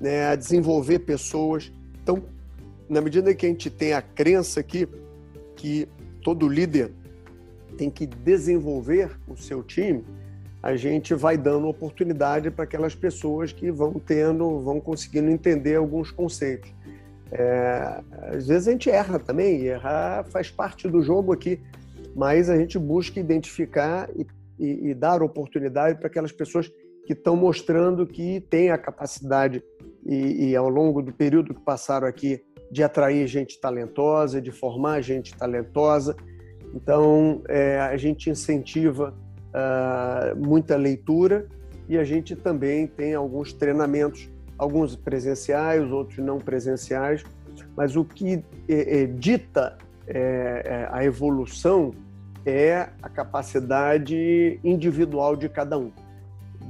né? 0.00 0.28
a 0.28 0.34
desenvolver 0.34 1.00
pessoas. 1.00 1.70
Então, 2.02 2.22
na 2.88 3.02
medida 3.02 3.34
que 3.34 3.44
a 3.44 3.48
gente 3.50 3.68
tem 3.68 3.92
a 3.92 4.00
crença 4.00 4.62
que 4.62 4.88
que 5.54 5.88
todo 6.22 6.48
líder 6.48 6.92
tem 7.78 7.88
que 7.90 8.06
desenvolver 8.06 9.10
o 9.28 9.36
seu 9.36 9.62
time, 9.62 10.04
a 10.62 10.76
gente 10.76 11.14
vai 11.14 11.36
dando 11.36 11.68
oportunidade 11.68 12.50
para 12.50 12.64
aquelas 12.64 12.94
pessoas 12.94 13.52
que 13.52 13.70
vão 13.70 13.94
tendo, 13.94 14.60
vão 14.60 14.80
conseguindo 14.80 15.30
entender 15.30 15.76
alguns 15.76 16.10
conceitos. 16.10 16.72
É, 17.30 18.00
às 18.30 18.46
vezes 18.46 18.68
a 18.68 18.72
gente 18.72 18.90
erra 18.90 19.18
também, 19.18 19.62
errar 19.62 20.24
faz 20.24 20.50
parte 20.50 20.88
do 20.88 21.02
jogo 21.02 21.32
aqui, 21.32 21.60
mas 22.14 22.48
a 22.48 22.56
gente 22.56 22.78
busca 22.78 23.18
identificar 23.18 24.08
e, 24.14 24.24
e, 24.58 24.90
e 24.90 24.94
dar 24.94 25.22
oportunidade 25.22 25.98
para 25.98 26.06
aquelas 26.06 26.32
pessoas 26.32 26.70
que 27.06 27.12
estão 27.12 27.36
mostrando 27.36 28.06
que 28.06 28.40
têm 28.40 28.70
a 28.70 28.78
capacidade 28.78 29.62
e, 30.06 30.50
e, 30.50 30.56
ao 30.56 30.68
longo 30.68 31.02
do 31.02 31.12
período 31.12 31.54
que 31.54 31.60
passaram 31.60 32.06
aqui 32.06 32.42
de 32.70 32.82
atrair 32.82 33.26
gente 33.26 33.60
talentosa, 33.60 34.40
de 34.40 34.50
formar 34.50 35.00
gente 35.00 35.36
talentosa. 35.36 36.16
Então, 36.74 37.42
é, 37.48 37.78
a 37.78 37.96
gente 37.96 38.30
incentiva 38.30 39.14
uh, 39.54 40.36
muita 40.36 40.76
leitura 40.76 41.46
e 41.88 41.96
a 41.98 42.04
gente 42.04 42.34
também 42.34 42.86
tem 42.86 43.14
alguns 43.14 43.52
treinamentos, 43.52 44.28
alguns 44.58 44.96
presenciais, 44.96 45.90
outros 45.90 46.18
não 46.18 46.38
presenciais, 46.38 47.22
mas 47.76 47.96
o 47.96 48.04
que 48.04 48.44
é, 48.68 49.02
é, 49.02 49.06
dita 49.06 49.76
é, 50.06 50.62
é, 50.64 50.88
a 50.90 51.04
evolução 51.04 51.92
é 52.46 52.88
a 53.02 53.08
capacidade 53.08 54.60
individual 54.62 55.36
de 55.36 55.48
cada 55.48 55.78
um. 55.78 55.90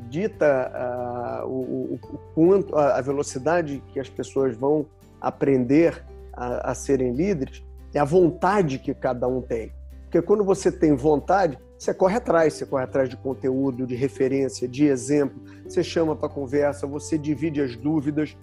Dita 0.09 1.45
uh, 1.45 1.49
o, 1.49 1.95
o, 1.95 1.99
quanto 2.35 2.77
a 2.77 3.01
velocidade 3.01 3.83
que 3.93 3.99
as 3.99 4.09
pessoas 4.09 4.57
vão 4.57 4.87
aprender 5.21 6.05
a, 6.33 6.71
a 6.71 6.75
serem 6.75 7.13
líderes 7.13 7.65
é 7.93 7.99
a 7.99 8.05
vontade 8.05 8.79
que 8.79 8.95
cada 8.95 9.27
um 9.27 9.41
tem. 9.41 9.73
Porque 10.03 10.23
quando 10.23 10.45
você 10.45 10.71
tem 10.71 10.95
vontade, 10.95 11.59
você 11.79 11.93
corre 11.93 12.17
atrás, 12.17 12.55
você 12.55 12.67
corre 12.67 12.85
atrás 12.85 13.09
de 13.09 13.17
conteúdo, 13.17 13.87
de 13.87 13.95
referência, 13.95 14.69
de 14.69 14.85
exemplo, 14.87 15.43
você 15.65 15.83
chama 15.83 16.15
para 16.15 16.29
conversa, 16.29 16.87
você 16.87 17.19
divide 17.19 17.61
as 17.61 17.77
dúvidas, 17.77 18.37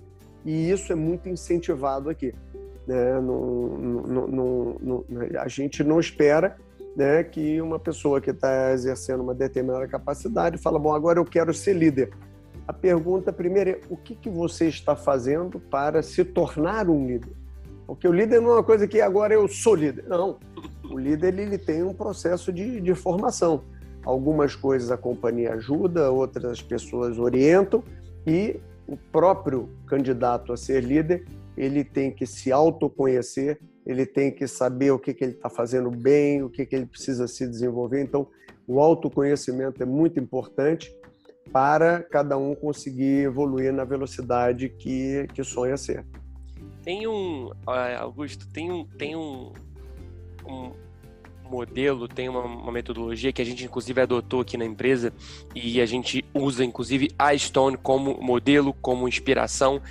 e 0.46 0.70
isso 0.70 0.92
é 0.92 0.96
muito 0.96 1.30
incentivado 1.30 2.10
aqui. 2.10 2.34
Né? 2.86 3.20
No, 3.20 3.78
no, 3.78 5.06
a 5.40 5.48
gente 5.48 5.84
não 5.84 6.00
espera 6.00 6.58
né, 6.96 7.24
que 7.24 7.62
uma 7.62 7.80
pessoa 7.80 8.20
que 8.20 8.32
está 8.32 8.72
exercendo 8.72 9.22
uma 9.22 9.34
determinada 9.34 9.88
capacidade 9.88 10.58
fala, 10.58 10.78
bom, 10.78 10.94
agora 10.94 11.20
eu 11.20 11.26
quero 11.26 11.54
ser 11.54 11.74
líder. 11.74 12.12
A 12.68 12.74
pergunta 12.74 13.34
primeira 13.34 13.72
é: 13.72 13.80
o 13.90 13.98
que, 13.98 14.16
que 14.16 14.30
você 14.30 14.68
está 14.68 14.96
fazendo 14.96 15.60
para 15.60 16.02
se 16.02 16.24
tornar 16.24 16.90
um 16.90 17.08
líder? 17.08 17.34
Porque 17.88 18.08
o 18.08 18.12
líder 18.14 18.40
não 18.40 18.52
é 18.52 18.54
uma 18.54 18.64
coisa 18.64 18.88
que 18.88 19.02
agora 19.02 19.34
eu 19.34 19.48
sou 19.48 19.76
líder. 19.76 20.06
Não. 20.08 20.38
O 20.90 20.98
líder 20.98 21.38
ele 21.38 21.58
tem 21.58 21.84
um 21.84 21.94
processo 21.94 22.52
de, 22.52 22.80
de 22.80 22.96
formação. 22.96 23.64
Algumas 24.04 24.56
coisas 24.56 24.92
a 24.92 24.98
companhia 24.98 25.54
ajuda, 25.54 26.10
outras 26.10 26.46
as 26.46 26.62
pessoas 26.62 27.20
orientam 27.20 27.84
e 28.26 28.60
o 28.88 28.96
próprio 28.96 29.70
candidato 29.86 30.54
a 30.54 30.58
ser 30.58 30.82
líder 30.84 31.26
ele 31.58 31.84
tem 31.84 32.12
que 32.12 32.26
se 32.26 32.52
autoconhecer, 32.52 33.60
ele 33.86 34.06
tem 34.06 34.32
que 34.32 34.48
saber 34.48 34.92
o 34.92 35.00
que, 35.00 35.14
que 35.14 35.24
ele 35.24 35.34
está 35.34 35.50
fazendo 35.50 35.90
bem, 35.90 36.44
o 36.44 36.50
que, 36.50 36.66
que 36.66 36.76
ele 36.76 36.86
precisa 36.86 37.28
se 37.28 37.48
desenvolver. 37.48 38.02
Então, 38.02 38.28
o 38.68 38.80
autoconhecimento 38.80 39.82
é 39.82 39.86
muito 39.86 40.20
importante 40.20 40.96
para 41.52 42.02
cada 42.04 42.38
um 42.38 42.56
conseguir 42.56 43.26
evoluir 43.26 43.74
na 43.74 43.84
velocidade 43.84 44.70
que, 44.70 45.28
que 45.34 45.44
sonha 45.44 45.76
ser. 45.78 46.06
Tem 46.84 47.08
um, 47.08 47.52
Augusto, 48.00 48.48
tem 48.48 48.72
um, 48.72 48.86
tem 48.86 49.16
um, 49.16 49.52
um 50.46 50.72
modelo, 51.44 52.08
tem 52.08 52.30
uma, 52.30 52.44
uma, 52.44 52.72
metodologia 52.72 53.34
que 53.34 53.42
a 53.42 53.46
gente 53.46 53.66
inclusive 53.66 54.00
adotou 54.00 54.42
aqui 54.42 54.58
na 54.58 54.66
empresa 54.66 55.14
e 55.54 55.82
a 55.82 55.86
gente 55.86 56.24
usa 56.34 56.64
inclusive 56.64 57.12
a 57.20 57.38
Stone 57.38 57.78
como 57.78 58.20
modelo, 58.22 58.74
como 58.74 59.08
inspiração, 59.08 59.82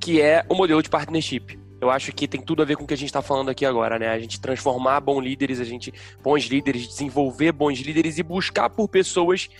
que 0.00 0.20
é 0.20 0.44
o 0.48 0.54
modelo 0.54 0.82
de 0.82 0.88
partnership. 0.88 1.61
Eu 1.82 1.90
acho 1.90 2.12
que 2.12 2.28
tem 2.28 2.40
tudo 2.40 2.62
a 2.62 2.64
ver 2.64 2.76
com 2.76 2.84
o 2.84 2.86
que 2.86 2.94
a 2.94 2.96
gente 2.96 3.08
está 3.08 3.20
falando 3.20 3.48
aqui 3.48 3.66
agora, 3.66 3.98
né? 3.98 4.08
A 4.08 4.18
gente 4.20 4.40
transformar 4.40 5.00
bons 5.00 5.20
líderes, 5.20 5.58
a 5.58 5.64
gente 5.64 5.92
bons 6.22 6.44
líderes, 6.44 6.86
desenvolver 6.86 7.50
bons 7.50 7.80
líderes 7.80 8.18
e 8.18 8.22
buscar 8.22 8.70
por 8.70 8.86
pessoas 8.88 9.50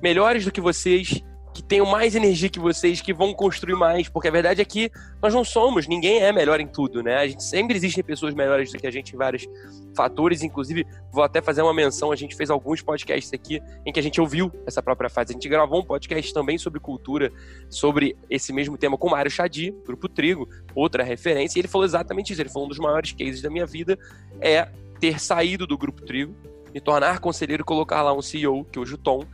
melhores 0.00 0.44
do 0.44 0.52
que 0.52 0.60
vocês, 0.60 1.24
que 1.56 1.62
tenham 1.62 1.86
mais 1.86 2.14
energia 2.14 2.50
que 2.50 2.60
vocês, 2.60 3.00
que 3.00 3.14
vão 3.14 3.32
construir 3.32 3.74
mais, 3.76 4.10
porque 4.10 4.28
a 4.28 4.30
verdade 4.30 4.60
é 4.60 4.64
que 4.64 4.92
nós 5.22 5.32
não 5.32 5.42
somos, 5.42 5.88
ninguém 5.88 6.18
é 6.18 6.30
melhor 6.30 6.60
em 6.60 6.66
tudo, 6.66 7.02
né? 7.02 7.16
A 7.16 7.26
gente 7.26 7.42
sempre 7.42 7.74
existem 7.74 8.04
pessoas 8.04 8.34
melhores 8.34 8.70
do 8.70 8.78
que 8.78 8.86
a 8.86 8.90
gente 8.90 9.14
em 9.14 9.16
vários 9.16 9.48
fatores, 9.96 10.42
inclusive 10.42 10.86
vou 11.10 11.24
até 11.24 11.40
fazer 11.40 11.62
uma 11.62 11.72
menção, 11.72 12.12
a 12.12 12.16
gente 12.16 12.36
fez 12.36 12.50
alguns 12.50 12.82
podcasts 12.82 13.32
aqui 13.32 13.62
em 13.86 13.90
que 13.92 13.98
a 13.98 14.02
gente 14.02 14.20
ouviu 14.20 14.52
essa 14.66 14.82
própria 14.82 15.08
fase. 15.08 15.30
A 15.30 15.32
gente 15.32 15.48
gravou 15.48 15.80
um 15.80 15.84
podcast 15.84 16.30
também 16.34 16.58
sobre 16.58 16.78
cultura, 16.78 17.32
sobre 17.70 18.14
esse 18.28 18.52
mesmo 18.52 18.76
tema 18.76 18.98
com 18.98 19.08
o 19.08 19.10
Mário 19.10 19.30
Chadi, 19.30 19.74
Grupo 19.86 20.10
Trigo, 20.10 20.46
outra 20.74 21.02
referência, 21.02 21.58
e 21.58 21.60
ele 21.62 21.68
falou 21.68 21.86
exatamente 21.86 22.34
isso, 22.34 22.42
ele 22.42 22.50
falou 22.50 22.66
um 22.66 22.68
dos 22.68 22.78
maiores 22.78 23.12
cases 23.12 23.40
da 23.40 23.48
minha 23.48 23.64
vida 23.64 23.98
é 24.42 24.68
ter 25.00 25.18
saído 25.18 25.66
do 25.66 25.78
Grupo 25.78 26.02
Trigo, 26.02 26.34
me 26.74 26.82
tornar 26.82 27.18
conselheiro 27.18 27.62
e 27.62 27.64
colocar 27.64 28.02
lá 28.02 28.12
um 28.12 28.20
CEO, 28.20 28.62
que 28.66 28.78
hoje 28.78 28.92
o 28.92 28.98
Tom, 28.98 29.24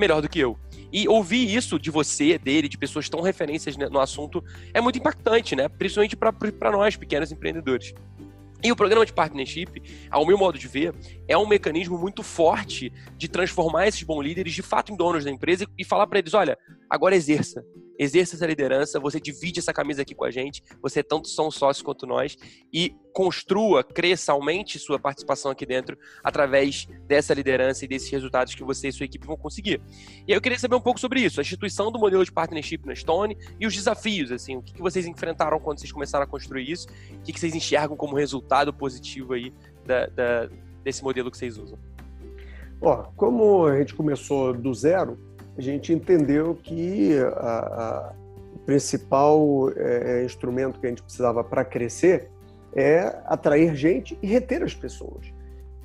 melhor 0.00 0.20
do 0.20 0.28
que 0.28 0.40
eu. 0.40 0.58
E 0.92 1.06
ouvir 1.06 1.54
isso 1.54 1.78
de 1.78 1.90
você, 1.90 2.36
dele, 2.36 2.68
de 2.68 2.76
pessoas 2.76 3.08
tão 3.08 3.20
referências 3.20 3.76
no 3.76 4.00
assunto, 4.00 4.42
é 4.74 4.80
muito 4.80 4.98
impactante, 4.98 5.54
né? 5.54 5.68
Principalmente 5.68 6.16
para 6.16 6.72
nós, 6.72 6.96
pequenos 6.96 7.30
empreendedores. 7.30 7.94
E 8.62 8.70
o 8.70 8.76
programa 8.76 9.06
de 9.06 9.12
partnership, 9.12 9.82
ao 10.10 10.26
meu 10.26 10.36
modo 10.36 10.58
de 10.58 10.68
ver, 10.68 10.94
é 11.26 11.38
um 11.38 11.46
mecanismo 11.46 11.96
muito 11.96 12.22
forte 12.22 12.92
de 13.16 13.28
transformar 13.28 13.86
esses 13.86 14.02
bons 14.02 14.22
líderes 14.22 14.52
de 14.52 14.62
fato 14.62 14.92
em 14.92 14.96
donos 14.96 15.24
da 15.24 15.30
empresa 15.30 15.66
e 15.78 15.84
falar 15.84 16.06
para 16.06 16.18
eles: 16.18 16.34
olha, 16.34 16.58
agora 16.88 17.16
exerça. 17.16 17.64
Exerça 18.02 18.34
essa 18.34 18.46
liderança, 18.46 18.98
você 18.98 19.20
divide 19.20 19.58
essa 19.58 19.74
camisa 19.74 20.00
aqui 20.00 20.14
com 20.14 20.24
a 20.24 20.30
gente, 20.30 20.64
você 20.80 21.00
é 21.00 21.02
tanto 21.02 21.28
são 21.28 21.50
sócio 21.50 21.84
quanto 21.84 22.06
nós, 22.06 22.34
e 22.72 22.96
construa, 23.12 23.84
cresça, 23.84 24.32
aumente 24.32 24.78
sua 24.78 24.98
participação 24.98 25.50
aqui 25.50 25.66
dentro 25.66 25.98
através 26.24 26.88
dessa 27.06 27.34
liderança 27.34 27.84
e 27.84 27.88
desses 27.88 28.08
resultados 28.08 28.54
que 28.54 28.64
você 28.64 28.88
e 28.88 28.92
sua 28.92 29.04
equipe 29.04 29.26
vão 29.26 29.36
conseguir. 29.36 29.82
E 30.26 30.32
eu 30.32 30.40
queria 30.40 30.58
saber 30.58 30.76
um 30.76 30.80
pouco 30.80 30.98
sobre 30.98 31.20
isso, 31.20 31.40
a 31.40 31.42
instituição 31.42 31.92
do 31.92 31.98
modelo 31.98 32.24
de 32.24 32.32
partnership 32.32 32.86
na 32.86 32.94
Stone 32.94 33.36
e 33.60 33.66
os 33.66 33.74
desafios, 33.74 34.32
assim, 34.32 34.56
o 34.56 34.62
que 34.62 34.80
vocês 34.80 35.06
enfrentaram 35.06 35.60
quando 35.60 35.78
vocês 35.78 35.92
começaram 35.92 36.24
a 36.24 36.26
construir 36.26 36.70
isso, 36.70 36.88
o 37.12 37.22
que 37.22 37.38
vocês 37.38 37.54
enxergam 37.54 37.98
como 37.98 38.16
resultado 38.16 38.72
positivo 38.72 39.34
aí 39.34 39.52
da, 39.84 40.06
da, 40.06 40.48
desse 40.82 41.04
modelo 41.04 41.30
que 41.30 41.36
vocês 41.36 41.58
usam. 41.58 41.78
Ó, 42.80 43.04
como 43.14 43.66
a 43.66 43.78
gente 43.78 43.94
começou 43.94 44.54
do 44.54 44.72
zero, 44.72 45.18
a 45.60 45.62
gente 45.62 45.92
entendeu 45.92 46.54
que 46.54 47.18
a, 47.18 47.36
a, 47.36 48.12
o 48.54 48.58
principal 48.60 49.70
é, 49.76 50.24
instrumento 50.24 50.80
que 50.80 50.86
a 50.86 50.88
gente 50.88 51.02
precisava 51.02 51.44
para 51.44 51.62
crescer 51.64 52.30
é 52.74 53.18
atrair 53.26 53.74
gente 53.74 54.18
e 54.22 54.26
reter 54.26 54.62
as 54.62 54.74
pessoas. 54.74 55.32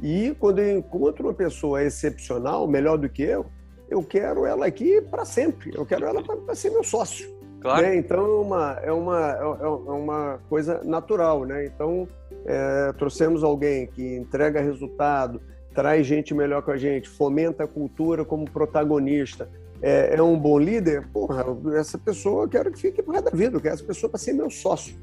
E 0.01 0.33
quando 0.39 0.59
eu 0.59 0.77
encontro 0.77 1.27
uma 1.27 1.33
pessoa 1.33 1.83
excepcional, 1.83 2.65
melhor 2.67 2.97
do 2.97 3.09
que 3.09 3.23
eu, 3.23 3.45
eu 3.89 4.01
quero 4.01 4.45
ela 4.45 4.65
aqui 4.65 5.01
para 5.01 5.25
sempre. 5.25 5.71
Eu 5.75 5.85
quero 5.85 6.05
ela 6.05 6.23
para 6.23 6.55
ser 6.55 6.69
meu 6.69 6.83
sócio. 6.83 7.29
Claro. 7.61 7.81
Né? 7.81 7.97
Então 7.97 8.23
é 8.23 8.39
uma, 8.39 8.79
é, 8.83 8.91
uma, 8.93 9.31
é, 9.31 9.65
é 9.65 9.91
uma 9.91 10.39
coisa 10.47 10.81
natural. 10.85 11.43
Né? 11.43 11.65
Então 11.65 12.07
é, 12.45 12.93
trouxemos 12.93 13.43
alguém 13.43 13.87
que 13.87 14.15
entrega 14.15 14.61
resultado, 14.61 15.41
traz 15.75 16.07
gente 16.07 16.33
melhor 16.33 16.61
com 16.61 16.71
a 16.71 16.77
gente, 16.77 17.09
fomenta 17.09 17.65
a 17.65 17.67
cultura 17.67 18.23
como 18.23 18.49
protagonista, 18.49 19.49
é, 19.81 20.15
é, 20.15 20.21
um 20.21 20.39
bom 20.39 20.57
líder, 20.57 21.07
porra, 21.07 21.45
essa 21.77 21.97
pessoa 21.97 22.43
eu 22.43 22.49
quero 22.49 22.71
que 22.71 22.79
fique 22.79 23.01
por 23.01 23.21
da 23.21 23.31
vida, 23.31 23.57
eu 23.57 23.61
quero 23.61 23.75
essa 23.75 23.83
pessoa 23.83 24.09
para 24.09 24.19
ser 24.19 24.33
meu 24.33 24.49
sócio. 24.49 24.95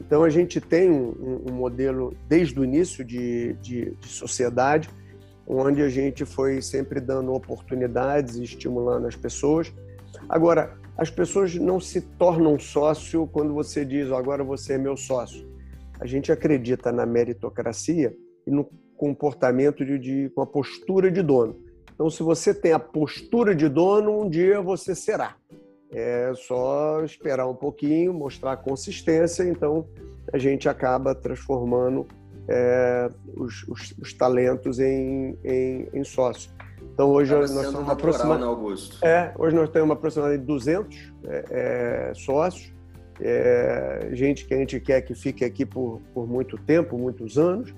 Então 0.00 0.24
a 0.24 0.30
gente 0.30 0.60
tem 0.60 0.90
um, 0.90 1.44
um 1.48 1.52
modelo 1.52 2.14
desde 2.28 2.58
o 2.58 2.64
início 2.64 3.04
de, 3.04 3.54
de, 3.54 3.92
de, 3.92 4.08
sociedade, 4.08 4.88
onde 5.46 5.82
a 5.82 5.88
gente 5.88 6.24
foi 6.24 6.60
sempre 6.60 7.00
dando 7.00 7.32
oportunidades 7.32 8.36
e 8.36 8.42
estimulando 8.42 9.06
as 9.06 9.14
pessoas. 9.14 9.72
Agora, 10.28 10.76
as 10.96 11.10
pessoas 11.10 11.54
não 11.54 11.80
se 11.80 12.00
tornam 12.00 12.58
sócio 12.58 13.26
quando 13.26 13.52
você 13.52 13.84
diz, 13.84 14.10
oh, 14.10 14.16
agora 14.16 14.42
você 14.42 14.74
é 14.74 14.78
meu 14.78 14.96
sócio. 14.96 15.46
A 16.00 16.06
gente 16.06 16.32
acredita 16.32 16.90
na 16.90 17.06
meritocracia 17.06 18.14
e 18.46 18.50
no 18.50 18.68
comportamento 18.96 19.84
de, 19.84 19.98
de 19.98 20.30
com 20.34 20.40
a 20.40 20.46
postura 20.46 21.10
de 21.10 21.22
dono. 21.22 21.63
Então, 21.94 22.10
se 22.10 22.22
você 22.22 22.52
tem 22.52 22.72
a 22.72 22.78
postura 22.78 23.54
de 23.54 23.68
dono, 23.68 24.22
um 24.22 24.28
dia 24.28 24.60
você 24.60 24.94
será. 24.94 25.36
É 25.90 26.32
só 26.34 27.04
esperar 27.04 27.46
um 27.46 27.54
pouquinho, 27.54 28.12
mostrar 28.12 28.56
consistência, 28.56 29.44
então 29.44 29.86
a 30.32 30.38
gente 30.38 30.68
acaba 30.68 31.14
transformando 31.14 32.06
é, 32.48 33.08
os, 33.36 33.62
os, 33.68 33.94
os, 34.02 34.12
talentos 34.12 34.80
em, 34.80 35.38
em, 35.44 35.88
em 35.92 36.02
sócio. 36.02 36.50
Então 36.92 37.10
hoje 37.10 37.32
nós 37.32 37.50
temos 37.50 37.88
aproximadamente, 37.88 38.98
né, 39.02 39.08
é, 39.08 39.34
hoje 39.38 39.54
nós 39.54 39.70
temos 39.70 39.90
aproximadamente 39.92 40.44
200 40.44 41.12
é, 41.24 41.44
é, 41.50 42.14
sócios, 42.14 42.74
é, 43.20 44.08
gente 44.12 44.46
que 44.46 44.54
a 44.54 44.58
gente 44.58 44.80
quer 44.80 45.00
que 45.00 45.14
fique 45.14 45.44
aqui 45.44 45.64
por, 45.64 46.00
por 46.12 46.26
muito 46.26 46.58
tempo, 46.58 46.98
muitos 46.98 47.38
anos, 47.38 47.72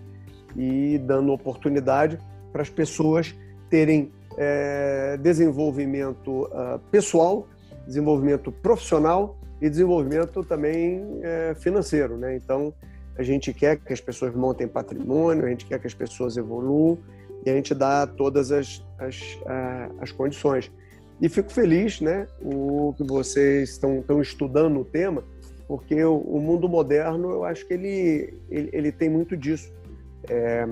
e 0.56 0.98
dando 0.98 1.32
oportunidade 1.32 2.18
para 2.50 2.62
as 2.62 2.70
pessoas 2.70 3.34
terem 3.70 4.12
é, 4.36 5.16
desenvolvimento 5.16 6.44
uh, 6.44 6.78
pessoal, 6.90 7.48
desenvolvimento 7.86 8.52
profissional 8.52 9.36
e 9.60 9.70
desenvolvimento 9.70 10.44
também 10.44 11.20
é, 11.22 11.54
financeiro. 11.54 12.16
Né? 12.16 12.36
Então, 12.36 12.74
a 13.16 13.22
gente 13.22 13.52
quer 13.52 13.78
que 13.78 13.92
as 13.92 14.00
pessoas 14.00 14.34
montem 14.34 14.68
patrimônio, 14.68 15.46
a 15.46 15.48
gente 15.48 15.64
quer 15.64 15.78
que 15.78 15.86
as 15.86 15.94
pessoas 15.94 16.36
evoluam 16.36 16.98
e 17.44 17.50
a 17.50 17.54
gente 17.54 17.74
dá 17.74 18.06
todas 18.06 18.52
as, 18.52 18.84
as, 18.98 19.20
uh, 19.42 19.94
as 20.00 20.12
condições. 20.12 20.70
E 21.20 21.28
fico 21.30 21.50
feliz 21.50 22.00
né, 22.00 22.26
o 22.42 22.92
que 22.96 23.04
vocês 23.04 23.70
estão, 23.70 24.00
estão 24.00 24.20
estudando 24.20 24.78
o 24.80 24.84
tema, 24.84 25.24
porque 25.66 26.04
o, 26.04 26.18
o 26.18 26.40
mundo 26.40 26.68
moderno, 26.68 27.30
eu 27.30 27.44
acho 27.44 27.66
que 27.66 27.72
ele, 27.72 28.34
ele, 28.50 28.68
ele 28.72 28.92
tem 28.92 29.08
muito 29.08 29.34
disso 29.34 29.72
é, 30.28 30.66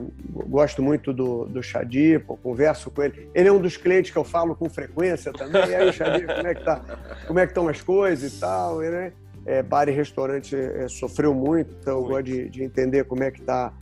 gosto 0.47 0.83
muito 0.83 1.13
do, 1.13 1.45
do 1.47 1.63
Xadir, 1.63 2.25
pô, 2.25 2.37
converso 2.37 2.91
com 2.91 3.03
ele. 3.03 3.29
Ele 3.35 3.49
é 3.49 3.53
um 3.53 3.61
dos 3.61 3.77
clientes 3.77 4.11
que 4.11 4.17
eu 4.17 4.25
falo 4.25 4.55
com 4.57 4.69
frequência 4.69 5.33
também. 5.33 5.69
E 5.69 5.75
aí, 5.75 5.93
Xadir, 5.93 6.27
como 6.27 6.47
é 6.47 6.55
que 6.55 6.65
tá? 6.65 6.81
Como 7.27 7.39
é 7.39 7.47
que 7.47 7.51
estão 7.53 7.69
as 7.69 7.81
coisas 7.81 8.37
e 8.37 8.41
tal, 8.41 8.79
né? 8.79 9.13
É, 9.47 9.63
bar 9.63 9.89
e 9.89 9.93
restaurante 9.93 10.57
é, 10.57 10.89
sofreu 10.89 11.35
muito, 11.35 11.77
então 11.79 11.99
eu 11.99 12.05
gosto 12.07 12.25
de, 12.25 12.49
de, 12.49 12.63
entender 12.63 13.05
como 13.05 13.23
é 13.23 13.31
que 13.31 13.43
tá 13.43 13.75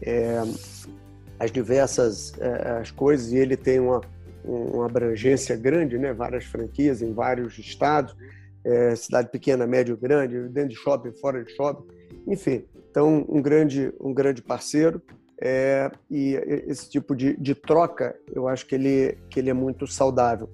é, 0.00 0.40
as 1.38 1.52
diversas 1.52 2.32
é, 2.40 2.78
as 2.80 2.90
coisas 2.90 3.30
e 3.30 3.36
ele 3.36 3.54
tem 3.54 3.80
uma, 3.80 4.00
uma 4.42 4.86
abrangência 4.86 5.54
grande, 5.56 5.98
né? 5.98 6.14
Várias 6.14 6.44
franquias 6.44 7.02
em 7.02 7.12
vários 7.12 7.58
estados, 7.58 8.16
é, 8.64 8.96
cidade 8.96 9.28
pequena, 9.30 9.66
médio, 9.66 9.94
grande, 9.94 10.48
dentro 10.48 10.70
de 10.70 10.76
shopping, 10.76 11.12
fora 11.12 11.44
de 11.44 11.54
shopping, 11.54 11.86
enfim. 12.26 12.64
Então, 12.90 13.24
um 13.28 13.40
grande, 13.40 13.92
um 14.00 14.12
grande 14.12 14.42
parceiro. 14.42 15.00
É, 15.42 15.90
e 16.10 16.34
esse 16.66 16.90
tipo 16.90 17.16
de, 17.16 17.34
de, 17.38 17.54
troca, 17.54 18.14
eu 18.30 18.46
acho 18.46 18.66
que 18.66 18.74
ele, 18.74 19.16
que 19.30 19.40
ele 19.40 19.48
é 19.48 19.54
muito 19.54 19.86
saudável. 19.86 20.50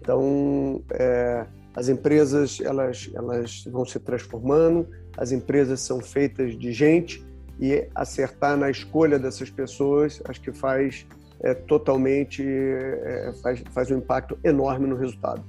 Então, 0.00 0.82
é, 0.92 1.46
as 1.74 1.88
empresas 1.88 2.58
elas, 2.60 3.10
elas 3.14 3.64
vão 3.64 3.84
se 3.84 4.00
transformando, 4.00 4.88
as 5.16 5.30
empresas 5.30 5.80
são 5.80 6.00
feitas 6.00 6.58
de 6.58 6.72
gente 6.72 7.22
e 7.60 7.86
acertar 7.94 8.56
na 8.56 8.70
escolha 8.70 9.18
dessas 9.18 9.50
pessoas, 9.50 10.22
acho 10.24 10.40
que 10.40 10.52
faz 10.52 11.06
é, 11.42 11.52
totalmente 11.52 12.42
é, 12.42 13.32
faz, 13.42 13.62
faz 13.72 13.90
um 13.90 13.98
impacto 13.98 14.38
enorme 14.42 14.86
no 14.86 14.96
resultado. 14.96 15.44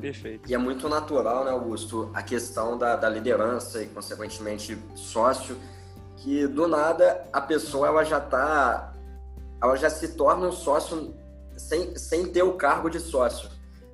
Perfeito. 0.00 0.50
E 0.50 0.54
é 0.54 0.58
muito 0.58 0.88
natural, 0.88 1.44
né, 1.44 1.50
Augusto, 1.50 2.10
a 2.12 2.22
questão 2.22 2.76
da, 2.76 2.96
da 2.96 3.08
liderança 3.08 3.82
e, 3.82 3.86
consequentemente, 3.86 4.76
sócio 4.94 5.56
que 6.22 6.46
do 6.46 6.68
nada 6.68 7.24
a 7.32 7.40
pessoa 7.40 7.88
ela 7.88 8.04
já 8.04 8.20
tá 8.20 8.94
ela 9.60 9.76
já 9.76 9.90
se 9.90 10.08
torna 10.14 10.46
um 10.46 10.52
sócio 10.52 11.14
sem, 11.56 11.96
sem 11.96 12.26
ter 12.26 12.42
o 12.42 12.52
cargo 12.52 12.88
de 12.88 13.00
sócio 13.00 13.50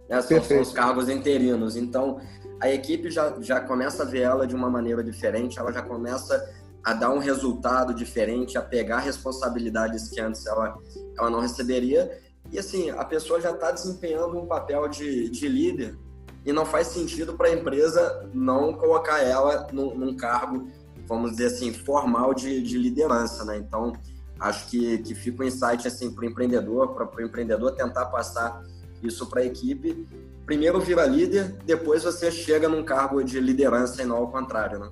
né? 0.08 0.20
são, 0.20 0.42
são, 0.42 0.60
os 0.60 0.70
cargos 0.70 1.08
interinos 1.08 1.74
então 1.74 2.20
a 2.60 2.68
equipe 2.68 3.10
já, 3.10 3.34
já 3.40 3.60
começa 3.60 4.02
a 4.02 4.06
ver 4.06 4.22
ela 4.22 4.46
de 4.46 4.54
uma 4.54 4.68
maneira 4.68 5.02
diferente 5.02 5.58
ela 5.58 5.72
já 5.72 5.80
começa 5.80 6.54
a 6.84 6.92
dar 6.92 7.10
um 7.10 7.18
resultado 7.18 7.94
diferente 7.94 8.58
a 8.58 8.62
pegar 8.62 8.98
responsabilidades 8.98 10.08
que 10.10 10.20
antes 10.20 10.44
ela 10.46 10.76
ela 11.18 11.30
não 11.30 11.40
receberia 11.40 12.27
e 12.52 12.58
assim 12.58 12.90
a 12.90 13.04
pessoa 13.04 13.40
já 13.40 13.50
está 13.50 13.70
desempenhando 13.70 14.38
um 14.38 14.46
papel 14.46 14.88
de, 14.88 15.28
de 15.28 15.48
líder 15.48 15.98
e 16.44 16.52
não 16.52 16.64
faz 16.64 16.88
sentido 16.88 17.34
para 17.34 17.48
a 17.48 17.52
empresa 17.52 18.28
não 18.32 18.72
colocar 18.72 19.22
ela 19.22 19.66
num, 19.72 19.94
num 19.94 20.16
cargo 20.16 20.68
vamos 21.08 21.32
dizer 21.32 21.46
assim, 21.46 21.72
formal 21.72 22.34
de, 22.34 22.62
de 22.62 22.76
liderança, 22.76 23.44
né? 23.44 23.56
Então, 23.56 23.94
acho 24.38 24.68
que, 24.68 24.98
que 24.98 25.14
fica 25.14 25.42
um 25.42 25.46
insight 25.46 25.88
assim 25.88 26.12
para 26.12 26.22
o 26.22 26.28
empreendedor, 26.28 26.94
para 26.94 27.16
o 27.16 27.26
empreendedor 27.26 27.72
tentar 27.72 28.06
passar 28.06 28.62
isso 29.02 29.26
para 29.26 29.40
a 29.40 29.44
equipe. 29.44 30.06
Primeiro 30.44 30.78
vira 30.80 31.06
líder, 31.06 31.56
depois 31.64 32.04
você 32.04 32.30
chega 32.30 32.68
num 32.68 32.84
cargo 32.84 33.24
de 33.24 33.40
liderança 33.40 34.02
e 34.02 34.04
não 34.04 34.18
ao 34.18 34.30
contrário, 34.30 34.78
né? 34.78 34.90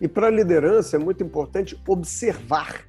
E 0.00 0.06
para 0.06 0.26
a 0.26 0.30
liderança 0.30 0.96
é 0.96 0.98
muito 0.98 1.22
importante 1.24 1.80
observar, 1.86 2.86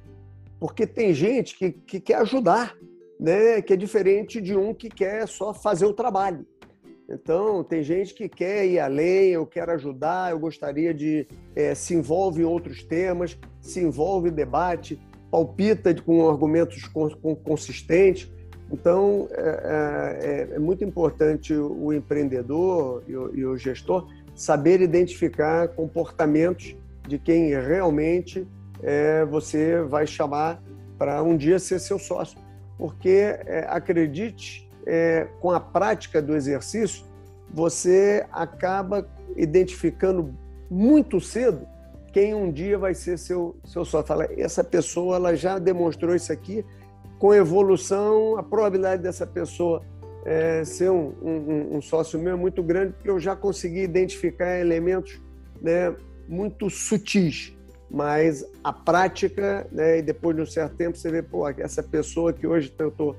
porque 0.58 0.86
tem 0.86 1.14
gente 1.14 1.56
que, 1.56 1.72
que 1.72 2.00
quer 2.00 2.16
ajudar, 2.16 2.76
né? 3.20 3.60
que 3.60 3.74
é 3.74 3.76
diferente 3.76 4.40
de 4.40 4.56
um 4.56 4.72
que 4.72 4.88
quer 4.88 5.28
só 5.28 5.52
fazer 5.52 5.84
o 5.84 5.92
trabalho. 5.92 6.46
Então, 7.08 7.64
tem 7.64 7.82
gente 7.82 8.14
que 8.14 8.28
quer 8.28 8.64
ir 8.64 8.78
além, 8.78 9.30
eu 9.30 9.44
quero 9.44 9.72
ajudar, 9.72 10.30
eu 10.30 10.38
gostaria 10.38 10.94
de. 10.94 11.26
É, 11.56 11.74
se 11.74 11.92
envolve 11.92 12.42
em 12.42 12.44
outros 12.44 12.84
temas, 12.84 13.36
se 13.60 13.80
envolve 13.80 14.28
em 14.28 14.32
debate, 14.32 14.98
palpita 15.28 15.92
com 16.02 16.28
argumentos 16.28 16.88
consistentes. 17.44 18.30
Então, 18.72 19.28
é, 19.32 20.48
é, 20.52 20.54
é 20.54 20.58
muito 20.60 20.84
importante 20.84 21.52
o 21.52 21.92
empreendedor 21.92 23.02
e 23.08 23.16
o, 23.16 23.34
e 23.34 23.44
o, 23.44 23.56
gestor 23.56 24.06
saber 24.32 24.80
identificar 24.80 25.66
comportamentos 25.68 26.76
de 27.08 27.18
quem 27.18 27.50
realmente 27.50 28.46
é, 28.80 29.24
você 29.24 29.82
vai 29.82 30.06
chamar 30.06 30.62
para 30.96 31.20
um 31.24 31.36
dia 31.36 31.58
ser 31.58 31.80
seu 31.80 31.98
sócio. 31.98 32.38
Porque, 32.80 33.36
é, 33.44 33.66
acredite, 33.68 34.66
é, 34.86 35.28
com 35.38 35.50
a 35.50 35.60
prática 35.60 36.22
do 36.22 36.34
exercício, 36.34 37.04
você 37.52 38.26
acaba 38.32 39.06
identificando 39.36 40.34
muito 40.70 41.20
cedo 41.20 41.68
quem 42.10 42.34
um 42.34 42.50
dia 42.50 42.78
vai 42.78 42.94
ser 42.94 43.18
seu, 43.18 43.54
seu 43.66 43.84
sócio. 43.84 44.06
Fala, 44.06 44.26
essa 44.34 44.64
pessoa 44.64 45.16
ela 45.16 45.36
já 45.36 45.58
demonstrou 45.58 46.14
isso 46.14 46.32
aqui, 46.32 46.64
com 47.18 47.34
evolução, 47.34 48.38
a 48.38 48.42
probabilidade 48.42 49.02
dessa 49.02 49.26
pessoa 49.26 49.82
é, 50.24 50.64
ser 50.64 50.90
um, 50.90 51.12
um, 51.22 51.76
um, 51.76 51.82
sócio 51.82 52.18
meu 52.18 52.32
é 52.32 52.36
muito 52.36 52.62
grande, 52.62 52.94
porque 52.94 53.10
eu 53.10 53.20
já 53.20 53.36
consegui 53.36 53.82
identificar 53.82 54.58
elementos 54.58 55.20
né, 55.60 55.94
muito 56.26 56.70
sutis. 56.70 57.54
Mas 57.90 58.46
a 58.62 58.72
prática, 58.72 59.66
né, 59.72 59.98
e 59.98 60.02
depois 60.02 60.36
de 60.36 60.42
um 60.42 60.46
certo 60.46 60.76
tempo, 60.76 60.96
você 60.96 61.10
vê, 61.10 61.22
pô, 61.22 61.48
essa 61.48 61.82
pessoa 61.82 62.32
que 62.32 62.46
hoje 62.46 62.72
eu 62.78 62.88
estou 62.88 63.16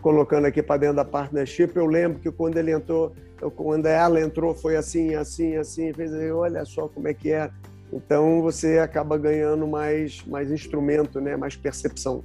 colocando 0.00 0.46
aqui 0.46 0.62
para 0.62 0.80
dentro 0.80 0.96
da 0.96 1.04
partnership, 1.04 1.76
eu 1.76 1.86
lembro 1.86 2.18
que 2.18 2.30
quando 2.30 2.56
ele 2.56 2.72
entrou, 2.72 3.14
quando 3.54 3.86
ela 3.86 4.20
entrou, 4.20 4.54
foi 4.54 4.76
assim, 4.76 5.14
assim, 5.14 5.56
assim, 5.56 5.92
fez 5.92 6.12
olha 6.32 6.64
só 6.64 6.88
como 6.88 7.08
é 7.08 7.14
que 7.14 7.32
é. 7.32 7.50
Então 7.92 8.40
você 8.40 8.78
acaba 8.78 9.18
ganhando 9.18 9.66
mais, 9.66 10.22
mais 10.26 10.50
instrumento, 10.50 11.20
né, 11.20 11.36
mais 11.36 11.54
percepção. 11.54 12.24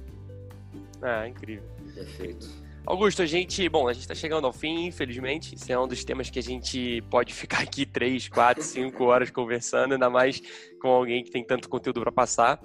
Ah, 1.02 1.28
incrível. 1.28 1.64
Perfeito. 1.94 2.59
Augusto, 2.86 3.22
a 3.22 3.26
gente, 3.26 3.68
bom, 3.68 3.88
a 3.88 3.92
gente 3.92 4.02
está 4.02 4.14
chegando 4.14 4.46
ao 4.46 4.52
fim, 4.52 4.86
infelizmente. 4.86 5.54
Esse 5.54 5.70
é 5.70 5.78
um 5.78 5.86
dos 5.86 6.02
temas 6.02 6.30
que 6.30 6.38
a 6.38 6.42
gente 6.42 7.02
pode 7.10 7.32
ficar 7.32 7.60
aqui 7.60 7.84
três, 7.84 8.26
quatro, 8.26 8.62
cinco 8.62 9.04
horas 9.04 9.30
conversando, 9.30 9.92
ainda 9.92 10.08
mais 10.08 10.40
com 10.80 10.88
alguém 10.88 11.22
que 11.22 11.30
tem 11.30 11.44
tanto 11.44 11.68
conteúdo 11.68 12.00
para 12.00 12.10
passar. 12.10 12.60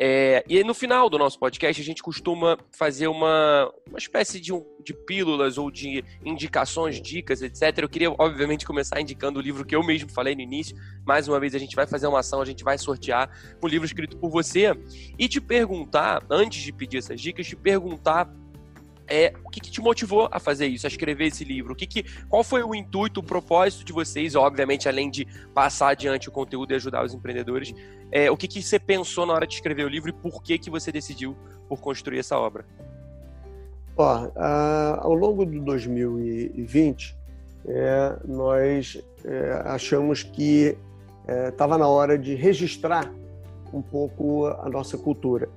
É, 0.00 0.44
e 0.48 0.62
no 0.62 0.74
final 0.74 1.10
do 1.10 1.18
nosso 1.18 1.36
podcast, 1.40 1.82
a 1.82 1.84
gente 1.84 2.04
costuma 2.04 2.56
fazer 2.70 3.08
uma, 3.08 3.68
uma 3.88 3.98
espécie 3.98 4.38
de, 4.38 4.52
de 4.84 4.94
pílulas 4.94 5.58
ou 5.58 5.72
de 5.72 6.04
indicações, 6.24 7.02
dicas, 7.02 7.42
etc. 7.42 7.78
Eu 7.78 7.88
queria, 7.88 8.10
obviamente, 8.16 8.64
começar 8.64 9.00
indicando 9.00 9.40
o 9.40 9.42
livro 9.42 9.66
que 9.66 9.74
eu 9.74 9.82
mesmo 9.82 10.08
falei 10.08 10.36
no 10.36 10.40
início. 10.40 10.76
Mais 11.04 11.26
uma 11.26 11.40
vez, 11.40 11.52
a 11.56 11.58
gente 11.58 11.74
vai 11.74 11.86
fazer 11.86 12.06
uma 12.06 12.20
ação, 12.20 12.40
a 12.40 12.44
gente 12.44 12.62
vai 12.62 12.78
sortear 12.78 13.28
um 13.60 13.66
livro 13.66 13.84
escrito 13.84 14.16
por 14.16 14.30
você. 14.30 14.72
E 15.18 15.28
te 15.28 15.40
perguntar, 15.40 16.24
antes 16.30 16.62
de 16.62 16.72
pedir 16.72 16.98
essas 16.98 17.20
dicas, 17.20 17.48
te 17.48 17.56
perguntar 17.56 18.32
é 19.08 19.32
o 19.44 19.48
que, 19.48 19.60
que, 19.60 19.70
te 19.70 19.80
motivou 19.80 20.28
a 20.30 20.38
fazer 20.38 20.66
isso, 20.66 20.86
a 20.86 20.88
escrever 20.88 21.26
esse 21.26 21.44
livro? 21.44 21.72
O 21.72 21.76
que, 21.76 21.86
que 21.86 22.04
qual 22.28 22.44
foi 22.44 22.62
o 22.62 22.74
intuito, 22.74 23.20
o 23.20 23.22
propósito 23.22 23.84
de 23.84 23.92
vocês? 23.92 24.34
Obviamente, 24.34 24.88
além 24.88 25.10
de 25.10 25.26
passar 25.54 25.90
adiante 25.90 26.28
o 26.28 26.32
conteúdo 26.32 26.72
e 26.72 26.76
ajudar 26.76 27.04
os 27.04 27.14
empreendedores, 27.14 27.74
é, 28.12 28.30
o 28.30 28.36
que, 28.36 28.46
que 28.46 28.62
você 28.62 28.78
pensou 28.78 29.26
na 29.26 29.32
hora 29.32 29.46
de 29.46 29.54
escrever 29.54 29.84
o 29.84 29.88
livro 29.88 30.10
e 30.10 30.12
por 30.12 30.42
que 30.42 30.58
que 30.58 30.70
você 30.70 30.92
decidiu 30.92 31.36
por 31.68 31.80
construir 31.80 32.18
essa 32.18 32.38
obra? 32.38 32.64
Ó, 33.96 34.30
ao 35.00 35.14
longo 35.14 35.44
de 35.44 35.58
2020, 35.58 37.16
é, 37.66 38.16
nós 38.24 39.02
é, 39.24 39.62
achamos 39.64 40.22
que 40.22 40.76
estava 41.50 41.74
é, 41.74 41.78
na 41.78 41.88
hora 41.88 42.16
de 42.16 42.34
registrar 42.34 43.12
um 43.72 43.82
pouco 43.82 44.46
a 44.46 44.68
nossa 44.68 44.96
cultura 44.96 45.48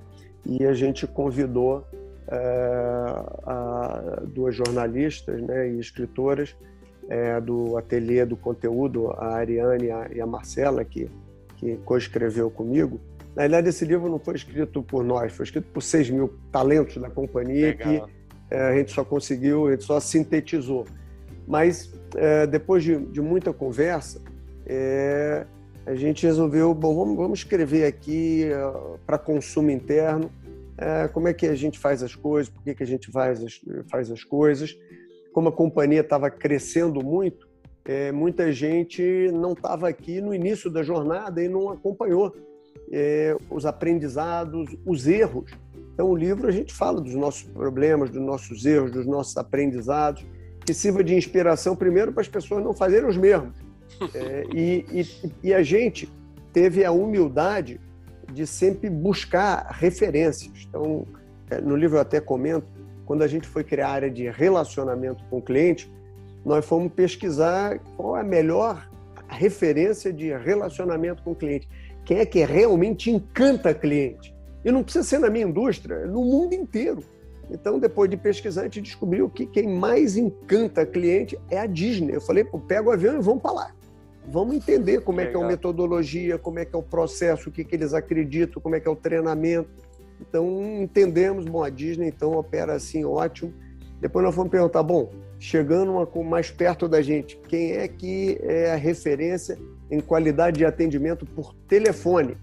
e 0.44 0.64
a 0.64 0.74
gente 0.74 1.06
convidou 1.06 1.86
é, 2.28 4.26
duas 4.26 4.54
jornalistas 4.54 5.40
né, 5.42 5.70
e 5.70 5.78
escritoras 5.78 6.56
é, 7.08 7.40
do 7.40 7.76
Ateliê 7.76 8.24
do 8.24 8.36
Conteúdo, 8.36 9.10
a 9.10 9.36
Ariane 9.36 9.88
e 10.14 10.20
a 10.20 10.26
Marcela, 10.26 10.84
que, 10.84 11.10
que 11.56 11.76
co-escreveu 11.84 12.50
comigo. 12.50 13.00
Na 13.34 13.42
verdade, 13.42 13.68
esse 13.68 13.84
livro 13.84 14.08
não 14.08 14.18
foi 14.18 14.34
escrito 14.34 14.82
por 14.82 15.02
nós, 15.02 15.32
foi 15.32 15.44
escrito 15.44 15.66
por 15.72 15.82
6 15.82 16.10
mil 16.10 16.34
talentos 16.50 16.96
da 16.96 17.08
companhia 17.08 17.68
Legal. 17.68 18.06
que 18.06 18.54
é, 18.54 18.60
a 18.60 18.76
gente 18.76 18.92
só 18.92 19.04
conseguiu, 19.04 19.68
a 19.68 19.70
gente 19.72 19.84
só 19.84 19.98
sintetizou. 19.98 20.86
Mas, 21.46 21.92
é, 22.14 22.46
depois 22.46 22.84
de, 22.84 22.96
de, 23.06 23.20
muita 23.20 23.52
conversa, 23.52 24.20
é, 24.66 25.46
a 25.86 25.94
gente 25.94 26.24
resolveu, 26.26 26.72
bom, 26.74 26.94
vamos, 26.94 27.16
vamos 27.16 27.38
escrever 27.40 27.86
aqui 27.86 28.44
é, 28.44 28.96
para 29.06 29.18
consumo 29.18 29.70
interno 29.70 30.30
é, 30.82 31.08
como 31.08 31.28
é 31.28 31.32
que 31.32 31.46
a 31.46 31.54
gente 31.54 31.78
faz 31.78 32.02
as 32.02 32.14
coisas, 32.14 32.52
por 32.52 32.62
que, 32.62 32.74
que 32.74 32.82
a 32.82 32.86
gente 32.86 33.10
faz 33.10 33.42
as, 33.42 33.60
faz 33.90 34.10
as 34.10 34.24
coisas. 34.24 34.76
Como 35.32 35.48
a 35.48 35.52
companhia 35.52 36.00
estava 36.00 36.30
crescendo 36.30 37.02
muito, 37.02 37.48
é, 37.84 38.12
muita 38.12 38.52
gente 38.52 39.02
não 39.32 39.52
estava 39.52 39.88
aqui 39.88 40.20
no 40.20 40.34
início 40.34 40.70
da 40.70 40.82
jornada 40.82 41.42
e 41.42 41.48
não 41.48 41.70
acompanhou 41.70 42.34
é, 42.92 43.36
os 43.50 43.64
aprendizados, 43.64 44.76
os 44.84 45.06
erros. 45.06 45.50
Então, 45.94 46.10
o 46.10 46.16
livro 46.16 46.48
a 46.48 46.50
gente 46.50 46.72
fala 46.72 47.00
dos 47.00 47.14
nossos 47.14 47.42
problemas, 47.42 48.10
dos 48.10 48.22
nossos 48.22 48.64
erros, 48.66 48.90
dos 48.90 49.06
nossos 49.06 49.36
aprendizados, 49.36 50.24
que 50.64 50.74
sirva 50.74 51.02
de 51.02 51.14
inspiração, 51.14 51.74
primeiro, 51.74 52.12
para 52.12 52.22
as 52.22 52.28
pessoas 52.28 52.62
não 52.62 52.74
fazerem 52.74 53.08
os 53.08 53.16
mesmos. 53.16 53.54
É, 54.14 54.44
e, 54.54 54.84
e, 54.90 55.48
e 55.48 55.54
a 55.54 55.62
gente 55.62 56.10
teve 56.52 56.84
a 56.84 56.92
humildade 56.92 57.80
de 58.32 58.46
sempre 58.46 58.88
buscar 58.88 59.66
referências. 59.70 60.66
Então, 60.68 61.06
é, 61.50 61.60
no 61.60 61.76
livro 61.76 61.96
eu 61.96 62.00
até 62.00 62.20
comento, 62.20 62.66
quando 63.04 63.22
a 63.22 63.28
gente 63.28 63.46
foi 63.46 63.62
criar 63.62 63.88
a 63.88 63.92
área 63.92 64.10
de 64.10 64.28
relacionamento 64.30 65.22
com 65.28 65.38
o 65.38 65.42
cliente, 65.42 65.92
nós 66.44 66.64
fomos 66.64 66.92
pesquisar 66.92 67.78
qual 67.96 68.16
é 68.16 68.20
a 68.20 68.24
melhor 68.24 68.88
referência 69.28 70.12
de 70.12 70.32
relacionamento 70.36 71.22
com 71.22 71.32
o 71.32 71.34
cliente. 71.34 71.68
Quem 72.04 72.18
é 72.18 72.26
que 72.26 72.44
realmente 72.44 73.10
encanta 73.10 73.72
cliente? 73.74 74.34
E 74.64 74.70
não 74.70 74.82
precisa 74.82 75.04
ser 75.04 75.18
na 75.18 75.30
minha 75.30 75.46
indústria, 75.46 75.94
é 75.94 76.06
no 76.06 76.24
mundo 76.24 76.54
inteiro. 76.54 77.02
Então, 77.50 77.78
depois 77.78 78.08
de 78.08 78.16
pesquisar, 78.16 78.62
a 78.62 78.64
gente 78.64 78.82
descobriu 78.82 79.28
que 79.28 79.46
quem 79.46 79.68
mais 79.68 80.16
encanta 80.16 80.86
cliente 80.86 81.38
é 81.50 81.58
a 81.58 81.66
Disney. 81.66 82.14
Eu 82.14 82.20
falei, 82.20 82.44
pega 82.66 82.88
o 82.88 82.92
avião 82.92 83.18
e 83.18 83.22
vamos 83.22 83.42
para 83.42 83.52
lá. 83.52 83.74
Vamos 84.26 84.54
entender 84.54 85.00
como 85.00 85.18
Legal. 85.18 85.30
é 85.30 85.32
que 85.32 85.42
é 85.42 85.44
a 85.44 85.48
metodologia, 85.48 86.38
como 86.38 86.58
é 86.58 86.64
que 86.64 86.74
é 86.74 86.78
o 86.78 86.82
processo, 86.82 87.48
o 87.48 87.52
que, 87.52 87.64
que 87.64 87.74
eles 87.74 87.92
acreditam, 87.92 88.62
como 88.62 88.74
é 88.74 88.80
que 88.80 88.88
é 88.88 88.90
o 88.90 88.96
treinamento. 88.96 89.68
Então, 90.20 90.62
entendemos, 90.80 91.44
bom, 91.44 91.64
a 91.64 91.68
Disney 91.68 92.08
então 92.08 92.32
opera 92.32 92.74
assim, 92.74 93.04
ótimo. 93.04 93.52
Depois 94.00 94.24
nós 94.24 94.34
vamos 94.34 94.50
perguntar, 94.50 94.82
bom, 94.82 95.12
chegando 95.38 95.92
uma, 95.92 96.24
mais 96.24 96.50
perto 96.50 96.88
da 96.88 97.02
gente, 97.02 97.36
quem 97.48 97.72
é 97.72 97.88
que 97.88 98.38
é 98.42 98.72
a 98.72 98.76
referência 98.76 99.58
em 99.90 100.00
qualidade 100.00 100.58
de 100.58 100.64
atendimento 100.64 101.26
por 101.26 101.52
telefone? 101.68 102.36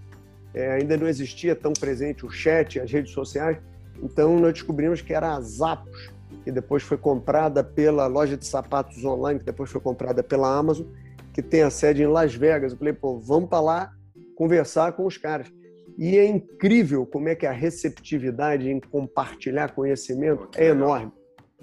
É, 0.52 0.72
ainda 0.72 0.96
não 0.96 1.08
existia 1.08 1.54
tão 1.54 1.72
presente 1.72 2.26
o 2.26 2.30
chat, 2.30 2.80
as 2.80 2.90
redes 2.90 3.12
sociais, 3.12 3.56
então 4.02 4.38
nós 4.38 4.52
descobrimos 4.52 5.00
que 5.00 5.14
era 5.14 5.34
a 5.34 5.40
Zappos, 5.40 6.10
que 6.44 6.50
depois 6.50 6.82
foi 6.82 6.96
comprada 6.96 7.62
pela 7.62 8.06
loja 8.06 8.36
de 8.36 8.46
sapatos 8.46 9.04
online, 9.04 9.38
que 9.38 9.46
depois 9.46 9.70
foi 9.70 9.80
comprada 9.80 10.22
pela 10.22 10.56
Amazon, 10.56 10.86
que 11.42 11.48
tem 11.48 11.62
a 11.62 11.70
sede 11.70 12.02
em 12.02 12.06
Las 12.06 12.34
Vegas. 12.34 12.72
Eu 12.72 12.78
falei, 12.78 12.92
pô, 12.92 13.18
vamos 13.18 13.48
para 13.48 13.60
lá 13.60 13.92
conversar 14.34 14.92
com 14.92 15.06
os 15.06 15.16
caras. 15.16 15.50
E 15.98 16.16
é 16.16 16.26
incrível 16.26 17.04
como 17.04 17.28
é 17.28 17.34
que 17.34 17.46
a 17.46 17.52
receptividade 17.52 18.70
em 18.70 18.80
compartilhar 18.80 19.74
conhecimento 19.74 20.48
é 20.56 20.68
enorme. 20.68 21.12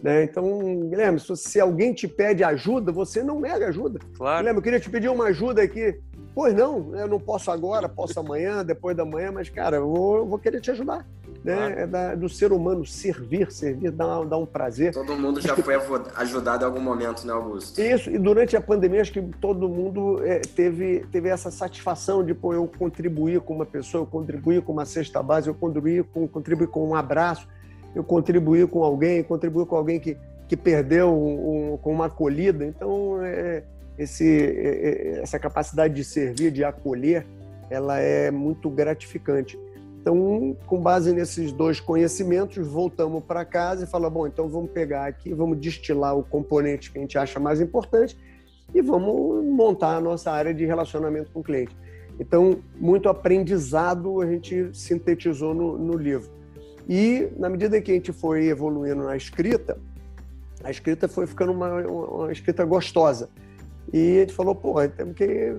Né? 0.02 0.24
Então, 0.24 0.88
Guilherme, 0.90 1.20
se 1.20 1.60
alguém 1.60 1.94
te 1.94 2.08
pede 2.08 2.44
ajuda, 2.44 2.92
você 2.92 3.24
não 3.24 3.40
nega 3.40 3.68
ajuda. 3.68 4.00
Claro. 4.16 4.38
Guilherme, 4.38 4.60
eu 4.60 4.64
queria 4.64 4.80
te 4.80 4.90
pedir 4.90 5.10
uma 5.10 5.26
ajuda 5.26 5.62
aqui. 5.64 6.00
Pois 6.38 6.54
não, 6.54 6.96
eu 6.96 7.08
não 7.08 7.20
posso 7.20 7.50
agora, 7.50 7.90
posso 7.90 8.20
amanhã, 8.20 8.64
depois 8.64 8.96
da 8.96 9.04
manhã, 9.04 9.32
mas, 9.32 9.50
cara, 9.50 9.78
eu 9.78 9.90
vou, 9.90 10.18
eu 10.18 10.26
vou 10.28 10.38
querer 10.38 10.62
te 10.62 10.70
ajudar 10.70 11.04
né? 11.44 11.56
Claro. 11.56 11.80
É 11.80 11.88
da, 11.88 12.14
do 12.16 12.30
ser 12.30 12.52
humano 12.52 12.86
servir, 12.86 13.52
servir 13.52 13.90
dá, 13.90 14.24
dá 14.24 14.38
um 14.38 14.46
prazer. 14.46 14.94
Todo 14.94 15.16
mundo 15.16 15.42
já 15.42 15.56
foi 15.56 15.76
ajudado 16.16 16.64
em 16.64 16.68
algum 16.68 16.82
momento, 16.82 17.26
né, 17.26 17.34
Augusto? 17.34 17.82
Isso, 17.82 18.12
e 18.12 18.20
durante 18.20 18.56
a 18.56 18.62
pandemia 18.62 19.02
acho 19.02 19.14
que 19.14 19.22
todo 19.22 19.68
mundo 19.68 20.22
é, 20.24 20.40
teve, 20.40 21.06
teve 21.12 21.30
essa 21.30 21.50
satisfação 21.50 22.24
de, 22.24 22.34
pô, 22.34 22.54
eu 22.54 22.68
contribuir 22.68 23.40
com 23.42 23.56
uma 23.56 23.66
pessoa, 23.66 24.04
eu 24.04 24.06
contribuir 24.06 24.62
com 24.62 24.74
uma 24.74 24.86
cesta 24.86 25.24
base, 25.24 25.48
eu 25.48 25.56
contribuir 25.56 26.04
com, 26.04 26.28
contribuir 26.28 26.68
com 26.68 26.88
um 26.88 26.94
abraço, 26.94 27.48
eu 27.96 28.04
contribuir 28.04 28.68
com 28.68 28.84
alguém, 28.84 29.24
contribuir 29.24 29.66
com 29.66 29.76
alguém 29.76 30.00
que, 30.00 30.18
que 30.48 30.56
perdeu 30.56 31.10
um, 31.10 31.74
um, 31.74 31.78
com 31.78 31.92
uma 31.92 32.06
acolhida. 32.06 32.64
Então, 32.64 33.24
é, 33.24 33.64
esse, 33.98 35.20
essa 35.22 35.40
capacidade 35.40 35.94
de 35.94 36.04
servir, 36.04 36.52
de 36.52 36.64
acolher, 36.64 37.26
ela 37.70 38.00
é 38.00 38.32
muito 38.32 38.70
gratificante. 38.70 39.60
Então, 40.00 40.56
com 40.66 40.80
base 40.80 41.12
nesses 41.12 41.52
dois 41.52 41.80
conhecimentos, 41.80 42.66
voltamos 42.66 43.24
para 43.24 43.44
casa 43.44 43.84
e 43.84 43.88
falamos: 43.88 44.14
bom, 44.14 44.28
então 44.28 44.48
vamos 44.48 44.72
pegar 44.72 45.06
aqui, 45.06 45.34
vamos 45.34 45.58
destilar 45.58 46.18
o 46.18 46.24
componente 46.24 46.92
que 46.92 46.98
a 46.98 47.02
gente 47.02 47.18
acha 47.18 47.40
mais 47.40 47.60
importante 47.60 48.18
e 48.74 48.82
vamos 48.82 49.46
montar 49.46 49.96
a 49.96 50.02
nossa 50.02 50.32
área 50.32 50.54
de 50.54 50.66
relacionamento 50.66 51.32
com 51.32 51.42
o 51.42 51.44
cliente. 51.44 51.76
Então, 52.20 52.60
muito 52.76 53.10
aprendizado 53.10 54.22
a 54.22 54.26
gente 54.26 54.70
sintetizou 54.74 55.54
no, 55.54 55.78
no 55.78 55.98
livro. 55.98 56.30
E, 56.88 57.28
na 57.38 57.50
medida 57.50 57.82
que 57.82 57.92
a 57.92 57.94
gente 57.94 58.14
foi 58.14 58.48
evoluindo 58.48 59.04
na 59.04 59.16
escrita, 59.16 59.78
a 60.64 60.72
escrita 60.72 61.08
foi 61.08 61.28
ficando 61.28 61.52
uma, 61.52 61.82
uma 61.82 62.32
escrita 62.32 62.64
gostosa. 62.66 63.30
E 63.92 64.18
a 64.18 64.20
gente 64.22 64.34
falou: 64.34 64.56
pô, 64.56 64.76
temos 64.88 65.16
que 65.16 65.56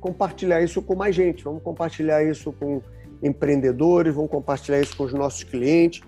compartilhar 0.00 0.62
isso 0.62 0.80
com 0.82 0.94
mais 0.94 1.14
gente, 1.14 1.44
vamos 1.44 1.62
compartilhar 1.62 2.22
isso 2.24 2.52
com 2.52 2.82
empreendedores, 3.22 4.14
vamos 4.14 4.30
compartilhar 4.30 4.80
isso 4.80 4.96
com 4.96 5.04
os 5.04 5.12
nossos 5.12 5.44
clientes, 5.44 6.02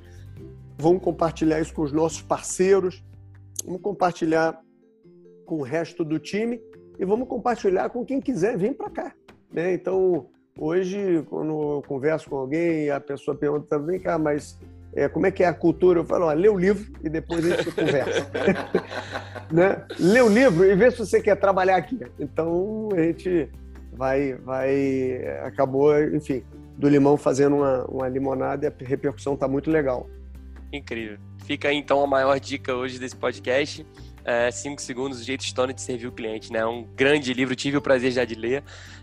vamos 0.78 1.02
compartilhar 1.02 1.60
isso 1.60 1.74
com 1.74 1.82
os 1.82 1.92
nossos 1.92 2.22
parceiros, 2.22 3.04
vamos 3.64 3.82
compartilhar 3.82 4.60
com 5.44 5.56
o 5.56 5.62
resto 5.62 6.04
do 6.04 6.18
time 6.18 6.60
e 6.98 7.04
vamos 7.04 7.28
compartilhar 7.28 7.90
com 7.90 8.04
quem 8.04 8.20
quiser 8.20 8.56
vir 8.56 8.74
para 8.74 8.90
cá. 8.90 9.14
Né? 9.52 9.74
Então, 9.74 10.26
Hoje, 10.58 11.24
quando 11.30 11.76
eu 11.76 11.82
converso 11.88 12.28
com 12.28 12.36
alguém, 12.36 12.90
a 12.90 13.00
pessoa 13.00 13.34
pergunta, 13.34 13.78
vem 13.78 13.98
cá, 13.98 14.18
mas 14.18 14.58
é, 14.94 15.08
como 15.08 15.26
é 15.26 15.30
que 15.30 15.42
é 15.42 15.46
a 15.46 15.54
cultura? 15.54 16.00
Eu 16.00 16.04
falo, 16.04 16.26
ó, 16.26 16.32
lê 16.32 16.48
o 16.48 16.58
livro 16.58 16.92
e 17.02 17.08
depois 17.08 17.44
a 17.44 17.56
gente 17.56 17.72
conversa. 17.72 18.30
né? 19.50 19.82
Lê 19.98 20.20
o 20.20 20.28
livro 20.28 20.64
e 20.64 20.74
vê 20.74 20.90
se 20.90 20.98
você 20.98 21.20
quer 21.20 21.36
trabalhar 21.36 21.76
aqui. 21.76 21.98
Então, 22.18 22.90
a 22.94 23.00
gente 23.00 23.48
vai, 23.92 24.34
vai 24.34 25.24
acabou, 25.44 25.98
enfim, 26.02 26.42
do 26.76 26.88
limão 26.88 27.16
fazendo 27.16 27.56
uma, 27.56 27.84
uma 27.84 28.08
limonada 28.08 28.66
e 28.66 28.68
a 28.68 28.86
repercussão 28.86 29.34
está 29.34 29.48
muito 29.48 29.70
legal. 29.70 30.08
Incrível. 30.72 31.18
Fica 31.44 31.68
aí, 31.68 31.76
então 31.76 32.02
a 32.02 32.06
maior 32.06 32.38
dica 32.38 32.74
hoje 32.74 32.98
desse 32.98 33.16
podcast. 33.16 33.86
5 34.52 34.80
é, 34.80 34.84
segundos, 34.84 35.20
o 35.20 35.24
jeito 35.24 35.44
Stone 35.44 35.72
de 35.72 35.80
servir 35.80 36.06
o 36.06 36.12
cliente, 36.12 36.52
né? 36.52 36.64
Um 36.64 36.84
grande 36.94 37.32
livro, 37.32 37.54
tive 37.54 37.76
o 37.76 37.82
prazer 37.82 38.12
já 38.12 38.24
de 38.24 38.34
ler. 38.34 38.62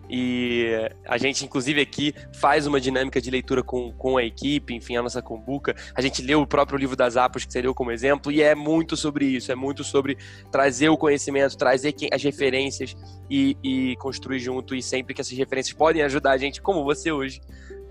E 0.09 0.65
a 1.05 1.17
gente, 1.17 1.45
inclusive, 1.45 1.79
aqui 1.79 2.15
faz 2.33 2.65
uma 2.65 2.81
dinâmica 2.81 3.21
de 3.21 3.29
leitura 3.29 3.61
com, 3.61 3.91
com 3.93 4.17
a 4.17 4.23
equipe, 4.23 4.73
enfim, 4.73 4.95
a 4.95 5.03
nossa 5.03 5.21
combuca. 5.21 5.75
A 5.93 6.01
gente 6.01 6.21
leu 6.21 6.41
o 6.41 6.47
próprio 6.47 6.79
livro 6.79 6.95
das 6.95 7.15
Apos, 7.15 7.45
que 7.45 7.53
você 7.53 7.61
deu 7.61 7.75
como 7.75 7.91
exemplo, 7.91 8.31
e 8.31 8.41
é 8.41 8.55
muito 8.55 8.97
sobre 8.97 9.25
isso, 9.25 9.51
é 9.51 9.55
muito 9.55 9.83
sobre 9.83 10.17
trazer 10.51 10.89
o 10.89 10.97
conhecimento, 10.97 11.55
trazer 11.55 11.93
as 12.11 12.23
referências 12.23 12.95
e, 13.29 13.55
e 13.63 13.95
construir 13.97 14.39
junto. 14.39 14.73
E 14.73 14.81
sempre 14.81 15.13
que 15.13 15.21
essas 15.21 15.37
referências 15.37 15.75
podem 15.75 16.01
ajudar 16.01 16.31
a 16.31 16.37
gente, 16.37 16.59
como 16.59 16.83
você 16.83 17.11
hoje, 17.11 17.39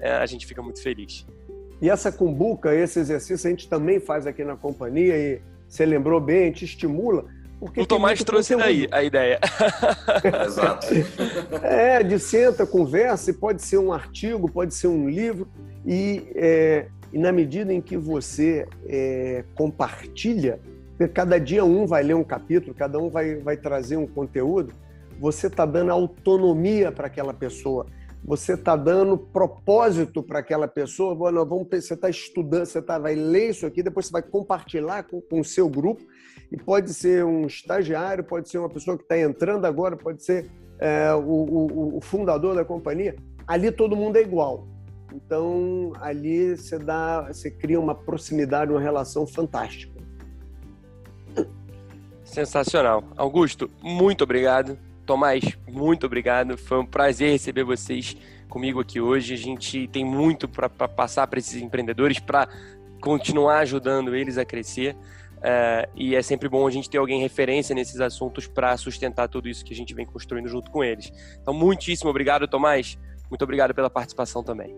é, 0.00 0.12
a 0.12 0.26
gente 0.26 0.44
fica 0.44 0.60
muito 0.60 0.82
feliz. 0.82 1.24
E 1.80 1.88
essa 1.88 2.10
cumbuca, 2.10 2.74
esse 2.74 2.98
exercício, 2.98 3.46
a 3.46 3.50
gente 3.50 3.68
também 3.68 4.00
faz 4.00 4.26
aqui 4.26 4.44
na 4.44 4.56
companhia 4.56 5.16
e 5.16 5.40
você 5.68 5.84
lembrou 5.84 6.20
bem, 6.20 6.46
gente 6.46 6.64
estimula. 6.64 7.24
Porque 7.60 7.80
o 7.80 7.86
Tomás 7.86 8.22
trouxe 8.22 8.56
daí 8.56 8.86
a 8.90 9.02
ideia. 9.02 9.40
Exato. 10.46 10.86
É, 11.62 12.02
de 12.02 12.18
senta, 12.18 12.66
conversa, 12.66 13.32
pode 13.32 13.62
ser 13.62 13.78
um 13.78 13.92
artigo, 13.92 14.50
pode 14.50 14.74
ser 14.74 14.86
um 14.86 15.08
livro, 15.08 15.48
e, 15.84 16.30
é, 16.34 16.86
e 17.12 17.18
na 17.18 17.32
medida 17.32 17.72
em 17.72 17.80
que 17.80 17.96
você 17.96 18.66
é, 18.86 19.44
compartilha, 19.54 20.60
cada 21.14 21.38
dia 21.38 21.64
um 21.64 21.86
vai 21.86 22.02
ler 22.02 22.14
um 22.14 22.24
capítulo, 22.24 22.74
cada 22.74 22.98
um 22.98 23.08
vai, 23.08 23.36
vai 23.36 23.56
trazer 23.56 23.96
um 23.96 24.06
conteúdo, 24.06 24.72
você 25.18 25.48
está 25.48 25.66
dando 25.66 25.90
autonomia 25.90 26.92
para 26.92 27.06
aquela 27.06 27.34
pessoa 27.34 27.86
você 28.28 28.52
está 28.52 28.76
dando 28.76 29.16
propósito 29.16 30.22
para 30.22 30.40
aquela 30.40 30.68
pessoa. 30.68 31.14
Bueno, 31.14 31.46
vamos, 31.46 31.66
você 31.70 31.94
está 31.94 32.10
estudando, 32.10 32.66
você 32.66 32.82
tá, 32.82 32.98
vai 32.98 33.14
ler 33.14 33.48
isso 33.48 33.64
aqui, 33.64 33.82
depois 33.82 34.04
você 34.04 34.12
vai 34.12 34.20
compartilhar 34.20 35.04
com, 35.04 35.18
com 35.22 35.40
o 35.40 35.44
seu 35.44 35.66
grupo. 35.66 36.02
E 36.52 36.56
pode 36.56 36.92
ser 36.92 37.24
um 37.24 37.46
estagiário, 37.46 38.22
pode 38.22 38.50
ser 38.50 38.58
uma 38.58 38.68
pessoa 38.68 38.98
que 38.98 39.02
está 39.02 39.18
entrando 39.18 39.64
agora, 39.64 39.96
pode 39.96 40.22
ser 40.22 40.50
é, 40.78 41.10
o, 41.14 41.20
o, 41.20 41.96
o, 41.96 42.00
fundador 42.02 42.54
da 42.54 42.66
companhia. 42.66 43.16
Ali 43.46 43.72
todo 43.72 43.96
mundo 43.96 44.16
é 44.16 44.20
igual. 44.20 44.68
Então 45.14 45.94
ali 45.98 46.54
você 46.54 46.78
dá, 46.78 47.32
você 47.32 47.50
cria 47.50 47.80
uma 47.80 47.94
proximidade, 47.94 48.70
uma 48.70 48.80
relação 48.80 49.26
fantástica. 49.26 49.98
Sensacional. 52.24 53.04
Augusto, 53.16 53.70
muito 53.82 54.22
obrigado. 54.22 54.76
Tomás, 55.08 55.42
muito 55.66 56.04
obrigado. 56.04 56.58
Foi 56.58 56.80
um 56.80 56.84
prazer 56.84 57.30
receber 57.30 57.64
vocês 57.64 58.14
comigo 58.46 58.78
aqui 58.78 59.00
hoje. 59.00 59.32
A 59.32 59.38
gente 59.38 59.88
tem 59.88 60.04
muito 60.04 60.46
para 60.46 60.68
passar 60.68 61.26
para 61.26 61.38
esses 61.38 61.62
empreendedores, 61.62 62.18
para 62.18 62.46
continuar 63.00 63.60
ajudando 63.60 64.14
eles 64.14 64.36
a 64.36 64.44
crescer. 64.44 64.94
É, 65.40 65.88
e 65.96 66.14
é 66.14 66.20
sempre 66.20 66.46
bom 66.46 66.66
a 66.66 66.70
gente 66.70 66.90
ter 66.90 66.98
alguém 66.98 67.22
referência 67.22 67.74
nesses 67.74 68.02
assuntos 68.02 68.46
para 68.46 68.76
sustentar 68.76 69.28
tudo 69.28 69.48
isso 69.48 69.64
que 69.64 69.72
a 69.72 69.76
gente 69.76 69.94
vem 69.94 70.04
construindo 70.04 70.46
junto 70.46 70.70
com 70.70 70.84
eles. 70.84 71.10
Então, 71.40 71.54
muitíssimo 71.54 72.10
obrigado, 72.10 72.46
Tomás. 72.46 72.98
Muito 73.30 73.40
obrigado 73.40 73.72
pela 73.72 73.88
participação 73.88 74.42
também. 74.42 74.76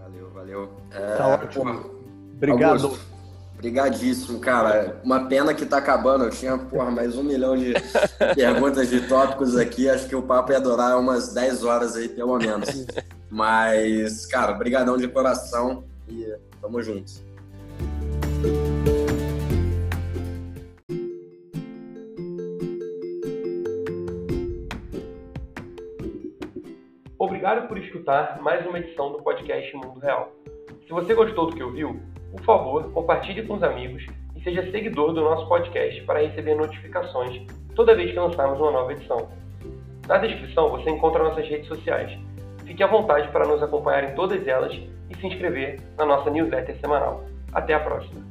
Valeu, 0.00 0.30
valeu. 0.30 0.70
É, 0.90 1.14
tá 1.14 1.28
ótimo. 1.28 1.90
Obrigado. 2.34 2.86
Augusto. 2.86 3.19
Obrigadíssimo, 3.60 4.40
cara. 4.40 4.98
Uma 5.04 5.28
pena 5.28 5.52
que 5.52 5.66
tá 5.66 5.76
acabando. 5.76 6.24
Eu 6.24 6.30
tinha, 6.30 6.56
porra, 6.56 6.90
mais 6.90 7.14
um 7.14 7.22
milhão 7.22 7.54
de 7.54 7.74
perguntas 8.34 8.88
de 8.88 9.06
tópicos 9.06 9.54
aqui. 9.54 9.86
Acho 9.86 10.08
que 10.08 10.16
o 10.16 10.22
papo 10.22 10.50
ia 10.50 10.58
durar 10.58 10.98
umas 10.98 11.34
10 11.34 11.62
horas 11.64 11.94
aí, 11.94 12.08
pelo 12.08 12.38
menos. 12.38 12.86
Mas, 13.28 14.24
cara, 14.24 14.54
brigadão 14.54 14.96
de 14.96 15.06
coração 15.08 15.84
e 16.08 16.34
tamo 16.58 16.82
juntos. 16.82 17.22
Obrigado 27.18 27.68
por 27.68 27.76
escutar 27.76 28.40
mais 28.40 28.66
uma 28.66 28.78
edição 28.78 29.12
do 29.12 29.22
podcast 29.22 29.76
Mundo 29.76 30.00
Real. 30.00 30.32
Se 30.86 30.90
você 30.90 31.14
gostou 31.14 31.50
do 31.50 31.54
que 31.54 31.62
ouviu, 31.62 32.00
por 32.30 32.42
favor, 32.42 32.90
compartilhe 32.92 33.42
com 33.46 33.54
os 33.54 33.62
amigos 33.62 34.06
e 34.36 34.42
seja 34.42 34.70
seguidor 34.70 35.12
do 35.12 35.20
nosso 35.20 35.48
podcast 35.48 36.00
para 36.02 36.20
receber 36.20 36.54
notificações 36.54 37.42
toda 37.74 37.94
vez 37.94 38.10
que 38.12 38.18
lançarmos 38.18 38.58
uma 38.60 38.70
nova 38.70 38.92
edição. 38.92 39.28
Na 40.06 40.18
descrição 40.18 40.70
você 40.70 40.90
encontra 40.90 41.22
nossas 41.22 41.48
redes 41.48 41.66
sociais. 41.66 42.18
Fique 42.64 42.82
à 42.82 42.86
vontade 42.86 43.28
para 43.28 43.46
nos 43.46 43.62
acompanhar 43.62 44.04
em 44.04 44.14
todas 44.14 44.46
elas 44.46 44.72
e 45.08 45.16
se 45.16 45.26
inscrever 45.26 45.80
na 45.98 46.06
nossa 46.06 46.30
newsletter 46.30 46.76
semanal. 46.80 47.24
Até 47.52 47.74
a 47.74 47.80
próxima! 47.80 48.29